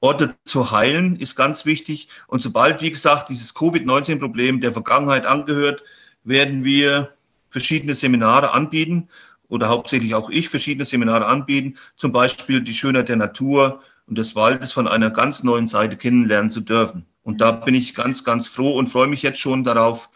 Orte 0.00 0.36
zu 0.44 0.70
heilen 0.70 1.16
ist 1.16 1.34
ganz 1.34 1.64
wichtig. 1.64 2.08
Und 2.28 2.42
sobald, 2.42 2.82
wie 2.82 2.90
gesagt, 2.90 3.30
dieses 3.30 3.54
Covid-19-Problem 3.54 4.60
der 4.60 4.72
Vergangenheit 4.72 5.26
angehört, 5.26 5.82
werden 6.22 6.62
wir 6.62 7.14
verschiedene 7.50 7.94
Seminare 7.94 8.52
anbieten 8.52 9.08
oder 9.48 9.68
hauptsächlich 9.68 10.14
auch 10.14 10.30
ich 10.30 10.48
verschiedene 10.48 10.84
Seminare 10.84 11.26
anbieten, 11.26 11.76
zum 11.96 12.12
Beispiel 12.12 12.60
die 12.60 12.74
Schönheit 12.74 13.08
der 13.08 13.16
Natur 13.16 13.82
und 14.06 14.18
des 14.18 14.36
Waldes 14.36 14.72
von 14.72 14.88
einer 14.88 15.10
ganz 15.10 15.42
neuen 15.42 15.66
Seite 15.66 15.96
kennenlernen 15.96 16.50
zu 16.50 16.60
dürfen. 16.60 17.06
Und 17.22 17.40
da 17.40 17.52
bin 17.52 17.74
ich 17.74 17.94
ganz, 17.94 18.24
ganz 18.24 18.48
froh 18.48 18.76
und 18.78 18.88
freue 18.88 19.06
mich 19.06 19.22
jetzt 19.22 19.40
schon 19.40 19.64
darauf, 19.64 20.10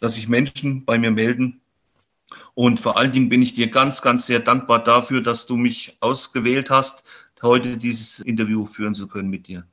dass 0.00 0.14
sich 0.14 0.28
Menschen 0.28 0.84
bei 0.84 0.98
mir 0.98 1.10
melden. 1.10 1.60
Und 2.54 2.80
vor 2.80 2.98
allen 2.98 3.12
Dingen 3.12 3.28
bin 3.28 3.40
ich 3.40 3.54
dir 3.54 3.70
ganz, 3.70 4.02
ganz 4.02 4.26
sehr 4.26 4.40
dankbar 4.40 4.82
dafür, 4.84 5.22
dass 5.22 5.46
du 5.46 5.56
mich 5.56 5.96
ausgewählt 6.00 6.70
hast, 6.70 7.04
heute 7.42 7.78
dieses 7.78 8.18
Interview 8.18 8.66
führen 8.66 8.94
zu 8.94 9.08
können 9.08 9.30
mit 9.30 9.46
dir. 9.46 9.64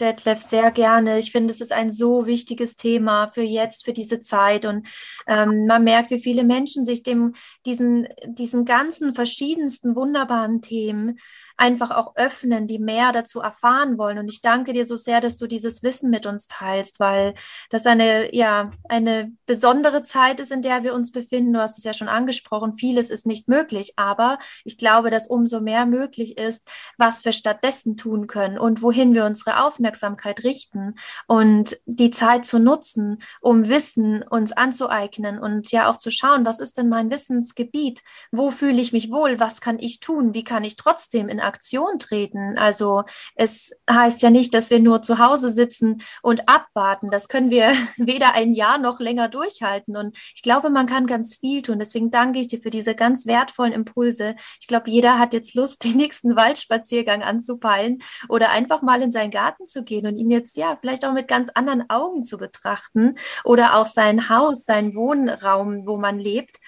Detlef, 0.00 0.42
sehr 0.42 0.70
gerne. 0.70 1.18
Ich 1.18 1.32
finde, 1.32 1.52
es 1.52 1.60
ist 1.60 1.72
ein 1.72 1.90
so 1.90 2.26
wichtiges 2.26 2.76
Thema 2.76 3.30
für 3.32 3.42
jetzt, 3.42 3.84
für 3.84 3.92
diese 3.92 4.20
Zeit. 4.20 4.64
Und 4.64 4.86
ähm, 5.26 5.66
man 5.66 5.84
merkt, 5.84 6.10
wie 6.10 6.20
viele 6.20 6.44
Menschen 6.44 6.84
sich 6.84 7.02
dem, 7.02 7.34
diesen, 7.66 8.08
diesen 8.26 8.64
ganzen 8.64 9.14
verschiedensten 9.14 9.96
wunderbaren 9.96 10.62
Themen 10.62 11.18
einfach 11.58 11.90
auch 11.90 12.14
öffnen, 12.14 12.66
die 12.66 12.78
mehr 12.78 13.12
dazu 13.12 13.40
erfahren 13.40 13.98
wollen. 13.98 14.18
Und 14.18 14.30
ich 14.30 14.40
danke 14.40 14.72
dir 14.72 14.86
so 14.86 14.96
sehr, 14.96 15.20
dass 15.20 15.36
du 15.36 15.46
dieses 15.46 15.82
Wissen 15.82 16.08
mit 16.08 16.24
uns 16.24 16.46
teilst, 16.46 17.00
weil 17.00 17.34
das 17.68 17.84
eine, 17.84 18.34
ja, 18.34 18.70
eine 18.88 19.32
besondere 19.46 20.04
Zeit 20.04 20.38
ist, 20.40 20.52
in 20.52 20.62
der 20.62 20.84
wir 20.84 20.94
uns 20.94 21.10
befinden. 21.10 21.52
Du 21.52 21.60
hast 21.60 21.76
es 21.76 21.84
ja 21.84 21.92
schon 21.92 22.08
angesprochen. 22.08 22.74
Vieles 22.74 23.10
ist 23.10 23.26
nicht 23.26 23.48
möglich, 23.48 23.94
aber 23.96 24.38
ich 24.64 24.78
glaube, 24.78 25.10
dass 25.10 25.26
umso 25.26 25.60
mehr 25.60 25.84
möglich 25.84 26.38
ist, 26.38 26.70
was 26.96 27.24
wir 27.24 27.32
stattdessen 27.32 27.96
tun 27.96 28.28
können 28.28 28.58
und 28.58 28.80
wohin 28.80 29.12
wir 29.12 29.24
unsere 29.24 29.64
Aufmerksamkeit 29.64 30.44
richten 30.44 30.94
und 31.26 31.76
die 31.86 32.10
Zeit 32.10 32.46
zu 32.46 32.60
nutzen, 32.60 33.18
um 33.40 33.68
Wissen 33.68 34.22
uns 34.22 34.52
anzueignen 34.52 35.38
und 35.40 35.72
ja 35.72 35.90
auch 35.90 35.96
zu 35.96 36.12
schauen, 36.12 36.46
was 36.46 36.60
ist 36.60 36.78
denn 36.78 36.88
mein 36.88 37.10
Wissensgebiet? 37.10 38.02
Wo 38.30 38.52
fühle 38.52 38.80
ich 38.80 38.92
mich 38.92 39.10
wohl? 39.10 39.40
Was 39.40 39.60
kann 39.60 39.80
ich 39.80 39.98
tun? 39.98 40.34
Wie 40.34 40.44
kann 40.44 40.62
ich 40.62 40.76
trotzdem 40.76 41.28
in 41.28 41.40
Aktion 41.48 41.98
treten. 41.98 42.56
Also 42.56 43.04
es 43.34 43.72
heißt 43.90 44.22
ja 44.22 44.30
nicht, 44.30 44.54
dass 44.54 44.70
wir 44.70 44.78
nur 44.78 45.02
zu 45.02 45.18
Hause 45.18 45.50
sitzen 45.50 46.02
und 46.22 46.48
abwarten. 46.48 47.10
Das 47.10 47.28
können 47.28 47.50
wir 47.50 47.72
weder 47.96 48.34
ein 48.34 48.54
Jahr 48.54 48.78
noch 48.78 49.00
länger 49.00 49.28
durchhalten. 49.28 49.96
Und 49.96 50.16
ich 50.34 50.42
glaube, 50.42 50.70
man 50.70 50.86
kann 50.86 51.06
ganz 51.06 51.36
viel 51.36 51.62
tun. 51.62 51.78
Deswegen 51.78 52.10
danke 52.10 52.38
ich 52.38 52.46
dir 52.46 52.60
für 52.60 52.70
diese 52.70 52.94
ganz 52.94 53.26
wertvollen 53.26 53.72
Impulse. 53.72 54.36
Ich 54.60 54.66
glaube, 54.66 54.90
jeder 54.90 55.18
hat 55.18 55.32
jetzt 55.32 55.54
Lust, 55.54 55.82
den 55.88 55.96
nächsten 55.96 56.36
Waldspaziergang 56.36 57.22
anzupeilen 57.22 58.02
oder 58.28 58.50
einfach 58.50 58.82
mal 58.82 59.02
in 59.02 59.10
seinen 59.10 59.30
Garten 59.30 59.66
zu 59.66 59.82
gehen 59.82 60.06
und 60.06 60.16
ihn 60.16 60.30
jetzt 60.30 60.56
ja 60.56 60.76
vielleicht 60.80 61.04
auch 61.04 61.12
mit 61.12 61.28
ganz 61.28 61.50
anderen 61.54 61.88
Augen 61.90 62.24
zu 62.24 62.38
betrachten 62.38 63.16
oder 63.44 63.74
auch 63.74 63.86
sein 63.86 64.28
Haus, 64.28 64.64
sein 64.64 64.94
Wohnraum, 64.94 65.86
wo 65.86 65.96
man 65.96 66.18
lebt. 66.18 66.58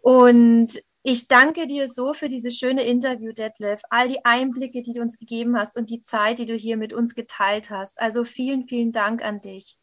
Und 0.00 0.68
ich 1.08 1.28
danke 1.28 1.68
dir 1.68 1.88
so 1.88 2.14
für 2.14 2.28
dieses 2.28 2.58
schöne 2.58 2.82
Interview, 2.82 3.30
Detlef, 3.30 3.80
all 3.90 4.08
die 4.08 4.24
Einblicke, 4.24 4.82
die 4.82 4.92
du 4.92 5.00
uns 5.00 5.18
gegeben 5.18 5.56
hast 5.56 5.76
und 5.76 5.88
die 5.88 6.00
Zeit, 6.00 6.40
die 6.40 6.46
du 6.46 6.54
hier 6.54 6.76
mit 6.76 6.92
uns 6.92 7.14
geteilt 7.14 7.70
hast. 7.70 8.00
Also 8.00 8.24
vielen, 8.24 8.66
vielen 8.66 8.90
Dank 8.90 9.24
an 9.24 9.40
dich. 9.40 9.78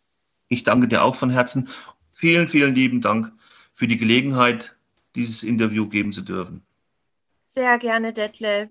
Ich 0.49 0.65
danke 0.65 0.89
dir 0.89 1.01
auch 1.01 1.15
von 1.15 1.29
Herzen. 1.29 1.69
Vielen, 2.11 2.49
vielen 2.49 2.75
lieben 2.75 2.99
Dank 2.99 3.31
für 3.73 3.87
die 3.87 3.95
Gelegenheit, 3.95 4.75
dieses 5.15 5.43
Interview 5.43 5.87
geben 5.87 6.11
zu 6.11 6.23
dürfen. 6.23 6.61
Sehr 7.45 7.77
gerne, 7.77 8.11
Detlef. 8.11 8.67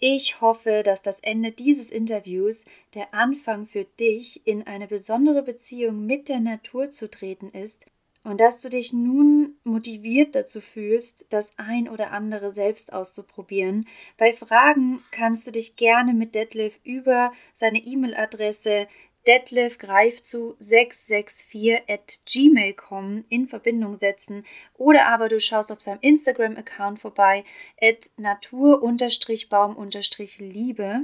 Ich 0.00 0.40
hoffe, 0.40 0.82
dass 0.84 1.02
das 1.02 1.20
Ende 1.20 1.52
dieses 1.52 1.90
Interviews 1.90 2.64
der 2.94 3.14
Anfang 3.14 3.68
für 3.68 3.84
dich, 3.84 4.44
in 4.44 4.66
eine 4.66 4.88
besondere 4.88 5.44
Beziehung 5.44 6.04
mit 6.04 6.28
der 6.28 6.40
Natur 6.40 6.90
zu 6.90 7.08
treten 7.08 7.50
ist 7.50 7.86
und 8.28 8.42
dass 8.42 8.60
du 8.60 8.68
dich 8.68 8.92
nun 8.92 9.56
motiviert 9.64 10.34
dazu 10.34 10.60
fühlst, 10.60 11.24
das 11.30 11.52
ein 11.56 11.88
oder 11.88 12.10
andere 12.10 12.50
selbst 12.50 12.92
auszuprobieren. 12.92 13.86
Bei 14.18 14.34
Fragen 14.34 15.02
kannst 15.10 15.46
du 15.46 15.50
dich 15.50 15.76
gerne 15.76 16.12
mit 16.12 16.34
Detlef 16.34 16.78
über 16.84 17.32
seine 17.54 17.78
E-Mail-Adresse 17.78 18.86
Detlef 19.28 19.76
greift 19.76 20.24
zu 20.24 20.56
664 20.58 21.82
at 21.86 22.20
gmail.com 22.24 23.26
in 23.28 23.46
Verbindung 23.46 23.96
setzen 23.96 24.46
oder 24.72 25.06
aber 25.06 25.28
du 25.28 25.38
schaust 25.38 25.70
auf 25.70 25.80
seinem 25.80 25.98
Instagram-Account 26.00 26.98
vorbei 26.98 27.44
at 27.78 28.08
natur-baum-liebe. 28.16 31.00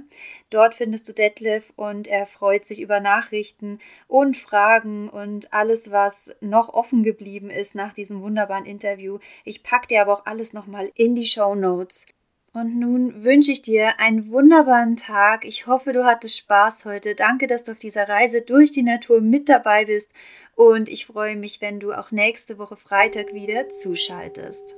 Dort 0.48 0.74
findest 0.74 1.06
du 1.06 1.12
Detlef 1.12 1.74
und 1.76 2.08
er 2.08 2.24
freut 2.24 2.64
sich 2.64 2.80
über 2.80 3.00
Nachrichten 3.00 3.78
und 4.08 4.38
Fragen 4.38 5.10
und 5.10 5.52
alles, 5.52 5.90
was 5.90 6.34
noch 6.40 6.70
offen 6.70 7.02
geblieben 7.02 7.50
ist 7.50 7.74
nach 7.74 7.92
diesem 7.92 8.22
wunderbaren 8.22 8.64
Interview. 8.64 9.18
Ich 9.44 9.62
packe 9.62 9.88
dir 9.88 10.00
aber 10.00 10.14
auch 10.14 10.24
alles 10.24 10.54
nochmal 10.54 10.90
in 10.94 11.14
die 11.14 11.26
Show 11.26 11.54
Notes. 11.54 12.06
Und 12.54 12.78
nun 12.78 13.24
wünsche 13.24 13.50
ich 13.50 13.62
dir 13.62 13.98
einen 13.98 14.30
wunderbaren 14.30 14.94
Tag. 14.94 15.44
Ich 15.44 15.66
hoffe, 15.66 15.92
du 15.92 16.04
hattest 16.04 16.38
Spaß 16.38 16.84
heute. 16.84 17.16
Danke, 17.16 17.48
dass 17.48 17.64
du 17.64 17.72
auf 17.72 17.80
dieser 17.80 18.08
Reise 18.08 18.42
durch 18.42 18.70
die 18.70 18.84
Natur 18.84 19.20
mit 19.20 19.48
dabei 19.48 19.86
bist. 19.86 20.12
Und 20.54 20.88
ich 20.88 21.06
freue 21.06 21.34
mich, 21.34 21.60
wenn 21.60 21.80
du 21.80 21.92
auch 21.92 22.12
nächste 22.12 22.56
Woche 22.56 22.76
Freitag 22.76 23.34
wieder 23.34 23.70
zuschaltest. 23.70 24.76